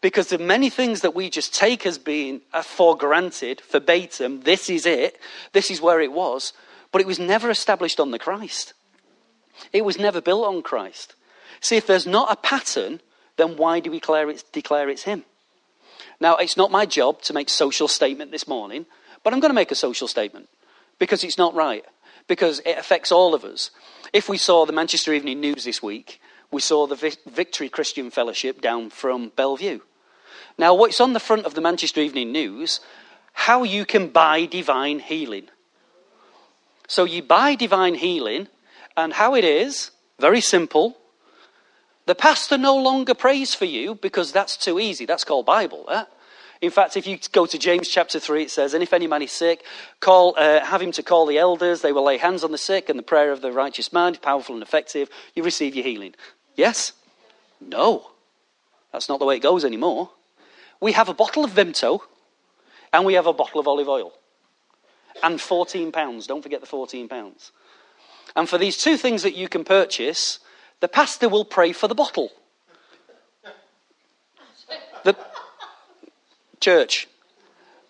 Because 0.00 0.28
the 0.28 0.38
many 0.38 0.70
things 0.70 1.02
that 1.02 1.14
we 1.14 1.28
just 1.28 1.54
take 1.54 1.84
as 1.84 1.98
being 1.98 2.40
uh, 2.52 2.62
for 2.62 2.96
granted, 2.96 3.60
verbatim, 3.70 4.40
this 4.42 4.70
is 4.70 4.86
it, 4.86 5.18
this 5.52 5.70
is 5.70 5.80
where 5.80 6.00
it 6.00 6.12
was, 6.12 6.52
but 6.90 7.00
it 7.00 7.06
was 7.06 7.18
never 7.18 7.50
established 7.50 8.00
on 8.00 8.10
the 8.10 8.18
Christ. 8.18 8.72
It 9.72 9.84
was 9.84 9.98
never 9.98 10.20
built 10.20 10.46
on 10.46 10.62
Christ. 10.62 11.14
See, 11.60 11.76
if 11.76 11.86
there's 11.86 12.06
not 12.06 12.32
a 12.32 12.36
pattern, 12.36 13.00
then 13.36 13.56
why 13.56 13.80
do 13.80 13.90
we 13.90 13.98
declare 13.98 14.30
it's, 14.30 14.42
declare 14.42 14.88
it's 14.88 15.02
Him? 15.02 15.24
Now, 16.18 16.36
it's 16.36 16.56
not 16.56 16.70
my 16.70 16.86
job 16.86 17.20
to 17.22 17.34
make 17.34 17.48
social 17.48 17.88
statement 17.88 18.30
this 18.30 18.48
morning, 18.48 18.86
but 19.22 19.32
I'm 19.32 19.40
going 19.40 19.50
to 19.50 19.54
make 19.54 19.70
a 19.70 19.74
social 19.74 20.08
statement 20.08 20.48
because 20.98 21.24
it's 21.24 21.38
not 21.38 21.54
right, 21.54 21.84
because 22.26 22.60
it 22.60 22.78
affects 22.78 23.12
all 23.12 23.34
of 23.34 23.44
us. 23.44 23.70
If 24.12 24.28
we 24.28 24.38
saw 24.38 24.64
the 24.64 24.72
Manchester 24.72 25.12
Evening 25.12 25.40
News 25.40 25.64
this 25.64 25.82
week, 25.82 26.20
we 26.50 26.60
saw 26.60 26.86
the 26.86 27.16
Victory 27.26 27.68
Christian 27.68 28.10
Fellowship 28.10 28.60
down 28.60 28.90
from 28.90 29.30
Belle 29.36 29.56
Vue. 29.56 29.82
Now, 30.58 30.74
what's 30.74 31.00
on 31.00 31.12
the 31.12 31.20
front 31.20 31.46
of 31.46 31.54
the 31.54 31.60
Manchester 31.60 32.00
Evening 32.00 32.32
News, 32.32 32.80
how 33.32 33.62
you 33.62 33.84
can 33.84 34.08
buy 34.08 34.46
divine 34.46 34.98
healing. 34.98 35.48
So 36.86 37.04
you 37.04 37.22
buy 37.22 37.54
divine 37.54 37.94
healing, 37.94 38.48
and 38.96 39.12
how 39.12 39.34
it 39.34 39.44
is, 39.44 39.90
very 40.18 40.40
simple. 40.40 40.96
The 42.06 42.14
pastor 42.14 42.58
no 42.58 42.76
longer 42.76 43.14
prays 43.14 43.54
for 43.54 43.64
you 43.64 43.94
because 43.94 44.32
that's 44.32 44.56
too 44.56 44.80
easy. 44.80 45.06
That's 45.06 45.24
called 45.24 45.46
Bible. 45.46 45.86
Eh? 45.90 46.04
In 46.60 46.70
fact, 46.70 46.96
if 46.96 47.06
you 47.06 47.18
go 47.32 47.46
to 47.46 47.58
James 47.58 47.88
chapter 47.88 48.20
3, 48.20 48.42
it 48.42 48.50
says, 48.50 48.74
And 48.74 48.82
if 48.82 48.92
any 48.92 49.06
man 49.06 49.22
is 49.22 49.32
sick, 49.32 49.64
call, 50.00 50.34
uh, 50.36 50.64
have 50.64 50.82
him 50.82 50.92
to 50.92 51.02
call 51.02 51.24
the 51.24 51.38
elders. 51.38 51.80
They 51.80 51.92
will 51.92 52.04
lay 52.04 52.18
hands 52.18 52.44
on 52.44 52.52
the 52.52 52.58
sick, 52.58 52.88
and 52.88 52.98
the 52.98 53.04
prayer 53.04 53.32
of 53.32 53.40
the 53.40 53.52
righteous 53.52 53.92
man, 53.92 54.16
powerful 54.16 54.54
and 54.54 54.62
effective, 54.62 55.08
you 55.34 55.42
receive 55.42 55.74
your 55.74 55.84
healing. 55.84 56.14
Yes? 56.56 56.92
No. 57.60 58.10
That's 58.92 59.08
not 59.08 59.20
the 59.20 59.24
way 59.24 59.36
it 59.36 59.42
goes 59.42 59.64
anymore. 59.64 60.10
We 60.80 60.92
have 60.92 61.08
a 61.08 61.14
bottle 61.14 61.44
of 61.44 61.52
Vimto, 61.52 62.00
and 62.92 63.04
we 63.04 63.14
have 63.14 63.26
a 63.26 63.32
bottle 63.32 63.60
of 63.60 63.68
olive 63.68 63.88
oil. 63.88 64.12
And 65.22 65.40
14 65.40 65.92
pounds. 65.92 66.26
Don't 66.26 66.42
forget 66.42 66.60
the 66.60 66.66
14 66.66 67.08
pounds. 67.08 67.52
And 68.34 68.48
for 68.48 68.58
these 68.58 68.76
two 68.76 68.96
things 68.96 69.22
that 69.22 69.36
you 69.36 69.48
can 69.48 69.64
purchase, 69.64 70.40
the 70.80 70.88
pastor 70.88 71.28
will 71.28 71.44
pray 71.44 71.72
for 71.72 71.88
the 71.88 71.94
bottle. 71.94 72.30
The 75.04 75.16
church. 76.60 77.08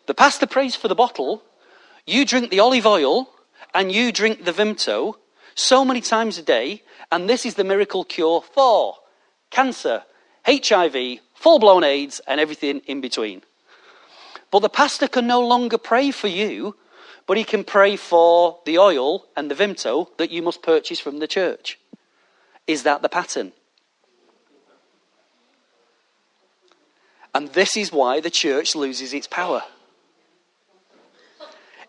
The 0.07 0.15
pastor 0.15 0.47
prays 0.47 0.75
for 0.75 0.89
the 0.89 0.95
bottle. 0.95 1.43
You 2.07 2.25
drink 2.25 2.51
the 2.51 2.61
olive 2.61 2.87
oil 2.87 3.31
and 3.75 3.93
you 3.93 4.11
drink 4.11 4.45
the 4.45 4.53
Vimto 4.53 5.15
so 5.55 5.85
many 5.85 6.01
times 6.01 6.39
a 6.39 6.43
day, 6.43 6.83
and 7.13 7.29
this 7.29 7.45
is 7.45 7.55
the 7.55 7.65
miracle 7.65 8.05
cure 8.05 8.41
for 8.41 8.97
cancer, 9.51 10.05
HIV, 10.47 11.21
full 11.35 11.59
blown 11.59 11.85
AIDS, 11.85 12.21
and 12.27 12.41
everything 12.41 12.81
in 12.87 13.01
between. 13.01 13.43
But 14.51 14.61
the 14.61 14.69
pastor 14.69 15.09
can 15.09 15.27
no 15.27 15.41
longer 15.41 15.79
pray 15.79 16.11
for 16.11 16.29
you, 16.29 16.77
but 17.27 17.37
he 17.37 17.45
can 17.45 17.65
pray 17.65 17.97
for 17.97 18.59
the 18.65 18.79
oil 18.79 19.27
and 19.37 19.51
the 19.51 19.55
Vimto 19.55 20.09
that 20.17 20.31
you 20.31 20.43
must 20.43 20.63
purchase 20.63 20.99
from 20.99 21.19
the 21.19 21.29
church. 21.29 21.79
Is 22.67 22.83
that 22.83 23.03
the 23.03 23.09
pattern? 23.09 23.53
And 27.35 27.49
this 27.51 27.77
is 27.77 27.93
why 27.93 28.21
the 28.21 28.31
church 28.31 28.75
loses 28.75 29.15
its 29.15 29.27
power. 29.27 29.63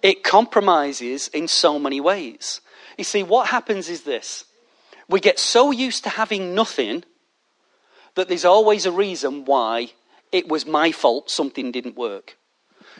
It 0.02 0.24
compromises 0.24 1.28
in 1.30 1.48
so 1.48 1.80
many 1.80 2.00
ways. 2.00 2.62
You 2.98 3.04
see, 3.04 3.24
what 3.24 3.48
happens 3.48 3.90
is 3.90 4.02
this 4.02 4.46
we 5.08 5.20
get 5.20 5.40
so 5.40 5.72
used 5.72 6.04
to 6.04 6.10
having 6.10 6.56
nothing 6.56 7.04
that 8.16 8.28
there's 8.28 8.46
always 8.46 8.86
a 8.86 8.92
reason 8.92 9.46
why 9.46 9.92
it 10.32 10.48
was 10.48 10.66
my 10.66 10.92
fault 10.92 11.30
something 11.30 11.72
didn't 11.72 11.98
work. 11.98 12.38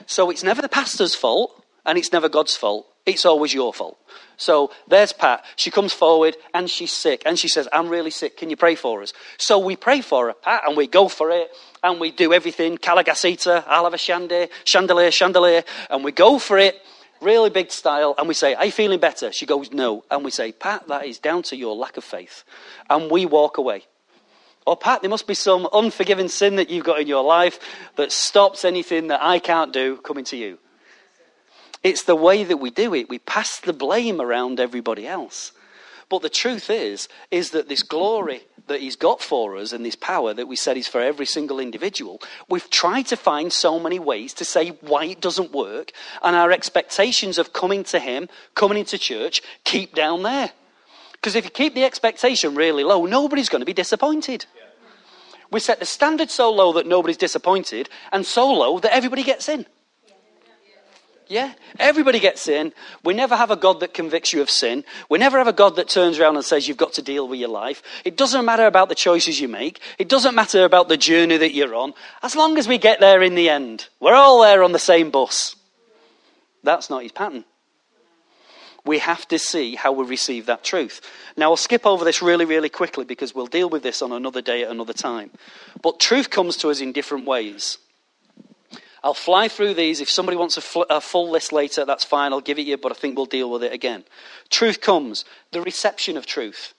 So 0.06 0.30
it's 0.30 0.44
never 0.44 0.62
the 0.62 0.70
pastor's 0.70 1.16
fault 1.16 1.64
and 1.86 1.98
it's 1.98 2.12
never 2.12 2.30
God's 2.30 2.56
fault. 2.56 2.88
It's 3.06 3.26
always 3.26 3.54
your 3.54 3.74
fault. 3.74 3.98
So 4.38 4.72
there's 4.88 5.12
Pat. 5.12 5.44
She 5.56 5.72
comes 5.72 5.92
forward 5.92 6.36
and 6.54 6.70
she's 6.70 6.92
sick. 6.92 7.24
And 7.26 7.38
she 7.38 7.48
says, 7.48 7.68
I'm 7.74 7.90
really 7.90 8.12
sick. 8.12 8.38
Can 8.38 8.50
you 8.50 8.56
pray 8.56 8.76
for 8.76 9.02
us? 9.02 9.12
So 9.38 9.58
we 9.58 9.76
pray 9.76 10.02
for 10.02 10.28
her, 10.28 10.34
Pat, 10.34 10.64
and 10.68 10.78
we 10.78 10.88
go 10.88 11.08
for 11.08 11.32
it. 11.32 11.50
And 11.84 12.00
we 12.00 12.12
do 12.12 12.32
everything. 12.32 12.78
Calagasita, 12.78 13.64
I'll 13.68 13.96
chandelier, 13.98 14.50
chandelier, 14.66 15.10
chandelier. 15.10 15.64
And 15.90 16.04
we 16.04 16.12
go 16.12 16.38
for 16.38 16.60
it, 16.60 16.80
really 17.22 17.50
big 17.50 17.72
style. 17.72 18.14
And 18.20 18.28
we 18.28 18.36
say, 18.36 18.54
Are 18.54 18.66
you 18.66 18.72
feeling 18.72 19.00
better? 19.00 19.32
She 19.32 19.48
goes, 19.48 19.72
No. 19.72 20.04
And 20.12 20.24
we 20.24 20.30
say, 20.30 20.52
Pat, 20.52 20.88
that 20.88 21.06
is 21.06 21.18
down 21.18 21.42
to 21.44 21.56
your 21.56 21.76
lack 21.76 21.98
of 21.98 22.04
faith. 22.04 22.44
And 22.88 23.10
we 23.10 23.26
walk 23.26 23.58
away. 23.58 23.86
Or, 24.66 24.78
Pat, 24.78 25.02
there 25.02 25.10
must 25.10 25.28
be 25.28 25.34
some 25.34 25.68
unforgiven 25.74 26.30
sin 26.30 26.58
that 26.58 26.70
you've 26.70 26.86
got 26.86 27.02
in 27.02 27.08
your 27.08 27.24
life 27.24 27.60
that 27.96 28.12
stops 28.12 28.64
anything 28.64 29.08
that 29.08 29.24
I 29.24 29.40
can't 29.40 29.74
do 29.74 29.98
coming 29.98 30.24
to 30.26 30.38
you. 30.38 30.60
It's 31.84 32.04
the 32.04 32.16
way 32.16 32.44
that 32.44 32.58
we 32.58 32.70
do 32.70 32.94
it. 32.94 33.10
We 33.10 33.20
pass 33.20 33.60
the 33.60 33.74
blame 33.74 34.22
around 34.22 34.60
everybody 34.60 35.08
else. 35.08 35.52
But 36.10 36.22
the 36.22 36.30
truth 36.30 36.70
is, 36.70 37.08
is 37.32 37.52
that 37.52 37.70
this 37.70 37.84
glory 37.84 38.44
that 38.68 38.82
he's 38.82 38.96
got 38.96 39.22
for 39.22 39.56
us 39.58 39.72
and 39.72 39.84
this 39.84 39.96
power 39.96 40.34
that 40.34 40.48
we 40.48 40.56
said 40.56 40.78
is 40.78 40.88
for 40.88 41.02
every 41.02 41.26
single 41.26 41.60
individual, 41.60 42.22
we've 42.50 42.70
tried 42.70 43.08
to 43.08 43.18
find 43.18 43.52
so 43.52 43.80
many 43.80 43.98
ways 43.98 44.34
to 44.34 44.46
say 44.46 44.70
why 44.82 45.06
it 45.06 45.22
doesn't 45.22 45.54
work, 45.54 45.92
and 46.22 46.36
our 46.36 46.52
expectations 46.52 47.38
of 47.38 47.54
coming 47.54 47.84
to 47.86 48.00
him, 48.00 48.30
coming 48.56 48.78
into 48.78 48.98
church, 48.98 49.42
keep 49.64 49.96
down 49.96 50.22
there. 50.22 50.52
Because 51.22 51.36
if 51.36 51.46
you 51.46 51.52
keep 51.52 51.76
the 51.76 51.84
expectation 51.84 52.56
really 52.56 52.84
low, 52.84 53.06
nobody's 53.06 53.48
going 53.48 53.62
to 53.62 53.66
be 53.66 53.74
disappointed. 53.74 54.48
We 55.52 55.60
set 55.60 55.80
the 55.80 55.86
standard 55.86 56.32
so 56.32 56.52
low 56.52 56.74
that 56.74 56.88
nobody's 56.88 57.18
disappointed, 57.18 57.90
and 58.12 58.26
so 58.26 58.52
low 58.52 58.80
that 58.80 58.94
everybody 58.94 59.22
gets 59.22 59.48
in. 59.48 59.68
Yeah, 61.28 61.54
everybody 61.80 62.20
gets 62.20 62.48
in. 62.48 62.74
We 63.04 63.14
never 63.14 63.38
have 63.38 63.52
a 63.52 63.56
God 63.56 63.80
that 63.80 63.94
convicts 63.94 64.34
you 64.34 64.42
of 64.42 64.50
sin. 64.50 64.84
We 65.10 65.18
never 65.18 65.38
have 65.38 65.48
a 65.48 65.54
God 65.54 65.78
that 65.78 65.88
turns 65.88 66.20
around 66.20 66.36
and 66.36 66.44
says 66.44 66.68
you've 66.68 66.76
got 66.76 66.94
to 66.94 67.02
deal 67.02 67.28
with 67.28 67.40
your 67.40 67.50
life. 67.50 67.84
It 68.04 68.18
doesn't 68.18 68.44
matter 68.44 68.66
about 68.66 68.90
the 68.90 68.96
choices 68.96 69.40
you 69.40 69.48
make. 69.48 69.80
It 69.98 70.10
doesn't 70.10 70.36
matter 70.36 70.66
about 70.66 70.90
the 70.90 70.98
journey 70.98 71.38
that 71.38 71.54
you're 71.54 71.76
on. 71.76 71.94
As 72.22 72.36
long 72.36 72.58
as 72.58 72.68
we 72.68 72.78
get 72.78 73.00
there 73.00 73.22
in 73.22 73.36
the 73.36 73.48
end, 73.48 73.88
we're 74.02 74.16
all 74.16 74.42
there 74.42 74.62
on 74.64 74.74
the 74.74 74.80
same 74.80 75.10
bus. 75.10 75.56
That's 76.64 76.90
not 76.90 77.04
his 77.04 77.14
pattern. 77.14 77.46
We 78.86 78.98
have 79.00 79.28
to 79.28 79.38
see 79.38 79.76
how 79.76 79.92
we 79.92 80.06
receive 80.06 80.48
that 80.48 80.64
truth. 80.64 81.02
Now, 81.38 81.52
I'll 81.52 81.58
skip 81.58 81.86
over 81.86 82.04
this 82.04 82.22
really, 82.22 82.46
really 82.46 82.70
quickly 82.70 83.06
because 83.06 83.36
we'll 83.36 83.48
deal 83.48 83.70
with 83.70 83.84
this 83.84 84.02
on 84.02 84.12
another 84.12 84.42
day 84.42 84.64
at 84.64 84.72
another 84.72 84.94
time. 84.94 85.32
But 85.82 86.00
truth 86.00 86.30
comes 86.30 86.58
to 86.58 86.70
us 86.70 86.82
in 86.82 86.92
different 86.92 87.26
ways. 87.26 87.78
I'll 89.04 89.14
fly 89.14 89.48
through 89.48 89.74
these. 89.76 90.00
If 90.00 90.10
somebody 90.10 90.38
wants 90.38 90.58
a, 90.58 90.62
fl- 90.62 90.84
a, 90.90 91.02
full 91.02 91.30
list 91.30 91.52
later, 91.52 91.86
that's 91.86 92.04
fine. 92.04 92.34
I'll 92.34 92.42
give 92.42 92.60
it 92.60 92.68
you, 92.68 92.78
but 92.78 92.92
I 92.92 92.96
think 92.96 93.16
we'll 93.16 93.26
deal 93.26 93.50
with 93.50 93.64
it 93.64 93.74
again. 93.74 94.04
Truth 94.50 94.82
comes. 94.82 95.26
The 95.52 95.62
reception 95.62 96.18
of 96.18 96.26
truth 96.26 96.74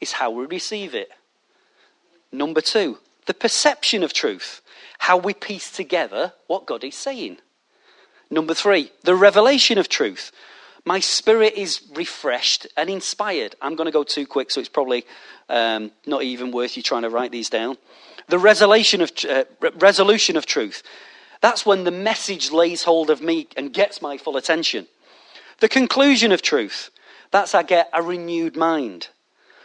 is 0.00 0.12
how 0.12 0.30
we 0.30 0.46
receive 0.46 0.94
it. 0.94 1.10
Number 2.32 2.60
two, 2.60 2.98
the 3.26 3.34
perception 3.34 4.02
of 4.02 4.12
truth, 4.12 4.62
how 4.98 5.16
we 5.16 5.34
piece 5.34 5.70
together 5.70 6.32
what 6.46 6.66
God 6.66 6.84
is 6.84 6.94
saying. 6.94 7.38
Number 8.30 8.54
three, 8.54 8.92
the 9.04 9.14
revelation 9.14 9.78
of 9.78 9.88
truth. 9.88 10.32
My 10.88 11.00
spirit 11.00 11.52
is 11.54 11.82
refreshed 11.92 12.66
and 12.74 12.88
inspired. 12.88 13.54
I'm 13.60 13.76
going 13.76 13.88
to 13.88 13.92
go 13.92 14.04
too 14.04 14.26
quick, 14.26 14.50
so 14.50 14.58
it's 14.58 14.70
probably 14.70 15.04
um, 15.50 15.90
not 16.06 16.22
even 16.22 16.50
worth 16.50 16.78
you 16.78 16.82
trying 16.82 17.02
to 17.02 17.10
write 17.10 17.30
these 17.30 17.50
down. 17.50 17.76
The 18.28 18.38
resolution 18.38 19.02
of, 19.02 19.12
uh, 19.28 19.44
resolution 19.78 20.38
of 20.38 20.46
truth. 20.46 20.82
That's 21.42 21.66
when 21.66 21.84
the 21.84 21.90
message 21.90 22.52
lays 22.52 22.84
hold 22.84 23.10
of 23.10 23.20
me 23.20 23.48
and 23.54 23.70
gets 23.70 24.00
my 24.00 24.16
full 24.16 24.38
attention. 24.38 24.86
The 25.60 25.68
conclusion 25.68 26.32
of 26.32 26.40
truth, 26.40 26.88
that's 27.32 27.54
I 27.54 27.64
get 27.64 27.90
a 27.92 28.00
renewed 28.00 28.56
mind. 28.56 29.08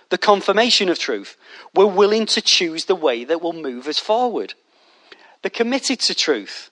The 0.09 0.17
confirmation 0.17 0.89
of 0.89 0.99
truth, 0.99 1.38
we're 1.73 1.86
willing 1.86 2.25
to 2.25 2.41
choose 2.41 2.83
the 2.83 2.95
way 2.95 3.23
that 3.23 3.41
will 3.41 3.53
move 3.53 3.88
us 3.88 3.97
forward. 3.97 4.55
The 5.41 5.49
committed 5.49 6.01
to 6.01 6.15
truth 6.15 6.69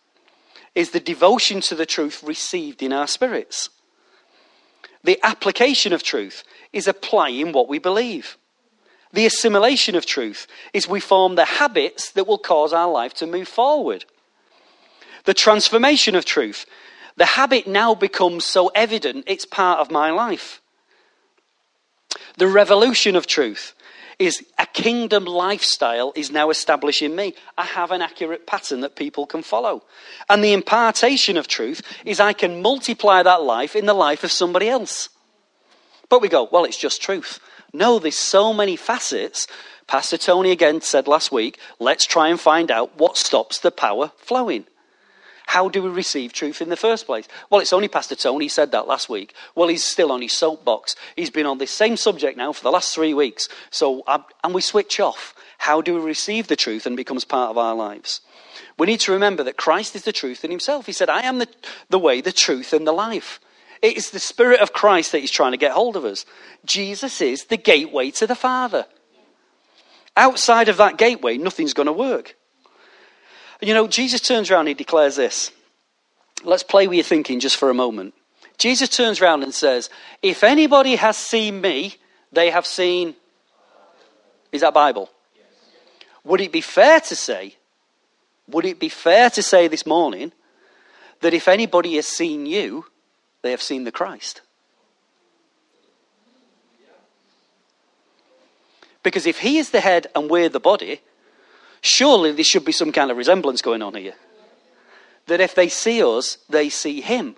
is 0.75 0.91
the 0.91 0.99
devotion 0.99 1.61
to 1.61 1.75
the 1.75 1.85
truth 1.85 2.21
received 2.21 2.83
in 2.83 2.91
our 2.91 3.07
spirits. 3.07 3.69
The 5.03 5.19
application 5.23 5.93
of 5.93 6.03
truth 6.03 6.43
is 6.73 6.87
applying 6.87 7.51
what 7.51 7.67
we 7.67 7.79
believe. 7.79 8.37
The 9.13 9.25
assimilation 9.25 9.95
of 9.95 10.05
truth 10.05 10.47
is 10.73 10.87
we 10.87 10.99
form 10.99 11.35
the 11.35 11.45
habits 11.45 12.11
that 12.11 12.27
will 12.27 12.37
cause 12.37 12.71
our 12.71 12.89
life 12.89 13.13
to 13.15 13.27
move 13.27 13.47
forward. 13.47 14.05
The 15.25 15.33
transformation 15.33 16.15
of 16.15 16.25
truth. 16.25 16.65
The 17.17 17.25
habit 17.25 17.67
now 17.67 17.93
becomes 17.93 18.45
so 18.45 18.69
evident 18.69 19.25
it's 19.27 19.45
part 19.45 19.79
of 19.79 19.91
my 19.91 20.11
life. 20.11 20.61
The 22.37 22.47
revolution 22.47 23.15
of 23.15 23.27
truth 23.27 23.73
is 24.21 24.45
a 24.59 24.67
kingdom 24.67 25.25
lifestyle 25.25 26.13
is 26.15 26.29
now 26.29 26.51
established 26.51 27.01
in 27.01 27.15
me. 27.15 27.33
I 27.57 27.65
have 27.65 27.89
an 27.89 28.03
accurate 28.03 28.45
pattern 28.45 28.81
that 28.81 28.95
people 28.95 29.25
can 29.25 29.41
follow. 29.41 29.83
And 30.29 30.43
the 30.43 30.53
impartation 30.53 31.37
of 31.37 31.47
truth 31.47 31.81
is 32.05 32.19
I 32.19 32.33
can 32.33 32.61
multiply 32.61 33.23
that 33.23 33.41
life 33.41 33.75
in 33.75 33.87
the 33.87 33.95
life 33.95 34.23
of 34.23 34.31
somebody 34.31 34.69
else. 34.69 35.09
But 36.07 36.21
we 36.21 36.29
go, 36.29 36.47
well, 36.51 36.65
it's 36.65 36.77
just 36.77 37.01
truth. 37.01 37.39
No, 37.73 37.97
there's 37.97 38.15
so 38.15 38.53
many 38.53 38.75
facets. 38.75 39.47
Pastor 39.87 40.17
Tony 40.17 40.51
again 40.51 40.81
said 40.81 41.07
last 41.07 41.31
week, 41.31 41.57
let's 41.79 42.05
try 42.05 42.27
and 42.27 42.39
find 42.39 42.69
out 42.69 42.97
what 42.99 43.17
stops 43.17 43.57
the 43.57 43.71
power 43.71 44.11
flowing. 44.17 44.65
How 45.51 45.67
do 45.67 45.83
we 45.83 45.89
receive 45.89 46.31
truth 46.31 46.61
in 46.61 46.69
the 46.69 46.77
first 46.77 47.05
place? 47.05 47.27
Well, 47.49 47.59
it's 47.59 47.73
only 47.73 47.89
Pastor 47.89 48.15
Tony 48.15 48.47
said 48.47 48.71
that 48.71 48.87
last 48.87 49.09
week. 49.09 49.33
Well, 49.53 49.67
he's 49.67 49.83
still 49.83 50.09
on 50.09 50.21
his 50.21 50.31
soapbox. 50.31 50.95
He's 51.17 51.29
been 51.29 51.45
on 51.45 51.57
this 51.57 51.71
same 51.71 51.97
subject 51.97 52.37
now 52.37 52.53
for 52.53 52.63
the 52.63 52.71
last 52.71 52.95
three 52.95 53.13
weeks. 53.13 53.49
So, 53.69 54.01
and 54.45 54.53
we 54.53 54.61
switch 54.61 55.01
off. 55.01 55.35
How 55.57 55.81
do 55.81 55.95
we 55.95 55.99
receive 55.99 56.47
the 56.47 56.55
truth 56.55 56.85
and 56.85 56.95
becomes 56.95 57.25
part 57.25 57.49
of 57.49 57.57
our 57.57 57.75
lives? 57.75 58.21
We 58.79 58.87
need 58.87 59.01
to 59.01 59.11
remember 59.11 59.43
that 59.43 59.57
Christ 59.57 59.93
is 59.93 60.03
the 60.03 60.13
truth 60.13 60.45
in 60.45 60.51
himself. 60.51 60.85
He 60.85 60.93
said, 60.93 61.09
I 61.09 61.23
am 61.23 61.39
the, 61.39 61.49
the 61.89 61.99
way, 61.99 62.21
the 62.21 62.31
truth, 62.31 62.71
and 62.71 62.87
the 62.87 62.93
life. 62.93 63.41
It 63.81 63.97
is 63.97 64.11
the 64.11 64.21
Spirit 64.21 64.61
of 64.61 64.71
Christ 64.71 65.11
that 65.11 65.19
he's 65.19 65.31
trying 65.31 65.51
to 65.51 65.57
get 65.57 65.73
hold 65.73 65.97
of 65.97 66.05
us. 66.05 66.25
Jesus 66.63 67.19
is 67.19 67.43
the 67.47 67.57
gateway 67.57 68.09
to 68.11 68.25
the 68.25 68.35
Father. 68.35 68.85
Outside 70.15 70.69
of 70.69 70.77
that 70.77 70.97
gateway, 70.97 71.37
nothing's 71.37 71.73
going 71.73 71.87
to 71.87 71.91
work. 71.91 72.37
You 73.61 73.73
know, 73.73 73.87
Jesus 73.87 74.21
turns 74.21 74.49
around 74.49 74.61
and 74.61 74.69
he 74.69 74.73
declares 74.73 75.15
this. 75.15 75.51
Let's 76.43 76.63
play 76.63 76.87
with 76.87 76.95
your 76.95 77.03
thinking 77.03 77.39
just 77.39 77.57
for 77.57 77.69
a 77.69 77.73
moment. 77.73 78.15
Jesus 78.57 78.89
turns 78.89 79.21
around 79.21 79.43
and 79.43 79.53
says, 79.53 79.89
If 80.21 80.43
anybody 80.43 80.95
has 80.95 81.17
seen 81.17 81.61
me, 81.61 81.95
they 82.31 82.49
have 82.49 82.65
seen. 82.65 83.15
Is 84.51 84.61
that 84.61 84.73
Bible? 84.73 85.09
Would 86.23 86.41
it 86.41 86.51
be 86.51 86.61
fair 86.61 86.99
to 87.01 87.15
say, 87.15 87.55
would 88.47 88.65
it 88.65 88.79
be 88.79 88.89
fair 88.89 89.29
to 89.31 89.41
say 89.41 89.67
this 89.67 89.85
morning 89.85 90.31
that 91.21 91.33
if 91.33 91.47
anybody 91.47 91.95
has 91.95 92.07
seen 92.07 92.45
you, 92.45 92.85
they 93.41 93.51
have 93.51 93.61
seen 93.61 93.85
the 93.85 93.91
Christ? 93.91 94.41
Because 99.03 99.25
if 99.25 99.39
he 99.39 99.57
is 99.57 99.71
the 99.71 99.81
head 99.81 100.07
and 100.13 100.29
we're 100.29 100.49
the 100.49 100.59
body, 100.59 101.01
surely 101.81 102.31
there 102.31 102.43
should 102.43 102.65
be 102.65 102.71
some 102.71 102.91
kind 102.91 103.11
of 103.11 103.17
resemblance 103.17 103.61
going 103.61 103.81
on 103.81 103.95
here. 103.95 104.15
That 105.27 105.41
if 105.41 105.55
they 105.55 105.69
see 105.69 106.03
us, 106.03 106.37
they 106.49 106.69
see 106.69 107.01
him. 107.01 107.35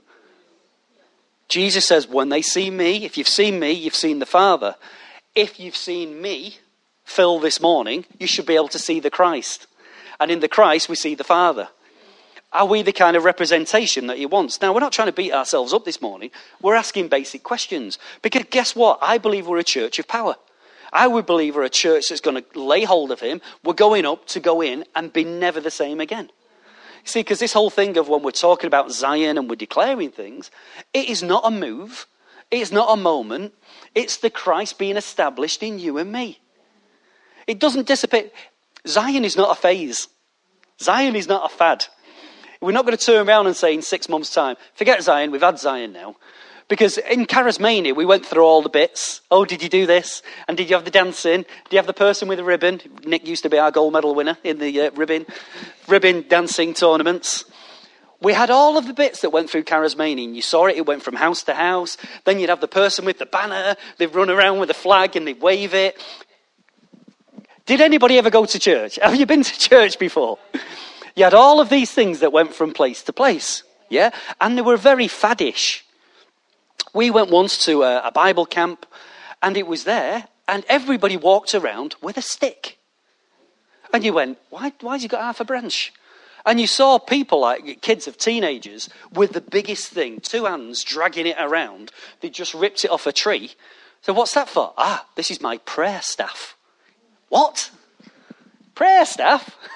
Jesus 1.49 1.85
says, 1.85 2.07
when 2.07 2.29
they 2.29 2.41
see 2.41 2.71
me, 2.71 3.05
if 3.05 3.17
you've 3.17 3.27
seen 3.27 3.59
me, 3.59 3.71
you've 3.71 3.95
seen 3.95 4.19
the 4.19 4.25
Father. 4.25 4.75
If 5.35 5.59
you've 5.59 5.75
seen 5.75 6.21
me, 6.21 6.57
Phil, 7.03 7.39
this 7.39 7.61
morning, 7.61 8.05
you 8.19 8.27
should 8.27 8.45
be 8.45 8.55
able 8.55 8.69
to 8.69 8.79
see 8.79 8.99
the 8.99 9.09
Christ. 9.09 9.67
And 10.19 10.31
in 10.31 10.39
the 10.39 10.47
Christ, 10.47 10.89
we 10.89 10.95
see 10.95 11.15
the 11.15 11.23
Father. 11.23 11.67
Are 12.53 12.65
we 12.65 12.83
the 12.83 12.93
kind 12.93 13.17
of 13.17 13.23
representation 13.23 14.07
that 14.07 14.17
he 14.17 14.25
wants? 14.25 14.61
Now, 14.61 14.73
we're 14.73 14.79
not 14.79 14.93
trying 14.93 15.07
to 15.07 15.11
beat 15.11 15.33
ourselves 15.33 15.73
up 15.73 15.85
this 15.85 16.01
morning. 16.01 16.29
We're 16.61 16.75
asking 16.75 17.07
basic 17.07 17.43
questions. 17.43 17.97
Because 18.21 18.43
guess 18.49 18.75
what? 18.75 18.99
I 19.01 19.17
believe 19.17 19.47
we're 19.47 19.57
a 19.57 19.63
church 19.63 19.99
of 19.99 20.07
power. 20.07 20.35
I 20.93 21.07
would 21.07 21.25
believe 21.25 21.55
we're 21.55 21.63
a 21.63 21.69
church 21.69 22.09
that's 22.09 22.21
going 22.21 22.41
to 22.41 22.59
lay 22.59 22.83
hold 22.83 23.11
of 23.11 23.19
him. 23.19 23.41
We're 23.63 23.73
going 23.73 24.05
up 24.05 24.27
to 24.27 24.39
go 24.39 24.61
in 24.61 24.85
and 24.95 25.11
be 25.11 25.23
never 25.23 25.59
the 25.59 25.71
same 25.71 25.99
again. 25.99 26.29
See, 27.03 27.19
because 27.19 27.39
this 27.39 27.53
whole 27.53 27.71
thing 27.71 27.97
of 27.97 28.07
when 28.07 28.21
we're 28.21 28.31
talking 28.31 28.67
about 28.67 28.91
Zion 28.91 29.37
and 29.37 29.49
we're 29.49 29.55
declaring 29.55 30.11
things, 30.11 30.51
it 30.93 31.09
is 31.09 31.23
not 31.23 31.45
a 31.45 31.51
move, 31.51 32.05
it's 32.51 32.71
not 32.71 32.93
a 32.93 32.95
moment, 32.95 33.53
it's 33.95 34.17
the 34.17 34.29
Christ 34.29 34.77
being 34.77 34.95
established 34.95 35.63
in 35.63 35.79
you 35.79 35.97
and 35.97 36.11
me. 36.11 36.39
It 37.47 37.59
doesn't 37.59 37.87
dissipate. 37.87 38.31
Zion 38.87 39.25
is 39.25 39.35
not 39.35 39.51
a 39.51 39.59
phase, 39.59 40.07
Zion 40.79 41.15
is 41.15 41.27
not 41.27 41.51
a 41.51 41.53
fad. 41.53 41.85
We're 42.61 42.71
not 42.71 42.85
going 42.85 42.97
to 42.97 43.05
turn 43.05 43.27
around 43.27 43.47
and 43.47 43.55
say 43.57 43.73
in 43.73 43.81
six 43.81 44.07
months' 44.07 44.33
time, 44.33 44.55
forget 44.75 45.03
Zion, 45.03 45.31
we've 45.31 45.41
had 45.41 45.59
Zion 45.59 45.91
now. 45.91 46.15
Because 46.67 46.97
in 46.97 47.25
Charismania, 47.25 47.95
we 47.95 48.05
went 48.05 48.25
through 48.25 48.43
all 48.43 48.61
the 48.61 48.69
bits. 48.69 49.21
Oh, 49.29 49.45
did 49.45 49.61
you 49.61 49.69
do 49.69 49.85
this? 49.85 50.23
And 50.47 50.57
did 50.57 50.69
you 50.69 50.75
have 50.75 50.85
the 50.85 50.91
dancing? 50.91 51.43
Did 51.43 51.71
you 51.71 51.77
have 51.77 51.87
the 51.87 51.93
person 51.93 52.27
with 52.27 52.37
the 52.37 52.43
ribbon? 52.43 52.81
Nick 53.05 53.27
used 53.27 53.43
to 53.43 53.49
be 53.49 53.59
our 53.59 53.71
gold 53.71 53.93
medal 53.93 54.15
winner 54.15 54.37
in 54.43 54.59
the 54.59 54.81
uh, 54.81 54.91
ribbon, 54.91 55.25
ribbon 55.87 56.25
dancing 56.27 56.73
tournaments. 56.73 57.45
We 58.21 58.33
had 58.33 58.49
all 58.49 58.77
of 58.77 58.87
the 58.87 58.93
bits 58.93 59.21
that 59.21 59.31
went 59.31 59.49
through 59.49 59.63
Charismania, 59.63 60.23
and 60.23 60.35
you 60.35 60.41
saw 60.41 60.67
it. 60.67 60.77
It 60.77 60.85
went 60.85 61.03
from 61.03 61.15
house 61.15 61.43
to 61.43 61.53
house. 61.53 61.97
Then 62.23 62.39
you'd 62.39 62.49
have 62.49 62.61
the 62.61 62.69
person 62.69 63.03
with 63.03 63.19
the 63.19 63.25
banner. 63.25 63.75
They'd 63.97 64.15
run 64.15 64.29
around 64.29 64.59
with 64.59 64.69
the 64.69 64.73
flag 64.73 65.17
and 65.17 65.27
they'd 65.27 65.41
wave 65.41 65.73
it. 65.73 66.01
Did 67.65 67.81
anybody 67.81 68.17
ever 68.17 68.29
go 68.29 68.45
to 68.45 68.59
church? 68.59 68.95
Have 69.01 69.15
you 69.15 69.25
been 69.25 69.43
to 69.43 69.59
church 69.59 69.99
before? 69.99 70.37
You 71.15 71.25
had 71.25 71.33
all 71.33 71.59
of 71.59 71.69
these 71.69 71.91
things 71.91 72.19
that 72.19 72.33
went 72.33 72.53
from 72.53 72.73
place 72.73 73.03
to 73.03 73.13
place. 73.13 73.63
Yeah? 73.89 74.11
And 74.41 74.57
they 74.57 74.61
were 74.61 74.77
very 74.77 75.07
faddish. 75.07 75.81
We 76.93 77.09
went 77.09 77.29
once 77.29 77.63
to 77.65 77.83
a, 77.83 78.07
a 78.07 78.11
Bible 78.11 78.45
camp, 78.45 78.85
and 79.41 79.57
it 79.57 79.67
was 79.67 79.83
there, 79.83 80.27
and 80.47 80.63
everybody 80.67 81.17
walked 81.17 81.55
around 81.55 81.95
with 82.01 82.17
a 82.17 82.21
stick. 82.21 82.77
And 83.93 84.03
you 84.03 84.13
went, 84.13 84.37
why, 84.49 84.73
why 84.81 84.93
has 84.93 85.03
he 85.03 85.07
got 85.07 85.21
half 85.21 85.39
a 85.39 85.45
branch? 85.45 85.93
And 86.45 86.59
you 86.59 86.67
saw 86.67 86.99
people 86.99 87.39
like 87.39 87.81
kids 87.81 88.07
of 88.07 88.17
teenagers 88.17 88.89
with 89.13 89.31
the 89.31 89.41
biggest 89.41 89.89
thing, 89.89 90.19
two 90.19 90.45
hands 90.45 90.83
dragging 90.83 91.27
it 91.27 91.37
around. 91.39 91.91
They 92.19 92.29
just 92.29 92.53
ripped 92.53 92.83
it 92.83 92.91
off 92.91 93.07
a 93.07 93.13
tree. 93.13 93.53
So, 94.01 94.11
what's 94.13 94.33
that 94.33 94.49
for? 94.49 94.73
Ah, 94.77 95.05
this 95.15 95.31
is 95.31 95.39
my 95.41 95.57
prayer 95.59 96.01
staff. 96.01 96.57
What? 97.29 97.71
Prayer 98.75 99.05
staff? 99.05 99.57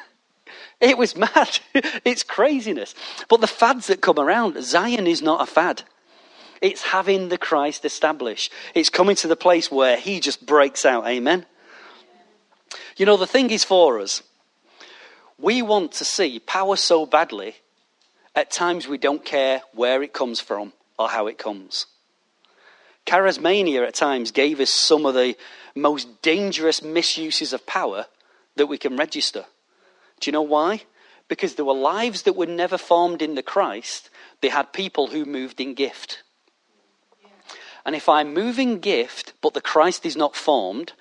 It 0.79 0.95
was 0.95 1.15
mad. 1.15 1.57
it's 1.73 2.21
craziness. 2.21 2.93
But 3.29 3.41
the 3.41 3.47
fads 3.47 3.87
that 3.87 3.99
come 3.99 4.19
around, 4.19 4.63
Zion 4.63 5.07
is 5.07 5.23
not 5.23 5.41
a 5.41 5.51
fad. 5.51 5.81
It's 6.61 6.81
having 6.81 7.29
the 7.29 7.37
Christ 7.37 7.85
established. 7.85 8.51
It's 8.73 8.89
coming 8.89 9.15
to 9.17 9.27
the 9.27 9.35
place 9.35 9.71
where 9.71 9.97
he 9.97 10.19
just 10.19 10.45
breaks 10.45 10.85
out. 10.85 11.07
Amen. 11.07 11.45
You 12.97 13.05
know, 13.05 13.17
the 13.17 13.27
thing 13.27 13.51
is 13.51 13.63
for 13.63 13.99
us, 13.99 14.23
we 15.37 15.61
want 15.61 15.91
to 15.93 16.05
see 16.05 16.39
power 16.39 16.75
so 16.75 17.05
badly, 17.05 17.55
at 18.35 18.51
times 18.51 18.87
we 18.87 18.97
don't 18.97 19.23
care 19.23 19.61
where 19.73 20.01
it 20.03 20.13
comes 20.13 20.39
from 20.39 20.73
or 20.97 21.09
how 21.09 21.27
it 21.27 21.37
comes. 21.37 21.85
Charismania 23.05 23.87
at 23.87 23.93
times 23.93 24.31
gave 24.31 24.59
us 24.59 24.69
some 24.69 25.05
of 25.05 25.13
the 25.13 25.35
most 25.75 26.21
dangerous 26.21 26.81
misuses 26.81 27.53
of 27.53 27.65
power 27.65 28.05
that 28.55 28.67
we 28.67 28.77
can 28.77 28.97
register. 28.97 29.45
Do 30.19 30.29
you 30.29 30.33
know 30.33 30.41
why? 30.41 30.81
Because 31.27 31.55
there 31.55 31.65
were 31.65 31.73
lives 31.73 32.23
that 32.23 32.35
were 32.35 32.45
never 32.45 32.77
formed 32.77 33.21
in 33.21 33.35
the 33.35 33.43
Christ, 33.43 34.09
they 34.41 34.49
had 34.49 34.73
people 34.73 35.07
who 35.07 35.25
moved 35.25 35.61
in 35.61 35.73
gift. 35.73 36.23
And 37.87 37.95
if 37.95 38.09
I'm 38.09 38.33
moving 38.33 38.79
gift, 38.79 39.31
but 39.41 39.53
the 39.53 39.61
Christ 39.61 40.05
is 40.05 40.17
not 40.17 40.35
formed, 40.35 40.91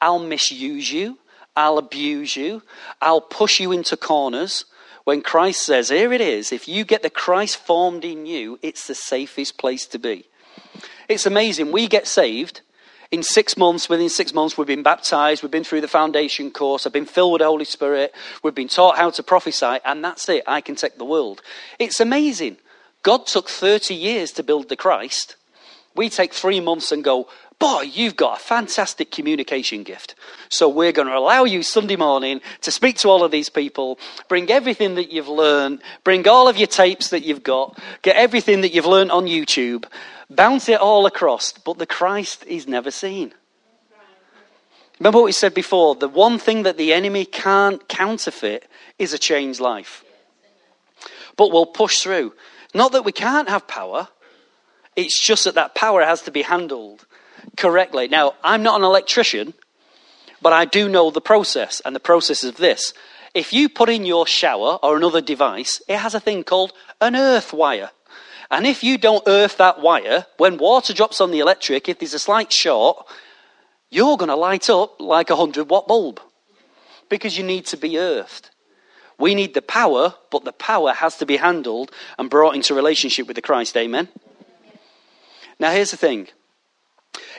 I'll 0.00 0.20
misuse 0.20 0.92
you, 0.92 1.18
I'll 1.56 1.76
abuse 1.76 2.36
you, 2.36 2.62
I'll 3.02 3.20
push 3.20 3.58
you 3.58 3.72
into 3.72 3.96
corners. 3.96 4.64
When 5.02 5.22
Christ 5.22 5.62
says, 5.62 5.88
Here 5.88 6.12
it 6.12 6.20
is, 6.20 6.52
if 6.52 6.68
you 6.68 6.84
get 6.84 7.02
the 7.02 7.10
Christ 7.10 7.56
formed 7.56 8.04
in 8.04 8.26
you, 8.26 8.60
it's 8.62 8.86
the 8.86 8.94
safest 8.94 9.58
place 9.58 9.86
to 9.86 9.98
be. 9.98 10.26
It's 11.08 11.26
amazing. 11.26 11.72
We 11.72 11.88
get 11.88 12.06
saved. 12.06 12.60
In 13.10 13.24
six 13.24 13.56
months, 13.56 13.88
within 13.88 14.08
six 14.08 14.32
months, 14.32 14.56
we've 14.56 14.66
been 14.68 14.82
baptized, 14.82 15.42
we've 15.42 15.50
been 15.50 15.64
through 15.64 15.80
the 15.80 15.88
foundation 15.88 16.52
course, 16.52 16.86
I've 16.86 16.92
been 16.92 17.06
filled 17.06 17.34
with 17.34 17.40
the 17.40 17.46
Holy 17.46 17.64
Spirit, 17.64 18.12
we've 18.42 18.54
been 18.54 18.66
taught 18.66 18.96
how 18.96 19.10
to 19.10 19.22
prophesy, 19.22 19.78
and 19.84 20.04
that's 20.04 20.28
it. 20.28 20.42
I 20.46 20.60
can 20.60 20.74
take 20.74 20.98
the 20.98 21.04
world. 21.04 21.40
It's 21.78 22.00
amazing. 22.00 22.56
God 23.04 23.26
took 23.26 23.48
30 23.48 23.94
years 23.94 24.32
to 24.32 24.42
build 24.42 24.68
the 24.68 24.76
Christ. 24.76 25.36
We 25.96 26.10
take 26.10 26.34
three 26.34 26.60
months 26.60 26.92
and 26.92 27.02
go, 27.02 27.28
boy, 27.58 27.82
you've 27.82 28.16
got 28.16 28.38
a 28.38 28.42
fantastic 28.42 29.10
communication 29.10 29.82
gift. 29.82 30.14
So 30.48 30.68
we're 30.68 30.92
going 30.92 31.08
to 31.08 31.16
allow 31.16 31.44
you 31.44 31.62
Sunday 31.62 31.96
morning 31.96 32.40
to 32.60 32.70
speak 32.70 32.98
to 32.98 33.08
all 33.08 33.24
of 33.24 33.30
these 33.30 33.48
people, 33.48 33.98
bring 34.28 34.50
everything 34.50 34.94
that 34.96 35.10
you've 35.10 35.28
learned, 35.28 35.82
bring 36.04 36.28
all 36.28 36.48
of 36.48 36.58
your 36.58 36.66
tapes 36.66 37.08
that 37.10 37.24
you've 37.24 37.42
got, 37.42 37.78
get 38.02 38.16
everything 38.16 38.60
that 38.60 38.72
you've 38.72 38.86
learned 38.86 39.10
on 39.10 39.26
YouTube, 39.26 39.86
bounce 40.28 40.68
it 40.68 40.80
all 40.80 41.06
across, 41.06 41.52
but 41.52 41.78
the 41.78 41.86
Christ 41.86 42.44
is 42.46 42.68
never 42.68 42.90
seen. 42.90 43.32
Remember 44.98 45.18
what 45.18 45.26
we 45.26 45.32
said 45.32 45.54
before? 45.54 45.94
The 45.94 46.08
one 46.08 46.38
thing 46.38 46.62
that 46.62 46.78
the 46.78 46.92
enemy 46.92 47.24
can't 47.26 47.86
counterfeit 47.88 48.66
is 48.98 49.12
a 49.12 49.18
changed 49.18 49.60
life. 49.60 50.04
But 51.36 51.52
we'll 51.52 51.66
push 51.66 52.00
through. 52.00 52.32
Not 52.74 52.92
that 52.92 53.04
we 53.04 53.12
can't 53.12 53.48
have 53.48 53.66
power, 53.66 54.08
it's 54.96 55.20
just 55.20 55.44
that 55.44 55.54
that 55.54 55.74
power 55.74 56.02
has 56.04 56.22
to 56.22 56.30
be 56.30 56.42
handled 56.42 57.06
correctly. 57.56 58.08
Now, 58.08 58.34
I'm 58.42 58.62
not 58.62 58.80
an 58.80 58.84
electrician, 58.84 59.54
but 60.42 60.52
I 60.52 60.64
do 60.64 60.88
know 60.88 61.10
the 61.10 61.20
process, 61.20 61.80
and 61.84 61.94
the 61.94 62.00
process 62.00 62.42
is 62.42 62.54
this. 62.54 62.92
If 63.34 63.52
you 63.52 63.68
put 63.68 63.90
in 63.90 64.06
your 64.06 64.26
shower 64.26 64.78
or 64.82 64.96
another 64.96 65.20
device, 65.20 65.82
it 65.88 65.98
has 65.98 66.14
a 66.14 66.20
thing 66.20 66.42
called 66.42 66.72
an 67.00 67.14
earth 67.14 67.52
wire. 67.52 67.90
And 68.50 68.66
if 68.66 68.82
you 68.82 68.96
don't 68.96 69.24
earth 69.26 69.58
that 69.58 69.80
wire, 69.80 70.26
when 70.38 70.56
water 70.56 70.94
drops 70.94 71.20
on 71.20 71.30
the 71.30 71.40
electric, 71.40 71.88
if 71.88 71.98
there's 71.98 72.14
a 72.14 72.18
slight 72.18 72.52
short, 72.52 73.06
you're 73.90 74.16
going 74.16 74.28
to 74.28 74.36
light 74.36 74.70
up 74.70 75.00
like 75.00 75.30
a 75.30 75.36
100 75.36 75.68
watt 75.68 75.86
bulb 75.86 76.20
because 77.08 77.36
you 77.36 77.44
need 77.44 77.66
to 77.66 77.76
be 77.76 77.98
earthed. 77.98 78.50
We 79.18 79.34
need 79.34 79.54
the 79.54 79.62
power, 79.62 80.14
but 80.30 80.44
the 80.44 80.52
power 80.52 80.92
has 80.92 81.16
to 81.18 81.26
be 81.26 81.36
handled 81.36 81.90
and 82.18 82.30
brought 82.30 82.54
into 82.54 82.74
relationship 82.74 83.26
with 83.26 83.36
the 83.36 83.42
Christ. 83.42 83.76
Amen. 83.76 84.08
Now, 85.58 85.70
here's 85.72 85.90
the 85.90 85.96
thing 85.96 86.28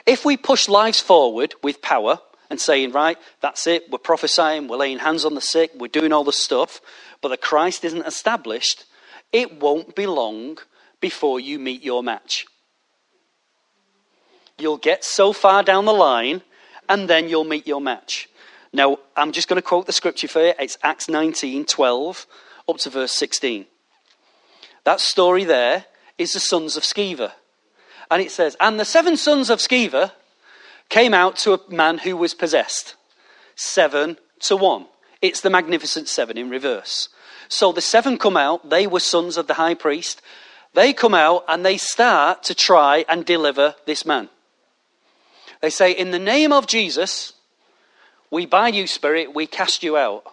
if 0.06 0.24
we 0.24 0.36
push 0.36 0.68
lives 0.68 1.00
forward 1.00 1.54
with 1.62 1.82
power 1.82 2.20
and 2.50 2.60
saying, 2.60 2.92
right, 2.92 3.18
that's 3.40 3.66
it, 3.66 3.90
we're 3.90 3.98
prophesying, 3.98 4.68
we're 4.68 4.78
laying 4.78 4.98
hands 4.98 5.24
on 5.24 5.34
the 5.34 5.40
sick, 5.40 5.70
we're 5.74 5.88
doing 5.88 6.12
all 6.12 6.24
the 6.24 6.32
stuff, 6.32 6.80
but 7.20 7.28
the 7.28 7.36
Christ 7.36 7.84
isn't 7.84 8.06
established, 8.06 8.86
it 9.32 9.60
won't 9.60 9.94
be 9.94 10.06
long 10.06 10.58
before 11.00 11.38
you 11.38 11.58
meet 11.58 11.84
your 11.84 12.02
match. 12.02 12.46
You'll 14.58 14.78
get 14.78 15.04
so 15.04 15.32
far 15.32 15.62
down 15.62 15.84
the 15.84 15.92
line, 15.92 16.42
and 16.88 17.08
then 17.08 17.28
you'll 17.28 17.44
meet 17.44 17.66
your 17.66 17.80
match. 17.80 18.28
Now, 18.72 18.98
I'm 19.16 19.32
just 19.32 19.46
going 19.48 19.60
to 19.60 19.66
quote 19.66 19.86
the 19.86 19.92
scripture 19.92 20.28
for 20.28 20.44
you. 20.44 20.54
It's 20.58 20.78
Acts 20.82 21.08
19 21.08 21.64
12 21.64 22.26
up 22.68 22.76
to 22.78 22.90
verse 22.90 23.12
16. 23.12 23.66
That 24.84 25.00
story 25.00 25.44
there 25.44 25.84
is 26.16 26.32
the 26.32 26.40
sons 26.40 26.76
of 26.76 26.82
Sceva. 26.82 27.32
And 28.10 28.22
it 28.22 28.30
says, 28.30 28.56
And 28.60 28.78
the 28.78 28.84
seven 28.84 29.16
sons 29.16 29.50
of 29.50 29.58
Sceva 29.58 30.12
came 30.88 31.14
out 31.14 31.36
to 31.38 31.54
a 31.54 31.70
man 31.70 31.98
who 31.98 32.16
was 32.16 32.34
possessed. 32.34 32.94
Seven 33.54 34.16
to 34.40 34.56
one. 34.56 34.86
It's 35.20 35.40
the 35.40 35.50
magnificent 35.50 36.08
seven 36.08 36.38
in 36.38 36.48
reverse. 36.48 37.08
So 37.48 37.72
the 37.72 37.80
seven 37.80 38.18
come 38.18 38.36
out, 38.36 38.70
they 38.70 38.86
were 38.86 39.00
sons 39.00 39.36
of 39.36 39.46
the 39.46 39.54
high 39.54 39.74
priest. 39.74 40.22
They 40.74 40.92
come 40.92 41.14
out 41.14 41.44
and 41.48 41.64
they 41.64 41.76
start 41.76 42.42
to 42.44 42.54
try 42.54 43.04
and 43.08 43.24
deliver 43.24 43.74
this 43.86 44.06
man. 44.06 44.28
They 45.60 45.70
say, 45.70 45.92
In 45.92 46.10
the 46.10 46.18
name 46.18 46.52
of 46.52 46.66
Jesus, 46.66 47.32
we 48.30 48.46
bind 48.46 48.76
you, 48.76 48.86
spirit, 48.86 49.34
we 49.34 49.46
cast 49.46 49.82
you 49.82 49.96
out. 49.96 50.24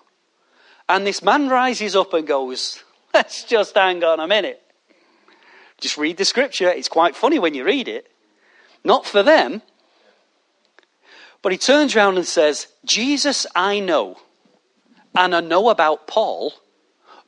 And 0.88 1.07
this 1.07 1.23
man 1.23 1.49
rises 1.49 1.95
up 1.95 2.13
and 2.13 2.28
goes, 2.28 2.84
Let's 3.13 3.43
just 3.43 3.76
hang 3.76 4.03
on 4.03 4.19
a 4.19 4.28
minute. 4.28 4.61
Just 5.80 5.97
read 5.97 6.17
the 6.17 6.26
scripture. 6.26 6.69
It's 6.69 6.88
quite 6.88 7.15
funny 7.15 7.39
when 7.39 7.53
you 7.53 7.65
read 7.65 7.88
it. 7.88 8.11
Not 8.84 9.05
for 9.05 9.23
them. 9.23 9.61
But 11.41 11.51
he 11.51 11.57
turns 11.57 11.95
around 11.95 12.17
and 12.17 12.26
says, 12.26 12.67
Jesus, 12.86 13.45
I 13.55 13.80
know. 13.80 14.17
And 15.15 15.36
I 15.36 15.41
know 15.41 15.69
about 15.69 16.07
Paul, 16.07 16.53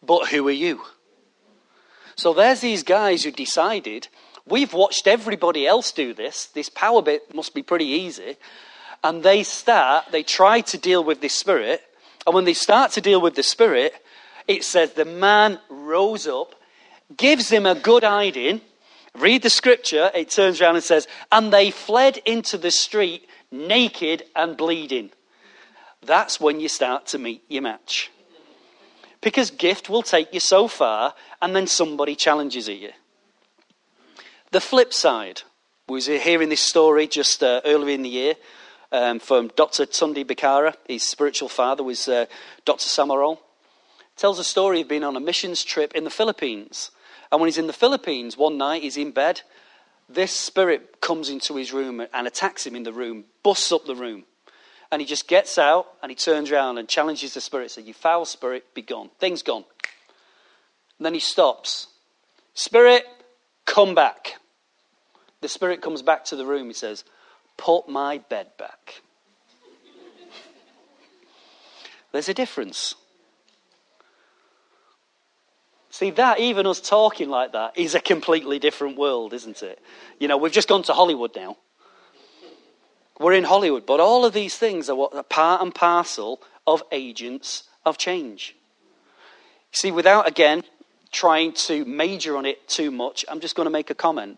but 0.01 0.27
who 0.29 0.47
are 0.47 0.51
you? 0.51 0.81
So 2.15 2.33
there's 2.33 2.61
these 2.61 2.83
guys 2.83 3.23
who 3.23 3.31
decided, 3.31 4.07
we've 4.45 4.73
watched 4.73 5.07
everybody 5.07 5.67
else 5.67 5.91
do 5.91 6.13
this. 6.13 6.47
This 6.47 6.67
power 6.67 7.01
bit 7.01 7.33
must 7.33 7.53
be 7.53 7.61
pretty 7.63 7.85
easy. 7.85 8.37
And 9.03 9.21
they 9.21 9.43
start, 9.43 10.05
they 10.11 10.23
try 10.23 10.61
to 10.61 10.77
deal 10.77 11.03
with 11.03 11.21
this 11.21 11.35
spirit. 11.35 11.81
And 12.25 12.33
when 12.33 12.45
they 12.45 12.53
start 12.53 12.91
to 12.93 13.01
deal 13.01 13.21
with 13.21 13.35
the 13.35 13.43
spirit, 13.43 13.93
it 14.47 14.63
says 14.63 14.93
the 14.93 15.05
man 15.05 15.59
rose 15.69 16.27
up, 16.27 16.55
gives 17.15 17.49
him 17.49 17.65
a 17.65 17.75
good 17.75 18.03
hiding. 18.03 18.61
Read 19.15 19.41
the 19.41 19.49
scripture, 19.49 20.11
it 20.13 20.29
turns 20.29 20.61
around 20.61 20.75
and 20.75 20.83
says, 20.83 21.07
and 21.31 21.51
they 21.51 21.71
fled 21.71 22.17
into 22.25 22.57
the 22.57 22.71
street 22.71 23.27
naked 23.51 24.23
and 24.35 24.57
bleeding. 24.57 25.11
That's 26.01 26.39
when 26.39 26.59
you 26.59 26.69
start 26.69 27.07
to 27.07 27.17
meet 27.17 27.43
your 27.47 27.63
match. 27.63 28.11
Because 29.21 29.49
gift 29.49 29.89
will 29.89 30.03
take 30.03 30.33
you 30.33 30.39
so 30.39 30.67
far, 30.67 31.15
and 31.41 31.55
then 31.55 31.67
somebody 31.67 32.15
challenges 32.15 32.67
you. 32.67 32.91
The 34.51 34.61
flip 34.61 34.93
side 34.93 35.41
was 35.87 36.05
hearing 36.05 36.49
this 36.49 36.61
story 36.61 37.07
just 37.07 37.41
uh, 37.41 37.61
earlier 37.65 37.95
in 37.95 38.03
the 38.03 38.09
year 38.09 38.35
um, 38.91 39.19
from 39.19 39.49
Dr. 39.55 39.85
Tunde 39.85 40.25
Bakare. 40.25 40.75
His 40.87 41.03
spiritual 41.03 41.49
father 41.49 41.83
was 41.83 42.07
uh, 42.07 42.25
Dr. 42.65 42.87
Samarol. 42.87 43.39
Tells 44.15 44.39
a 44.39 44.43
story 44.43 44.81
of 44.81 44.87
being 44.87 45.03
on 45.03 45.15
a 45.15 45.19
missions 45.19 45.63
trip 45.63 45.93
in 45.93 46.03
the 46.03 46.09
Philippines. 46.09 46.91
And 47.32 47.41
when 47.41 47.47
he's 47.47 47.57
in 47.57 47.67
the 47.67 47.73
Philippines, 47.73 48.38
one 48.38 48.57
night 48.57 48.84
he's 48.84 48.97
in 48.97 49.11
bed. 49.11 49.41
This 50.09 50.32
spirit 50.32 51.01
comes 51.01 51.30
into 51.30 51.55
his 51.55 51.73
room 51.73 52.05
and 52.13 52.28
attacks 52.28 52.65
him 52.65 52.75
in 52.75 52.84
the 52.84 52.93
room, 52.93 53.25
busts 53.43 53.71
up 53.71 53.86
the 53.86 53.95
room. 53.95 54.23
And 54.91 55.01
he 55.01 55.05
just 55.05 55.28
gets 55.28 55.57
out 55.57 55.88
and 56.01 56.09
he 56.09 56.15
turns 56.15 56.49
around 56.49 56.78
and 56.78 56.88
challenges 56.88 57.34
the 57.34 57.41
spirit, 57.41 57.71
says, 57.71 57.86
You 57.86 57.93
foul 57.93 58.23
spirit, 58.23 58.73
be 58.73 58.82
gone. 58.82 59.09
Thing's 59.19 59.43
gone. 59.43 59.65
And 60.97 61.05
then 61.05 61.13
he 61.13 61.19
stops. 61.19 61.88
Spirit, 62.53 63.03
come 63.65 63.93
back. 63.93 64.36
The 65.41 65.49
spirit 65.49 65.82
comes 65.82 66.01
back 66.01 66.25
to 66.25 66.36
the 66.36 66.45
room. 66.45 66.67
He 66.67 66.73
says, 66.73 67.03
Put 67.57 67.89
my 67.89 68.19
bed 68.19 68.47
back. 68.57 69.01
There's 72.11 72.30
a 72.30 72.34
difference. 72.34 72.95
See, 75.97 76.11
that, 76.11 76.39
even 76.39 76.67
us 76.67 76.79
talking 76.79 77.27
like 77.27 77.53
that, 77.53 77.75
is 77.75 77.95
a 77.95 77.99
completely 77.99 78.59
different 78.59 78.99
world, 78.99 79.33
isn't 79.33 79.63
it? 79.63 79.79
You 80.19 80.27
know, 80.27 80.37
we've 80.37 80.51
just 80.51 80.67
gone 80.67 80.83
to 80.83 80.93
Hollywood 80.93 81.35
now. 81.35 81.57
We're 83.19 83.33
in 83.33 83.43
Hollywood, 83.43 83.87
but 83.87 83.99
all 83.99 84.23
of 84.23 84.31
these 84.31 84.55
things 84.55 84.91
are 84.91 84.95
what 84.95 85.15
are 85.15 85.23
part 85.23 85.59
and 85.59 85.73
parcel 85.73 86.39
of 86.67 86.83
agents 86.91 87.63
of 87.83 87.97
change. 87.97 88.55
See, 89.71 89.89
without 89.91 90.27
again 90.27 90.61
trying 91.11 91.53
to 91.65 91.83
major 91.85 92.37
on 92.37 92.45
it 92.45 92.67
too 92.67 92.91
much, 92.91 93.25
I'm 93.27 93.39
just 93.39 93.55
going 93.55 93.65
to 93.65 93.71
make 93.71 93.89
a 93.89 93.95
comment. 93.95 94.37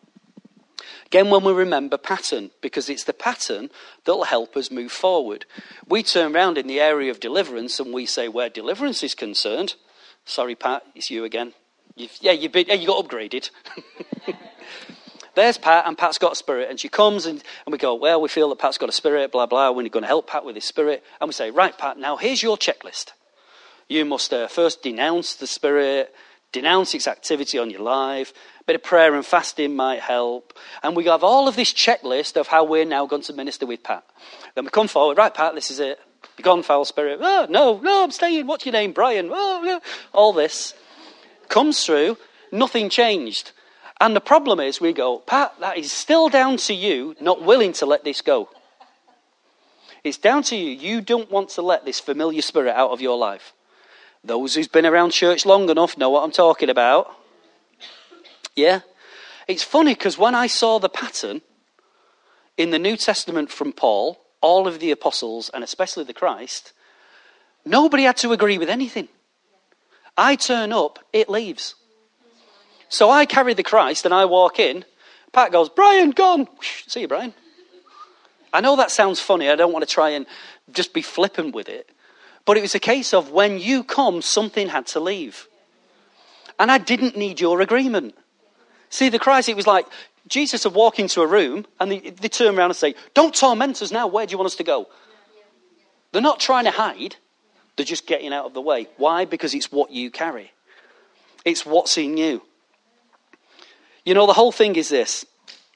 Again, 1.07 1.29
when 1.29 1.43
we 1.43 1.51
remember 1.51 1.97
pattern, 1.97 2.51
because 2.61 2.89
it's 2.89 3.03
the 3.03 3.11
pattern 3.11 3.69
that 4.05 4.15
will 4.15 4.23
help 4.23 4.55
us 4.55 4.71
move 4.71 4.93
forward. 4.93 5.45
We 5.89 6.03
turn 6.03 6.33
around 6.33 6.57
in 6.57 6.67
the 6.67 6.79
area 6.79 7.11
of 7.11 7.19
deliverance 7.19 7.81
and 7.81 7.93
we 7.93 8.05
say, 8.05 8.29
where 8.29 8.47
deliverance 8.47 9.03
is 9.03 9.13
concerned, 9.13 9.75
Sorry, 10.29 10.53
Pat, 10.53 10.83
it's 10.93 11.09
you 11.09 11.23
again. 11.23 11.53
You've, 11.95 12.15
yeah, 12.21 12.33
you've 12.33 12.51
been, 12.51 12.67
yeah, 12.67 12.75
you 12.75 12.85
got 12.85 13.03
upgraded. 13.03 13.49
There's 15.35 15.57
Pat, 15.57 15.87
and 15.87 15.97
Pat's 15.97 16.19
got 16.19 16.33
a 16.33 16.35
spirit. 16.35 16.69
And 16.69 16.79
she 16.79 16.87
comes, 16.87 17.25
and, 17.25 17.43
and 17.65 17.71
we 17.71 17.79
go, 17.79 17.95
Well, 17.95 18.21
we 18.21 18.29
feel 18.29 18.49
that 18.49 18.59
Pat's 18.59 18.77
got 18.77 18.89
a 18.89 18.93
spirit, 18.93 19.31
blah, 19.31 19.47
blah. 19.47 19.71
We're 19.71 19.89
going 19.89 20.03
to 20.03 20.07
help 20.07 20.27
Pat 20.27 20.45
with 20.45 20.53
his 20.53 20.65
spirit. 20.65 21.03
And 21.19 21.27
we 21.27 21.33
say, 21.33 21.49
Right, 21.49 21.75
Pat, 21.75 21.97
now 21.97 22.15
here's 22.15 22.43
your 22.43 22.57
checklist. 22.57 23.13
You 23.87 24.05
must 24.05 24.31
uh, 24.31 24.47
first 24.47 24.83
denounce 24.83 25.33
the 25.33 25.47
spirit, 25.47 26.13
denounce 26.51 26.93
its 26.93 27.07
activity 27.07 27.57
on 27.57 27.71
your 27.71 27.81
life. 27.81 28.31
A 28.61 28.63
bit 28.65 28.75
of 28.75 28.83
prayer 28.83 29.15
and 29.15 29.25
fasting 29.25 29.75
might 29.75 30.01
help. 30.01 30.53
And 30.83 30.95
we 30.95 31.05
have 31.05 31.23
all 31.23 31.47
of 31.47 31.55
this 31.55 31.73
checklist 31.73 32.37
of 32.37 32.47
how 32.47 32.65
we're 32.65 32.85
now 32.85 33.07
going 33.07 33.23
to 33.23 33.33
minister 33.33 33.65
with 33.65 33.81
Pat. 33.81 34.03
Then 34.53 34.65
we 34.65 34.69
come 34.69 34.87
forward, 34.87 35.17
Right, 35.17 35.33
Pat, 35.33 35.55
this 35.55 35.71
is 35.71 35.79
it. 35.79 35.99
Be 36.39 36.43
gone, 36.43 36.63
foul 36.63 36.85
spirit. 36.85 37.19
Oh, 37.21 37.47
no, 37.49 37.81
no, 37.83 38.05
I'm 38.05 38.11
staying. 38.11 38.47
What's 38.47 38.65
your 38.65 38.71
name? 38.71 38.93
Brian. 38.93 39.29
Oh, 39.29 39.61
yeah. 39.61 39.79
All 40.13 40.31
this 40.31 40.73
comes 41.49 41.83
through, 41.83 42.15
nothing 42.49 42.89
changed. 42.89 43.51
And 43.99 44.15
the 44.15 44.21
problem 44.21 44.61
is, 44.61 44.79
we 44.79 44.93
go, 44.93 45.19
Pat, 45.19 45.53
that 45.59 45.77
is 45.77 45.91
still 45.91 46.29
down 46.29 46.55
to 46.55 46.73
you 46.73 47.13
not 47.19 47.43
willing 47.43 47.73
to 47.73 47.85
let 47.85 48.05
this 48.05 48.21
go. 48.21 48.47
It's 50.05 50.15
down 50.15 50.43
to 50.43 50.55
you. 50.55 50.71
You 50.71 51.01
don't 51.01 51.29
want 51.29 51.49
to 51.49 51.61
let 51.61 51.83
this 51.83 51.99
familiar 51.99 52.41
spirit 52.41 52.73
out 52.73 52.91
of 52.91 53.01
your 53.01 53.17
life. 53.17 53.51
Those 54.23 54.55
who's 54.55 54.69
been 54.69 54.85
around 54.85 55.11
church 55.11 55.45
long 55.45 55.69
enough 55.69 55.97
know 55.97 56.09
what 56.09 56.23
I'm 56.23 56.31
talking 56.31 56.69
about. 56.69 57.13
Yeah? 58.55 58.79
It's 59.45 59.63
funny 59.63 59.93
because 59.93 60.17
when 60.17 60.35
I 60.35 60.47
saw 60.47 60.79
the 60.79 60.87
pattern 60.87 61.41
in 62.55 62.69
the 62.69 62.79
New 62.79 62.95
Testament 62.95 63.51
from 63.51 63.73
Paul, 63.73 64.21
all 64.41 64.67
of 64.67 64.79
the 64.79 64.91
apostles, 64.91 65.49
and 65.53 65.63
especially 65.63 66.03
the 66.03 66.13
Christ, 66.13 66.73
nobody 67.65 68.03
had 68.03 68.17
to 68.17 68.31
agree 68.31 68.57
with 68.57 68.69
anything. 68.69 69.07
I 70.17 70.35
turn 70.35 70.73
up, 70.73 70.99
it 71.13 71.29
leaves. 71.29 71.75
So 72.89 73.09
I 73.09 73.25
carry 73.25 73.53
the 73.53 73.63
Christ 73.63 74.05
and 74.05 74.13
I 74.13 74.25
walk 74.25 74.59
in. 74.59 74.83
Pat 75.31 75.51
goes, 75.51 75.69
Brian, 75.69 76.11
gone. 76.11 76.47
See 76.87 77.01
you, 77.01 77.07
Brian. 77.07 77.33
I 78.51 78.61
know 78.61 78.75
that 78.77 78.91
sounds 78.91 79.19
funny. 79.19 79.47
I 79.47 79.55
don't 79.55 79.71
want 79.71 79.87
to 79.87 79.93
try 79.93 80.09
and 80.09 80.25
just 80.71 80.93
be 80.93 81.03
flippant 81.03 81.53
with 81.53 81.69
it. 81.69 81.89
But 82.45 82.57
it 82.57 82.61
was 82.61 82.73
a 82.73 82.79
case 82.79 83.13
of 83.13 83.31
when 83.31 83.59
you 83.59 83.83
come, 83.83 84.23
something 84.23 84.69
had 84.69 84.87
to 84.87 84.99
leave. 84.99 85.47
And 86.57 86.71
I 86.71 86.79
didn't 86.79 87.15
need 87.15 87.39
your 87.39 87.61
agreement. 87.61 88.15
See, 88.89 89.09
the 89.09 89.19
Christ, 89.19 89.49
it 89.49 89.55
was 89.55 89.67
like, 89.67 89.85
Jesus 90.29 90.63
would 90.63 90.75
walk 90.75 90.99
into 90.99 91.21
a 91.21 91.27
room 91.27 91.65
and 91.79 91.91
they, 91.91 91.99
they 91.99 92.29
turn 92.29 92.57
around 92.57 92.69
and 92.69 92.75
say, 92.75 92.95
Don't 93.13 93.35
torment 93.35 93.81
us 93.81 93.91
now. 93.91 94.07
Where 94.07 94.25
do 94.25 94.31
you 94.31 94.37
want 94.37 94.47
us 94.47 94.55
to 94.55 94.63
go? 94.63 94.87
They're 96.11 96.21
not 96.21 96.39
trying 96.39 96.65
to 96.65 96.71
hide, 96.71 97.15
they're 97.75 97.85
just 97.85 98.07
getting 98.07 98.33
out 98.33 98.45
of 98.45 98.53
the 98.53 98.61
way. 98.61 98.87
Why? 98.97 99.25
Because 99.25 99.53
it's 99.53 99.71
what 99.71 99.91
you 99.91 100.11
carry, 100.11 100.51
it's 101.43 101.65
what's 101.65 101.97
in 101.97 102.17
you. 102.17 102.43
You 104.05 104.13
know, 104.13 104.27
the 104.27 104.33
whole 104.33 104.51
thing 104.51 104.75
is 104.75 104.89
this. 104.89 105.25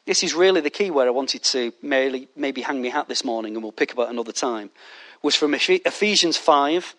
This 0.06 0.24
is 0.24 0.34
really 0.34 0.60
the 0.60 0.70
key 0.70 0.92
where 0.92 1.08
I 1.08 1.12
wanted 1.12 1.44
to 1.44 1.72
maybe, 1.82 2.28
maybe 2.36 2.62
hang 2.62 2.82
my 2.82 2.90
hat 2.90 3.08
this 3.08 3.24
morning, 3.24 3.56
and 3.56 3.64
we'll 3.64 3.72
pick 3.72 3.92
up 3.92 4.00
at 4.00 4.10
another 4.10 4.32
time. 4.32 4.70
Was 5.22 5.36
from 5.36 5.54
Ephesians 5.54 6.36
5 6.36 6.96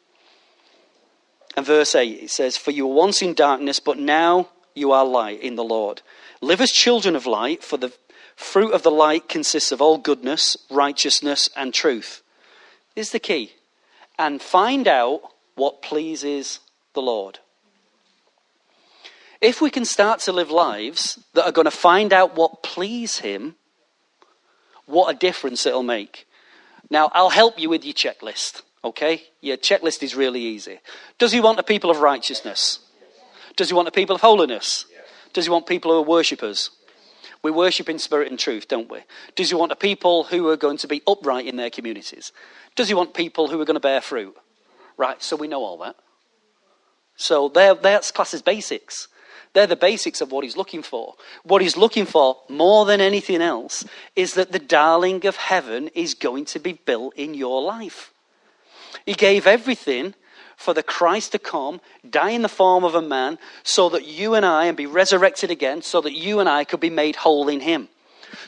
and 1.56 1.66
verse 1.66 1.94
8. 1.94 2.22
It 2.22 2.30
says, 2.30 2.56
For 2.56 2.70
you 2.70 2.86
were 2.86 2.94
once 2.94 3.20
in 3.20 3.34
darkness, 3.34 3.80
but 3.80 3.98
now 3.98 4.48
you 4.74 4.92
are 4.92 5.04
light 5.04 5.42
in 5.42 5.56
the 5.56 5.64
Lord. 5.64 6.00
Live 6.44 6.60
as 6.60 6.70
children 6.70 7.16
of 7.16 7.24
light, 7.24 7.64
for 7.64 7.78
the 7.78 7.90
fruit 8.36 8.72
of 8.74 8.82
the 8.82 8.90
light 8.90 9.30
consists 9.30 9.72
of 9.72 9.80
all 9.80 9.96
goodness, 9.96 10.58
righteousness, 10.70 11.48
and 11.56 11.72
truth. 11.72 12.22
This 12.94 13.06
is 13.06 13.12
the 13.12 13.18
key. 13.18 13.52
And 14.18 14.42
find 14.42 14.86
out 14.86 15.22
what 15.54 15.80
pleases 15.80 16.60
the 16.92 17.00
Lord. 17.00 17.38
If 19.40 19.62
we 19.62 19.70
can 19.70 19.86
start 19.86 20.20
to 20.20 20.32
live 20.32 20.50
lives 20.50 21.18
that 21.32 21.46
are 21.46 21.52
going 21.52 21.64
to 21.64 21.70
find 21.70 22.12
out 22.12 22.36
what 22.36 22.62
please 22.62 23.20
Him, 23.20 23.54
what 24.84 25.14
a 25.14 25.18
difference 25.18 25.64
it'll 25.64 25.82
make. 25.82 26.26
Now, 26.90 27.10
I'll 27.14 27.30
help 27.30 27.58
you 27.58 27.70
with 27.70 27.86
your 27.86 27.94
checklist, 27.94 28.60
okay? 28.84 29.22
Your 29.40 29.56
checklist 29.56 30.02
is 30.02 30.14
really 30.14 30.42
easy. 30.42 30.80
Does 31.18 31.32
He 31.32 31.40
want 31.40 31.58
a 31.58 31.62
people 31.62 31.90
of 31.90 32.00
righteousness? 32.00 32.80
Does 33.56 33.68
he 33.68 33.74
want 33.74 33.88
a 33.88 33.92
people 33.92 34.16
of 34.16 34.20
holiness? 34.20 34.86
Does 35.34 35.44
he 35.44 35.50
want 35.50 35.66
people 35.66 35.92
who 35.92 35.98
are 35.98 36.02
worshippers? 36.02 36.70
We 37.42 37.50
worship 37.50 37.90
in 37.90 37.98
spirit 37.98 38.30
and 38.30 38.38
truth, 38.38 38.68
don't 38.68 38.90
we? 38.90 39.00
Does 39.36 39.50
he 39.50 39.54
want 39.54 39.72
a 39.72 39.76
people 39.76 40.24
who 40.24 40.48
are 40.48 40.56
going 40.56 40.78
to 40.78 40.88
be 40.88 41.02
upright 41.06 41.46
in 41.46 41.56
their 41.56 41.68
communities? 41.68 42.32
Does 42.74 42.88
he 42.88 42.94
want 42.94 43.12
people 43.12 43.48
who 43.48 43.60
are 43.60 43.66
going 43.66 43.74
to 43.74 43.80
bear 43.80 44.00
fruit? 44.00 44.34
Right, 44.96 45.22
so 45.22 45.36
we 45.36 45.48
know 45.48 45.62
all 45.62 45.76
that. 45.78 45.96
So 47.16 47.48
that's 47.48 48.10
class 48.10 48.32
as 48.32 48.40
basics. 48.40 49.08
They're 49.52 49.66
the 49.66 49.76
basics 49.76 50.20
of 50.20 50.32
what 50.32 50.42
he's 50.42 50.56
looking 50.56 50.82
for. 50.82 51.14
What 51.42 51.62
he's 51.62 51.76
looking 51.76 52.06
for, 52.06 52.38
more 52.48 52.86
than 52.86 53.00
anything 53.00 53.40
else, 53.40 53.84
is 54.16 54.34
that 54.34 54.52
the 54.52 54.58
darling 54.58 55.26
of 55.26 55.36
heaven 55.36 55.88
is 55.94 56.14
going 56.14 56.46
to 56.46 56.58
be 56.58 56.72
built 56.72 57.14
in 57.16 57.34
your 57.34 57.62
life. 57.62 58.12
He 59.04 59.14
gave 59.14 59.46
everything 59.46 60.14
for 60.56 60.74
the 60.74 60.82
Christ 60.82 61.32
to 61.32 61.38
come, 61.38 61.80
die 62.08 62.30
in 62.30 62.42
the 62.42 62.48
form 62.48 62.84
of 62.84 62.94
a 62.94 63.02
man, 63.02 63.38
so 63.62 63.88
that 63.90 64.06
you 64.06 64.34
and 64.34 64.44
I, 64.44 64.66
and 64.66 64.76
be 64.76 64.86
resurrected 64.86 65.50
again, 65.50 65.82
so 65.82 66.00
that 66.00 66.16
you 66.16 66.40
and 66.40 66.48
I 66.48 66.64
could 66.64 66.80
be 66.80 66.90
made 66.90 67.16
whole 67.16 67.48
in 67.48 67.60
him. 67.60 67.88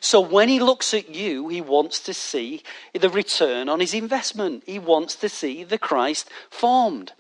So 0.01 0.21
when 0.21 0.49
he 0.49 0.61
looks 0.61 0.93
at 0.95 1.15
you, 1.15 1.49
he 1.49 1.61
wants 1.61 2.01
to 2.01 2.15
see 2.15 2.63
the 2.93 3.09
return 3.09 3.69
on 3.69 3.81
his 3.81 3.95
investment. 3.95 4.65
He 4.67 4.79
wants 4.79 5.15
to 5.17 5.29
see 5.29 5.65
the 5.65 5.79
Christ 5.79 6.29
formed. 6.51 7.13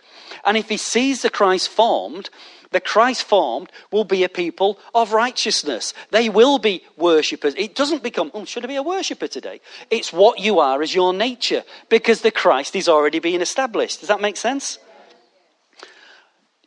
And 0.45 0.57
if 0.57 0.69
he 0.69 0.77
sees 0.77 1.23
the 1.23 1.31
Christ 1.31 1.69
formed, 1.69 2.31
the 2.77 2.81
Christ 2.81 3.23
formed 3.23 3.73
will 3.91 4.05
be 4.05 4.23
a 4.23 4.29
people 4.29 4.79
of 4.95 5.15
righteousness. 5.15 5.95
They 6.11 6.29
will 6.29 6.59
be 6.59 6.85
worshippers. 6.99 7.55
It 7.57 7.75
doesn't 7.75 8.03
become, 8.03 8.31
oh, 8.35 8.45
should 8.45 8.65
I 8.65 8.67
be 8.67 8.77
a 8.77 8.83
worshipper 8.83 9.29
today? 9.29 9.63
It's 9.91 10.13
what 10.13 10.41
you 10.41 10.59
are 10.59 10.83
as 10.83 10.95
your 10.95 11.15
nature 11.15 11.65
because 11.89 12.21
the 12.21 12.31
Christ 12.31 12.77
is 12.77 12.87
already 12.87 13.19
being 13.19 13.41
established. 13.41 14.01
Does 14.01 14.11
that 14.11 14.21
make 14.21 14.37
sense? 14.37 14.79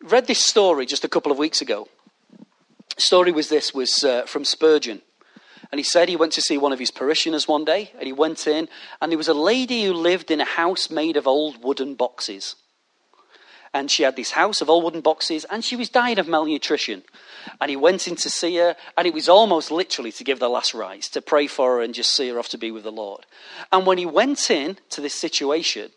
Read 0.02 0.26
this 0.26 0.44
story 0.44 0.88
just 0.88 1.04
a 1.04 1.08
couple 1.08 1.32
of 1.32 1.38
weeks 1.38 1.62
ago. 1.62 1.88
The 2.96 3.02
story 3.04 3.32
was 3.32 3.50
this 3.50 3.72
was 3.72 4.04
uh, 4.04 4.24
from 4.24 4.46
Spurgeon. 4.46 5.04
And 5.72 5.78
he 5.78 5.84
said 5.84 6.10
he 6.10 6.16
went 6.16 6.34
to 6.34 6.42
see 6.42 6.58
one 6.58 6.74
of 6.74 6.80
his 6.80 6.90
parishioners 6.90 7.48
one 7.48 7.66
day, 7.66 7.92
and 8.00 8.08
he 8.08 8.14
went 8.14 8.48
in, 8.48 8.68
and 9.00 9.12
there 9.12 9.18
was 9.20 9.28
a 9.28 9.36
lady 9.36 9.84
who 9.84 9.94
lived 9.94 10.32
in 10.32 10.42
a 10.42 10.46
house 10.46 10.90
made 10.90 11.18
of 11.18 11.28
old 11.28 11.64
wooden 11.64 11.94
boxes 11.94 12.56
and 13.74 13.90
she 13.90 14.04
had 14.04 14.16
this 14.16 14.32
house 14.32 14.62
of 14.62 14.70
old 14.70 14.84
wooden 14.84 15.02
boxes, 15.02 15.46
and 15.50 15.64
she 15.64 15.76
was 15.76 15.90
dying 15.90 16.20
of 16.20 16.28
malnutrition. 16.28 17.04
And 17.62 17.70
he 17.70 17.78
went 17.78 18.08
in 18.08 18.16
to 18.18 18.30
see 18.30 18.58
her, 18.58 18.76
and 18.98 19.08
it 19.08 19.14
was 19.14 19.30
almost 19.30 19.72
literally 19.72 20.12
to 20.14 20.24
give 20.24 20.40
the 20.40 20.50
last 20.50 20.74
rites, 20.74 21.10
to 21.10 21.22
pray 21.22 21.48
for 21.48 21.78
her 21.78 21.82
and 21.82 21.94
just 21.94 22.16
see 22.16 22.30
her 22.30 22.40
off 22.40 22.50
to 22.50 22.58
be 22.58 22.72
with 22.72 22.84
the 22.84 22.92
Lord. 22.92 23.26
And 23.72 23.86
when 23.86 23.98
he 23.98 24.06
went 24.06 24.52
in 24.52 24.78
to 24.90 25.02
this 25.02 25.14
situation, 25.14 25.92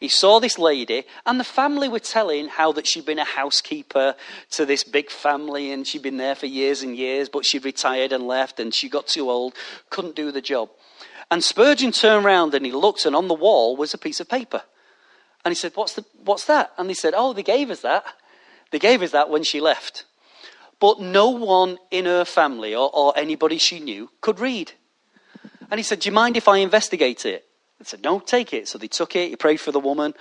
he 0.00 0.08
saw 0.08 0.40
this 0.40 0.58
lady, 0.58 1.04
and 1.26 1.38
the 1.40 1.44
family 1.44 1.88
were 1.88 1.98
telling 1.98 2.48
how 2.48 2.72
that 2.72 2.86
she'd 2.86 3.06
been 3.06 3.18
a 3.18 3.24
housekeeper 3.24 4.14
to 4.52 4.66
this 4.66 4.84
big 4.84 5.10
family, 5.10 5.72
and 5.72 5.86
she'd 5.86 6.02
been 6.02 6.18
there 6.18 6.34
for 6.34 6.46
years 6.46 6.82
and 6.82 6.96
years, 6.96 7.28
but 7.28 7.44
she'd 7.44 7.64
retired 7.64 8.12
and 8.12 8.26
left, 8.26 8.60
and 8.60 8.74
she 8.74 8.88
got 8.88 9.06
too 9.06 9.30
old, 9.30 9.54
couldn't 9.90 10.16
do 10.16 10.30
the 10.30 10.40
job. 10.40 10.70
And 11.30 11.42
Spurgeon 11.42 11.92
turned 11.92 12.24
around 12.24 12.54
and 12.54 12.66
he 12.66 12.72
looked, 12.72 13.06
and 13.06 13.16
on 13.16 13.28
the 13.28 13.34
wall 13.34 13.76
was 13.76 13.94
a 13.94 13.98
piece 13.98 14.20
of 14.20 14.28
paper. 14.28 14.62
And 15.44 15.52
he 15.52 15.56
said, 15.56 15.72
what's, 15.74 15.94
the, 15.94 16.04
what's 16.24 16.46
that? 16.46 16.72
And 16.78 16.88
they 16.88 16.94
said, 16.94 17.14
Oh, 17.16 17.32
they 17.32 17.42
gave 17.42 17.70
us 17.70 17.80
that. 17.80 18.04
They 18.70 18.78
gave 18.78 19.02
us 19.02 19.10
that 19.12 19.28
when 19.28 19.44
she 19.44 19.60
left. 19.60 20.04
But 20.80 21.00
no 21.00 21.30
one 21.30 21.78
in 21.90 22.06
her 22.06 22.24
family 22.24 22.74
or, 22.74 22.90
or 22.92 23.12
anybody 23.16 23.58
she 23.58 23.78
knew 23.78 24.10
could 24.20 24.40
read. 24.40 24.72
And 25.70 25.78
he 25.78 25.82
said, 25.82 26.00
Do 26.00 26.08
you 26.08 26.14
mind 26.14 26.36
if 26.36 26.48
I 26.48 26.58
investigate 26.58 27.26
it? 27.26 27.44
I 27.80 27.84
said, 27.84 28.02
No, 28.02 28.20
take 28.20 28.52
it. 28.52 28.68
So 28.68 28.78
they 28.78 28.88
took 28.88 29.16
it. 29.16 29.30
He 29.30 29.36
prayed 29.36 29.60
for 29.60 29.72
the 29.72 29.80
woman. 29.80 30.14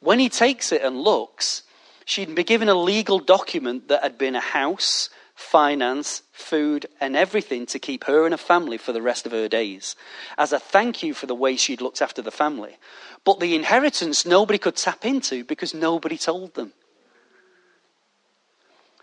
When 0.00 0.18
he 0.18 0.28
takes 0.28 0.72
it 0.72 0.82
and 0.82 1.00
looks, 1.00 1.62
she'd 2.04 2.34
been 2.34 2.44
given 2.44 2.68
a 2.68 2.74
legal 2.74 3.18
document 3.18 3.88
that 3.88 4.02
had 4.02 4.18
been 4.18 4.34
a 4.34 4.40
house, 4.40 5.08
finance, 5.42 6.22
food, 6.32 6.86
and 7.00 7.16
everything 7.16 7.66
to 7.66 7.78
keep 7.78 8.04
her 8.04 8.24
and 8.24 8.32
her 8.32 8.38
family 8.38 8.78
for 8.78 8.92
the 8.92 9.02
rest 9.02 9.26
of 9.26 9.32
her 9.32 9.48
days, 9.48 9.96
as 10.38 10.52
a 10.52 10.58
thank 10.58 11.02
you 11.02 11.12
for 11.12 11.26
the 11.26 11.34
way 11.34 11.56
she'd 11.56 11.82
looked 11.82 12.00
after 12.00 12.22
the 12.22 12.30
family. 12.30 12.76
But 13.24 13.40
the 13.40 13.54
inheritance 13.54 14.24
nobody 14.24 14.58
could 14.58 14.76
tap 14.76 15.04
into 15.04 15.44
because 15.44 15.74
nobody 15.74 16.16
told 16.16 16.54
them. 16.54 16.72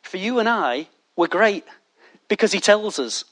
For 0.02 0.18
you 0.18 0.40
and 0.40 0.50
I, 0.50 0.88
we're 1.16 1.28
great 1.28 1.66
because 2.28 2.52
he 2.52 2.60
tells 2.60 2.98
us. 2.98 3.26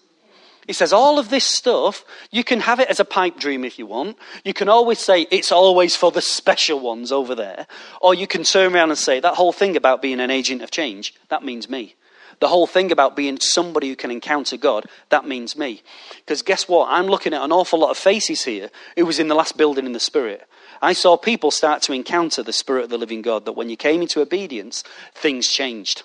He 0.68 0.74
says, 0.74 0.92
all 0.92 1.18
of 1.18 1.30
this 1.30 1.46
stuff, 1.46 2.04
you 2.30 2.44
can 2.44 2.60
have 2.60 2.82
it 2.82 2.90
as 2.90 3.00
a 3.00 3.06
pipe 3.06 3.40
dream 3.40 3.64
if 3.64 3.80
you 3.80 3.86
want. 3.86 4.18
You 4.44 4.54
can 4.54 4.68
always 4.68 5.00
say, 5.00 5.26
it's 5.32 5.52
always 5.52 5.96
for 5.96 6.12
the 6.12 6.22
special 6.22 6.82
ones 6.82 7.12
over 7.12 7.36
there. 7.36 7.68
Or 8.02 8.14
you 8.14 8.28
can 8.28 8.44
turn 8.44 8.76
around 8.76 8.90
and 8.90 8.98
say, 8.98 9.22
that 9.22 9.36
whole 9.36 9.54
thing 9.54 9.78
about 9.78 10.02
being 10.02 10.20
an 10.20 10.30
agent 10.30 10.62
of 10.62 10.70
change, 10.70 11.14
that 11.30 11.42
means 11.42 11.70
me. 11.70 11.96
The 12.40 12.48
whole 12.48 12.68
thing 12.68 12.92
about 12.92 13.16
being 13.16 13.40
somebody 13.40 13.90
who 13.90 13.96
can 13.96 14.12
encounter 14.12 14.58
God, 14.58 14.86
that 15.10 15.28
means 15.28 15.58
me. 15.58 15.82
Because 16.18 16.42
guess 16.42 16.68
what? 16.68 16.88
I'm 16.90 17.08
looking 17.08 17.34
at 17.34 17.42
an 17.42 17.52
awful 17.52 17.80
lot 17.80 17.90
of 17.90 17.98
faces 17.98 18.44
here 18.44 18.70
who 18.96 19.06
was 19.06 19.20
in 19.20 19.28
the 19.28 19.36
last 19.36 19.58
building 19.58 19.86
in 19.86 19.94
the 19.94 20.00
Spirit. 20.00 20.48
I 20.82 20.94
saw 20.94 21.18
people 21.18 21.50
start 21.50 21.82
to 21.84 21.94
encounter 21.94 22.44
the 22.44 22.54
Spirit 22.54 22.86
of 22.86 22.90
the 22.90 22.98
living 23.00 23.24
God, 23.24 23.46
that 23.46 23.54
when 23.54 23.70
you 23.70 23.78
came 23.78 24.02
into 24.02 24.22
obedience, 24.22 24.84
things 25.16 25.48
changed. 25.48 26.04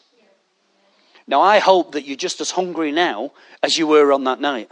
Now, 1.27 1.41
I 1.43 1.59
hope 1.59 1.93
that 1.93 2.07
you're 2.07 2.17
just 2.17 2.41
as 2.41 2.53
hungry 2.53 2.93
now 2.93 3.33
as 3.63 3.77
you 3.77 3.87
were 3.87 4.13
on 4.13 4.25
that 4.25 4.41
night 4.41 4.71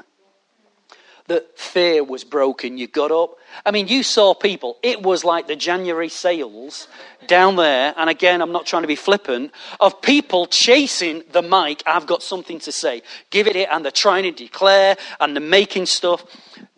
that 1.31 1.57
fear 1.57 2.03
was 2.03 2.25
broken. 2.25 2.77
You 2.77 2.89
got 2.89 3.13
up. 3.13 3.39
I 3.65 3.71
mean, 3.71 3.87
you 3.87 4.03
saw 4.03 4.35
people. 4.35 4.79
It 4.83 5.01
was 5.01 5.25
like 5.25 5.47
the 5.47 5.55
January 5.55 6.09
sales 6.09 6.89
down 7.29 7.55
there. 7.55 7.95
And 7.97 8.11
again, 8.11 8.43
I'm 8.43 8.51
not 8.51 8.67
trying 8.67 8.83
to 8.83 8.89
be 8.89 8.97
flippant, 8.97 9.53
of 9.79 10.03
people 10.03 10.47
chasing 10.47 11.23
the 11.31 11.41
mic. 11.41 11.85
I've 11.87 12.09
got 12.09 12.25
something 12.25 12.59
to 12.61 12.73
say. 12.73 13.03
Give 13.31 13.47
it 13.47 13.55
it. 13.55 13.69
And 13.71 13.85
they're 13.85 13.93
trying 13.93 14.25
to 14.25 14.33
declare 14.33 14.97
and 15.21 15.37
they're 15.37 15.41
making 15.41 15.87
stuff. 15.87 16.25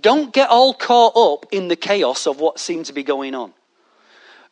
Don't 0.02 0.34
get 0.34 0.50
all 0.50 0.74
caught 0.74 1.16
up 1.16 1.46
in 1.50 1.68
the 1.68 1.76
chaos 1.76 2.26
of 2.26 2.38
what 2.38 2.60
seemed 2.60 2.84
to 2.86 2.92
be 2.92 3.02
going 3.02 3.34
on. 3.34 3.54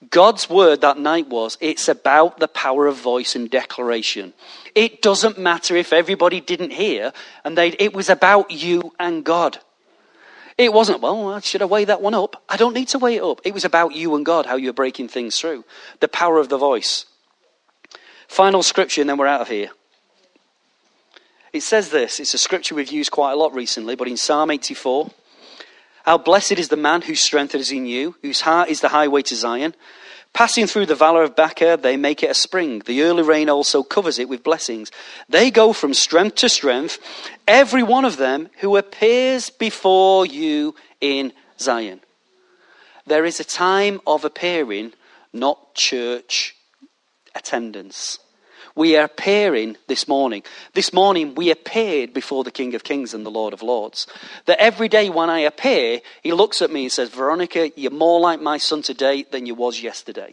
God's 0.09 0.49
word 0.49 0.81
that 0.81 0.97
night 0.97 1.29
was 1.29 1.59
it's 1.61 1.89
about 1.89 2.39
the 2.39 2.49
power 2.49 2.87
of 2.87 2.97
voice 2.97 3.37
and 3.37 3.51
declaration. 3.51 4.33
It 4.75 5.03
doesn't 5.03 5.39
matter 5.39 5.77
if 5.77 5.93
everybody 5.93 6.41
didn't 6.41 6.71
hear, 6.71 7.13
and 7.45 7.59
it 7.59 7.93
was 7.93 8.09
about 8.09 8.51
you 8.51 8.95
and 8.99 9.23
God. 9.23 9.59
It 10.61 10.75
wasn't, 10.75 11.01
well, 11.01 11.41
should 11.41 11.63
I 11.63 11.65
weigh 11.65 11.87
that 11.87 12.03
one 12.03 12.13
up? 12.13 12.45
I 12.47 12.59
don't 12.59 12.75
need 12.75 12.89
to 12.89 12.99
weigh 12.99 13.17
it 13.17 13.23
up. 13.23 13.41
It 13.45 13.55
was 13.55 13.65
about 13.65 13.95
you 13.95 14.15
and 14.15 14.27
God, 14.27 14.45
how 14.45 14.57
you're 14.57 14.75
breaking 14.75 15.09
things 15.09 15.41
through. 15.41 15.65
The 16.01 16.07
power 16.07 16.37
of 16.37 16.51
the 16.51 16.59
voice. 16.59 17.07
Final 18.29 18.63
scripture, 18.63 19.01
and 19.01 19.09
then 19.09 19.17
we're 19.17 19.27
out 19.27 19.41
of 19.41 19.49
here. 19.49 19.71
It 21.55 21.63
says 21.63 21.89
this. 21.89 22.21
It's 22.21 22.35
a 22.35 22.39
scripture 22.39 22.75
we've 22.75 22.93
used 22.93 23.11
quite 23.11 23.33
a 23.33 23.37
lot 23.37 23.55
recently, 23.55 23.97
but 23.97 24.07
in 24.07 24.19
Psalm 24.19 24.51
84, 24.51 25.11
how 26.05 26.19
blessed 26.19 26.59
is 26.59 26.69
the 26.69 26.77
man 26.77 27.01
whose 27.01 27.25
strength 27.25 27.55
is 27.55 27.73
in 27.73 27.87
you, 27.87 28.17
whose 28.21 28.43
heart 28.43 28.69
is 28.69 28.83
the 28.83 28.89
highway 28.89 29.23
to 29.23 29.37
Zion. 29.37 29.75
Passing 30.33 30.67
through 30.67 30.87
the 30.87 30.95
valley 30.95 31.25
of 31.25 31.37
Baca, 31.37 31.79
they 31.81 31.97
make 31.97 32.23
it 32.23 32.31
a 32.31 32.35
spring. 32.35 32.83
The 32.87 33.03
early 33.03 33.23
rain 33.23 33.51
also 33.51 33.83
covers 33.83 34.19
it 34.19 34.29
with 34.29 34.45
blessings. 34.45 34.91
They 35.29 35.51
go 35.51 35.73
from 35.73 35.93
strength 35.93 36.37
to 36.37 36.49
strength, 36.49 36.99
every 37.47 37.83
one 37.83 38.05
of 38.05 38.17
them 38.17 38.49
who 38.61 38.77
appears 38.77 39.51
before 39.51 40.25
you 40.25 40.75
in 41.01 41.33
Zion. 41.59 42.01
There 43.07 43.25
is 43.25 43.41
a 43.41 43.45
time 43.45 44.01
of 44.07 44.25
appearing, 44.25 44.93
not 45.33 45.75
church 45.75 46.55
attendance. 47.35 48.19
We 48.81 48.97
are 48.97 49.05
appearing 49.05 49.77
this 49.89 50.09
morning. 50.09 50.43
This 50.73 50.91
morning 50.91 51.35
we 51.35 51.51
appeared 51.51 52.15
before 52.15 52.45
the 52.45 52.51
King 52.51 52.75
of 52.75 52.83
Kings 52.83 53.13
and 53.13 53.27
the 53.27 53.31
Lord 53.31 53.53
of 53.53 53.61
Lords. 53.61 54.07
That 54.47 54.59
every 54.59 54.89
day 54.89 55.11
when 55.11 55.29
I 55.29 55.41
appear, 55.41 56.01
he 56.23 56.33
looks 56.33 56.63
at 56.63 56.71
me 56.71 56.85
and 56.85 56.91
says, 56.91 57.11
Veronica, 57.11 57.79
you're 57.79 57.91
more 57.91 58.21
like 58.21 58.41
my 58.41 58.57
son 58.57 58.81
today 58.81 59.27
than 59.31 59.45
you 59.45 59.55
was 59.55 59.83
yesterday. 59.83 60.33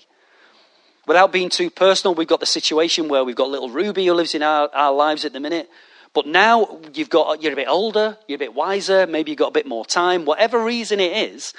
Without 1.06 1.34
being 1.34 1.50
too 1.50 1.70
personal, 1.70 2.16
we've 2.16 2.30
got 2.30 2.40
the 2.40 2.46
situation 2.46 3.10
where 3.10 3.26
we've 3.26 3.36
got 3.36 3.50
little 3.50 3.70
Ruby 3.70 4.06
who 4.06 4.14
lives 4.14 4.34
in 4.34 4.44
our, 4.44 4.74
our 4.74 4.94
lives 4.94 5.26
at 5.26 5.34
the 5.34 5.42
minute. 5.42 5.70
But 6.14 6.26
now 6.26 6.80
you've 6.94 7.10
got, 7.10 7.44
you're 7.44 7.52
a 7.52 7.58
bit 7.58 7.68
older, 7.68 8.18
you're 8.30 8.38
a 8.38 8.40
bit 8.40 8.54
wiser, 8.54 9.08
maybe 9.08 9.32
you've 9.32 9.40
got 9.40 9.50
a 9.50 9.60
bit 9.60 9.68
more 9.68 9.86
time. 9.86 10.24
Whatever 10.24 10.64
reason 10.64 11.02
it 11.02 11.34
is, 11.34 11.54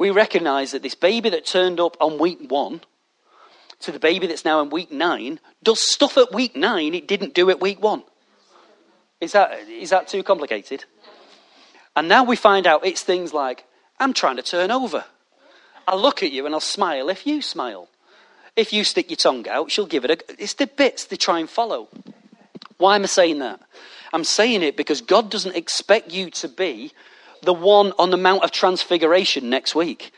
we 0.00 0.10
recognize 0.10 0.72
that 0.72 0.82
this 0.82 0.96
baby 0.96 1.30
that 1.30 1.46
turned 1.46 1.78
up 1.78 1.96
on 2.00 2.18
week 2.18 2.50
one 2.50 2.80
to 3.84 3.92
the 3.92 3.98
baby 3.98 4.26
that's 4.26 4.44
now 4.44 4.60
in 4.60 4.70
week 4.70 4.90
nine 4.90 5.40
does 5.62 5.80
stuff 5.80 6.16
at 6.18 6.32
week 6.32 6.56
nine 6.56 6.94
it 6.94 7.06
didn't 7.06 7.34
do 7.34 7.50
at 7.50 7.60
week 7.60 7.82
one. 7.82 8.02
Is 9.20 9.32
that, 9.32 9.58
is 9.68 9.90
that 9.90 10.08
too 10.08 10.22
complicated? 10.22 10.84
And 11.96 12.08
now 12.08 12.24
we 12.24 12.36
find 12.36 12.66
out 12.66 12.84
it's 12.84 13.02
things 13.02 13.32
like, 13.32 13.64
I'm 13.98 14.12
trying 14.12 14.36
to 14.36 14.42
turn 14.42 14.70
over. 14.70 15.04
I'll 15.86 16.00
look 16.00 16.22
at 16.22 16.32
you 16.32 16.46
and 16.46 16.54
I'll 16.54 16.60
smile 16.60 17.08
if 17.08 17.26
you 17.26 17.40
smile. 17.42 17.88
If 18.56 18.72
you 18.72 18.84
stick 18.84 19.10
your 19.10 19.16
tongue 19.16 19.48
out, 19.48 19.70
she'll 19.70 19.86
give 19.86 20.04
it 20.04 20.10
a. 20.10 20.42
It's 20.42 20.54
the 20.54 20.66
bits 20.66 21.04
they 21.04 21.16
try 21.16 21.40
and 21.40 21.50
follow. 21.50 21.88
Why 22.78 22.96
am 22.96 23.02
I 23.02 23.06
saying 23.06 23.38
that? 23.40 23.60
I'm 24.12 24.24
saying 24.24 24.62
it 24.62 24.76
because 24.76 25.00
God 25.00 25.30
doesn't 25.30 25.56
expect 25.56 26.12
you 26.12 26.30
to 26.30 26.48
be 26.48 26.92
the 27.42 27.52
one 27.52 27.92
on 27.98 28.10
the 28.10 28.16
Mount 28.16 28.44
of 28.44 28.50
Transfiguration 28.52 29.50
next 29.50 29.74
week. 29.74 30.12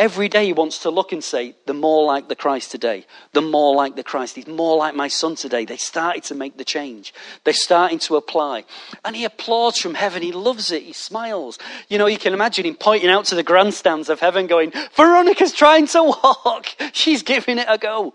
Every 0.00 0.30
day 0.30 0.46
he 0.46 0.54
wants 0.54 0.78
to 0.78 0.90
look 0.90 1.12
and 1.12 1.22
say, 1.22 1.54
the 1.66 1.74
more 1.74 2.06
like 2.06 2.26
the 2.26 2.34
Christ 2.34 2.70
today, 2.70 3.04
the 3.34 3.42
more 3.42 3.74
like 3.76 3.96
the 3.96 4.02
Christ. 4.02 4.34
He's 4.34 4.46
more 4.46 4.78
like 4.78 4.94
my 4.94 5.08
son 5.08 5.34
today. 5.34 5.66
They 5.66 5.76
started 5.76 6.24
to 6.24 6.34
make 6.34 6.56
the 6.56 6.64
change. 6.64 7.12
They're 7.44 7.52
starting 7.52 7.98
to 7.98 8.16
apply. 8.16 8.64
And 9.04 9.14
he 9.14 9.26
applauds 9.26 9.78
from 9.78 9.92
heaven. 9.92 10.22
He 10.22 10.32
loves 10.32 10.72
it. 10.72 10.84
He 10.84 10.94
smiles. 10.94 11.58
You 11.90 11.98
know, 11.98 12.06
you 12.06 12.16
can 12.16 12.32
imagine 12.32 12.64
him 12.64 12.76
pointing 12.76 13.10
out 13.10 13.26
to 13.26 13.34
the 13.34 13.42
grandstands 13.42 14.08
of 14.08 14.20
heaven 14.20 14.46
going, 14.46 14.72
Veronica's 14.94 15.52
trying 15.52 15.86
to 15.88 16.02
walk. 16.02 16.68
She's 16.94 17.22
giving 17.22 17.58
it 17.58 17.66
a 17.68 17.76
go. 17.76 18.14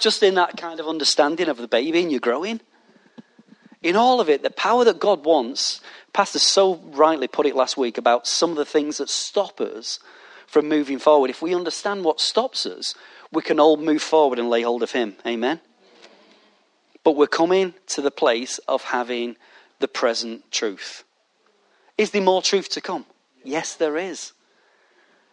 Just 0.00 0.24
in 0.24 0.34
that 0.34 0.56
kind 0.56 0.80
of 0.80 0.88
understanding 0.88 1.48
of 1.48 1.56
the 1.56 1.68
baby 1.68 2.02
and 2.02 2.10
you're 2.10 2.18
growing. 2.18 2.60
In 3.80 3.94
all 3.94 4.20
of 4.20 4.28
it, 4.28 4.42
the 4.42 4.50
power 4.50 4.84
that 4.86 4.98
God 4.98 5.24
wants, 5.24 5.82
Pastor 6.12 6.40
so 6.40 6.80
rightly 6.94 7.28
put 7.28 7.46
it 7.46 7.54
last 7.54 7.76
week 7.76 7.96
about 7.96 8.26
some 8.26 8.50
of 8.50 8.56
the 8.56 8.64
things 8.64 8.98
that 8.98 9.08
stop 9.08 9.60
us 9.60 10.00
from 10.52 10.68
moving 10.68 10.98
forward. 10.98 11.30
If 11.30 11.40
we 11.40 11.54
understand 11.54 12.04
what 12.04 12.20
stops 12.20 12.66
us, 12.66 12.94
we 13.32 13.40
can 13.40 13.58
all 13.58 13.78
move 13.78 14.02
forward 14.02 14.38
and 14.38 14.50
lay 14.50 14.60
hold 14.60 14.82
of 14.82 14.92
Him. 14.92 15.16
Amen? 15.26 15.60
But 17.02 17.16
we're 17.16 17.26
coming 17.26 17.72
to 17.86 18.02
the 18.02 18.10
place 18.10 18.58
of 18.68 18.82
having 18.82 19.36
the 19.78 19.88
present 19.88 20.52
truth. 20.52 21.04
Is 21.96 22.10
there 22.10 22.20
more 22.20 22.42
truth 22.42 22.68
to 22.70 22.82
come? 22.82 23.06
Yes, 23.42 23.74
there 23.74 23.96
is. 23.96 24.34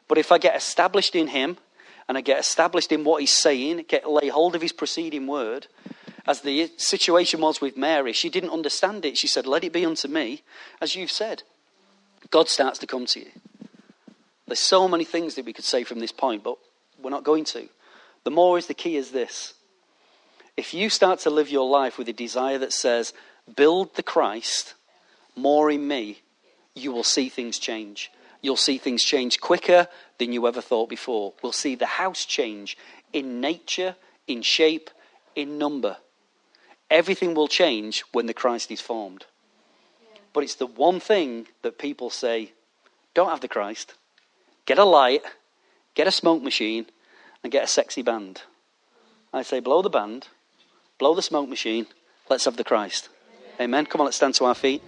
But 0.08 0.18
if 0.18 0.32
I 0.32 0.38
get 0.38 0.56
established 0.56 1.16
in 1.16 1.28
Him 1.28 1.58
and 2.08 2.18
I 2.18 2.22
get 2.22 2.40
established 2.40 2.94
in 2.94 3.04
what 3.04 3.20
He's 3.20 3.36
saying, 3.36 3.84
get 3.90 4.10
lay 4.10 4.30
hold 4.30 4.56
of 4.56 4.62
His 4.62 4.72
preceding 4.72 5.28
word, 5.28 5.68
as 6.26 6.40
the 6.40 6.72
situation 6.78 7.42
was 7.42 7.60
with 7.60 7.76
Mary, 7.76 8.14
she 8.14 8.30
didn't 8.30 8.52
understand 8.52 9.04
it. 9.04 9.18
She 9.18 9.28
said, 9.28 9.46
Let 9.46 9.66
it 9.66 9.74
be 9.74 9.86
unto 9.86 10.08
me, 10.08 10.44
as 10.80 10.96
you've 10.96 11.12
said. 11.12 11.44
God 12.32 12.48
starts 12.48 12.80
to 12.80 12.88
come 12.88 13.06
to 13.08 13.20
you. 13.20 13.32
There's 14.50 14.60
so 14.60 14.88
many 14.88 15.06
things 15.06 15.36
that 15.36 15.46
we 15.46 15.54
could 15.54 15.66
say 15.66 15.84
from 15.84 16.00
this 16.00 16.12
point, 16.12 16.44
but 16.44 16.58
we're 17.02 17.12
not 17.12 17.24
going 17.24 17.46
to. 17.46 17.70
The 18.24 18.32
more 18.32 18.58
is 18.58 18.68
the 18.68 18.74
key 18.74 18.96
is 18.96 19.12
this. 19.12 19.54
If 20.58 20.74
you 20.74 20.90
start 20.90 21.20
to 21.20 21.30
live 21.30 21.50
your 21.50 21.70
life 21.70 21.98
with 21.98 22.10
a 22.10 22.14
desire 22.14 22.58
that 22.58 22.74
says, 22.74 23.14
build 23.56 23.96
the 23.96 24.04
Christ 24.04 24.74
more 25.36 25.70
in 25.70 25.88
me, 25.88 26.22
you 26.76 26.92
will 26.92 27.04
see 27.04 27.30
things 27.30 27.60
change. 27.60 28.12
You'll 28.42 28.58
see 28.58 28.78
things 28.78 29.04
change 29.04 29.40
quicker 29.40 29.88
than 30.18 30.34
you 30.34 30.48
ever 30.48 30.62
thought 30.62 30.90
before. 30.90 31.34
We'll 31.44 31.52
see 31.52 31.76
the 31.76 31.86
house 31.86 32.26
change 32.26 32.78
in 33.14 33.42
nature, 33.42 33.96
in 34.28 34.42
shape, 34.42 34.90
in 35.36 35.58
number. 35.58 35.98
Everything 36.90 37.36
will 37.36 37.48
change 37.48 38.04
when 38.14 38.26
the 38.26 38.34
Christ 38.34 38.72
is 38.72 38.82
formed. 38.82 39.26
But 40.34 40.44
it's 40.44 40.56
the 40.56 40.66
one 40.68 41.00
thing 41.00 41.48
that 41.62 41.78
people 41.78 42.10
say, 42.10 42.54
don't 43.14 43.30
have 43.30 43.42
the 43.42 43.48
Christ. 43.48 43.94
Get 44.70 44.78
a 44.78 44.86
light, 44.86 45.24
get 45.96 46.06
a 46.06 46.12
smoke 46.12 46.44
machine, 46.44 46.86
and 47.42 47.52
get 47.52 47.64
a 47.64 47.68
sexy 47.68 48.04
band. 48.04 48.44
I 49.34 49.42
say, 49.42 49.62
blow 49.62 49.82
the 49.82 49.90
band, 49.90 50.28
blow 51.00 51.16
the 51.16 51.24
smoke 51.24 51.50
machine, 51.50 51.88
let's 52.30 52.46
have 52.46 52.56
the 52.56 52.64
Christ. 52.64 53.10
Amen. 53.60 53.88
Come 53.88 54.02
on, 54.02 54.06
let's 54.06 54.18
stand 54.18 54.36
to 54.36 54.46
our 54.46 54.54
feet. 54.54 54.84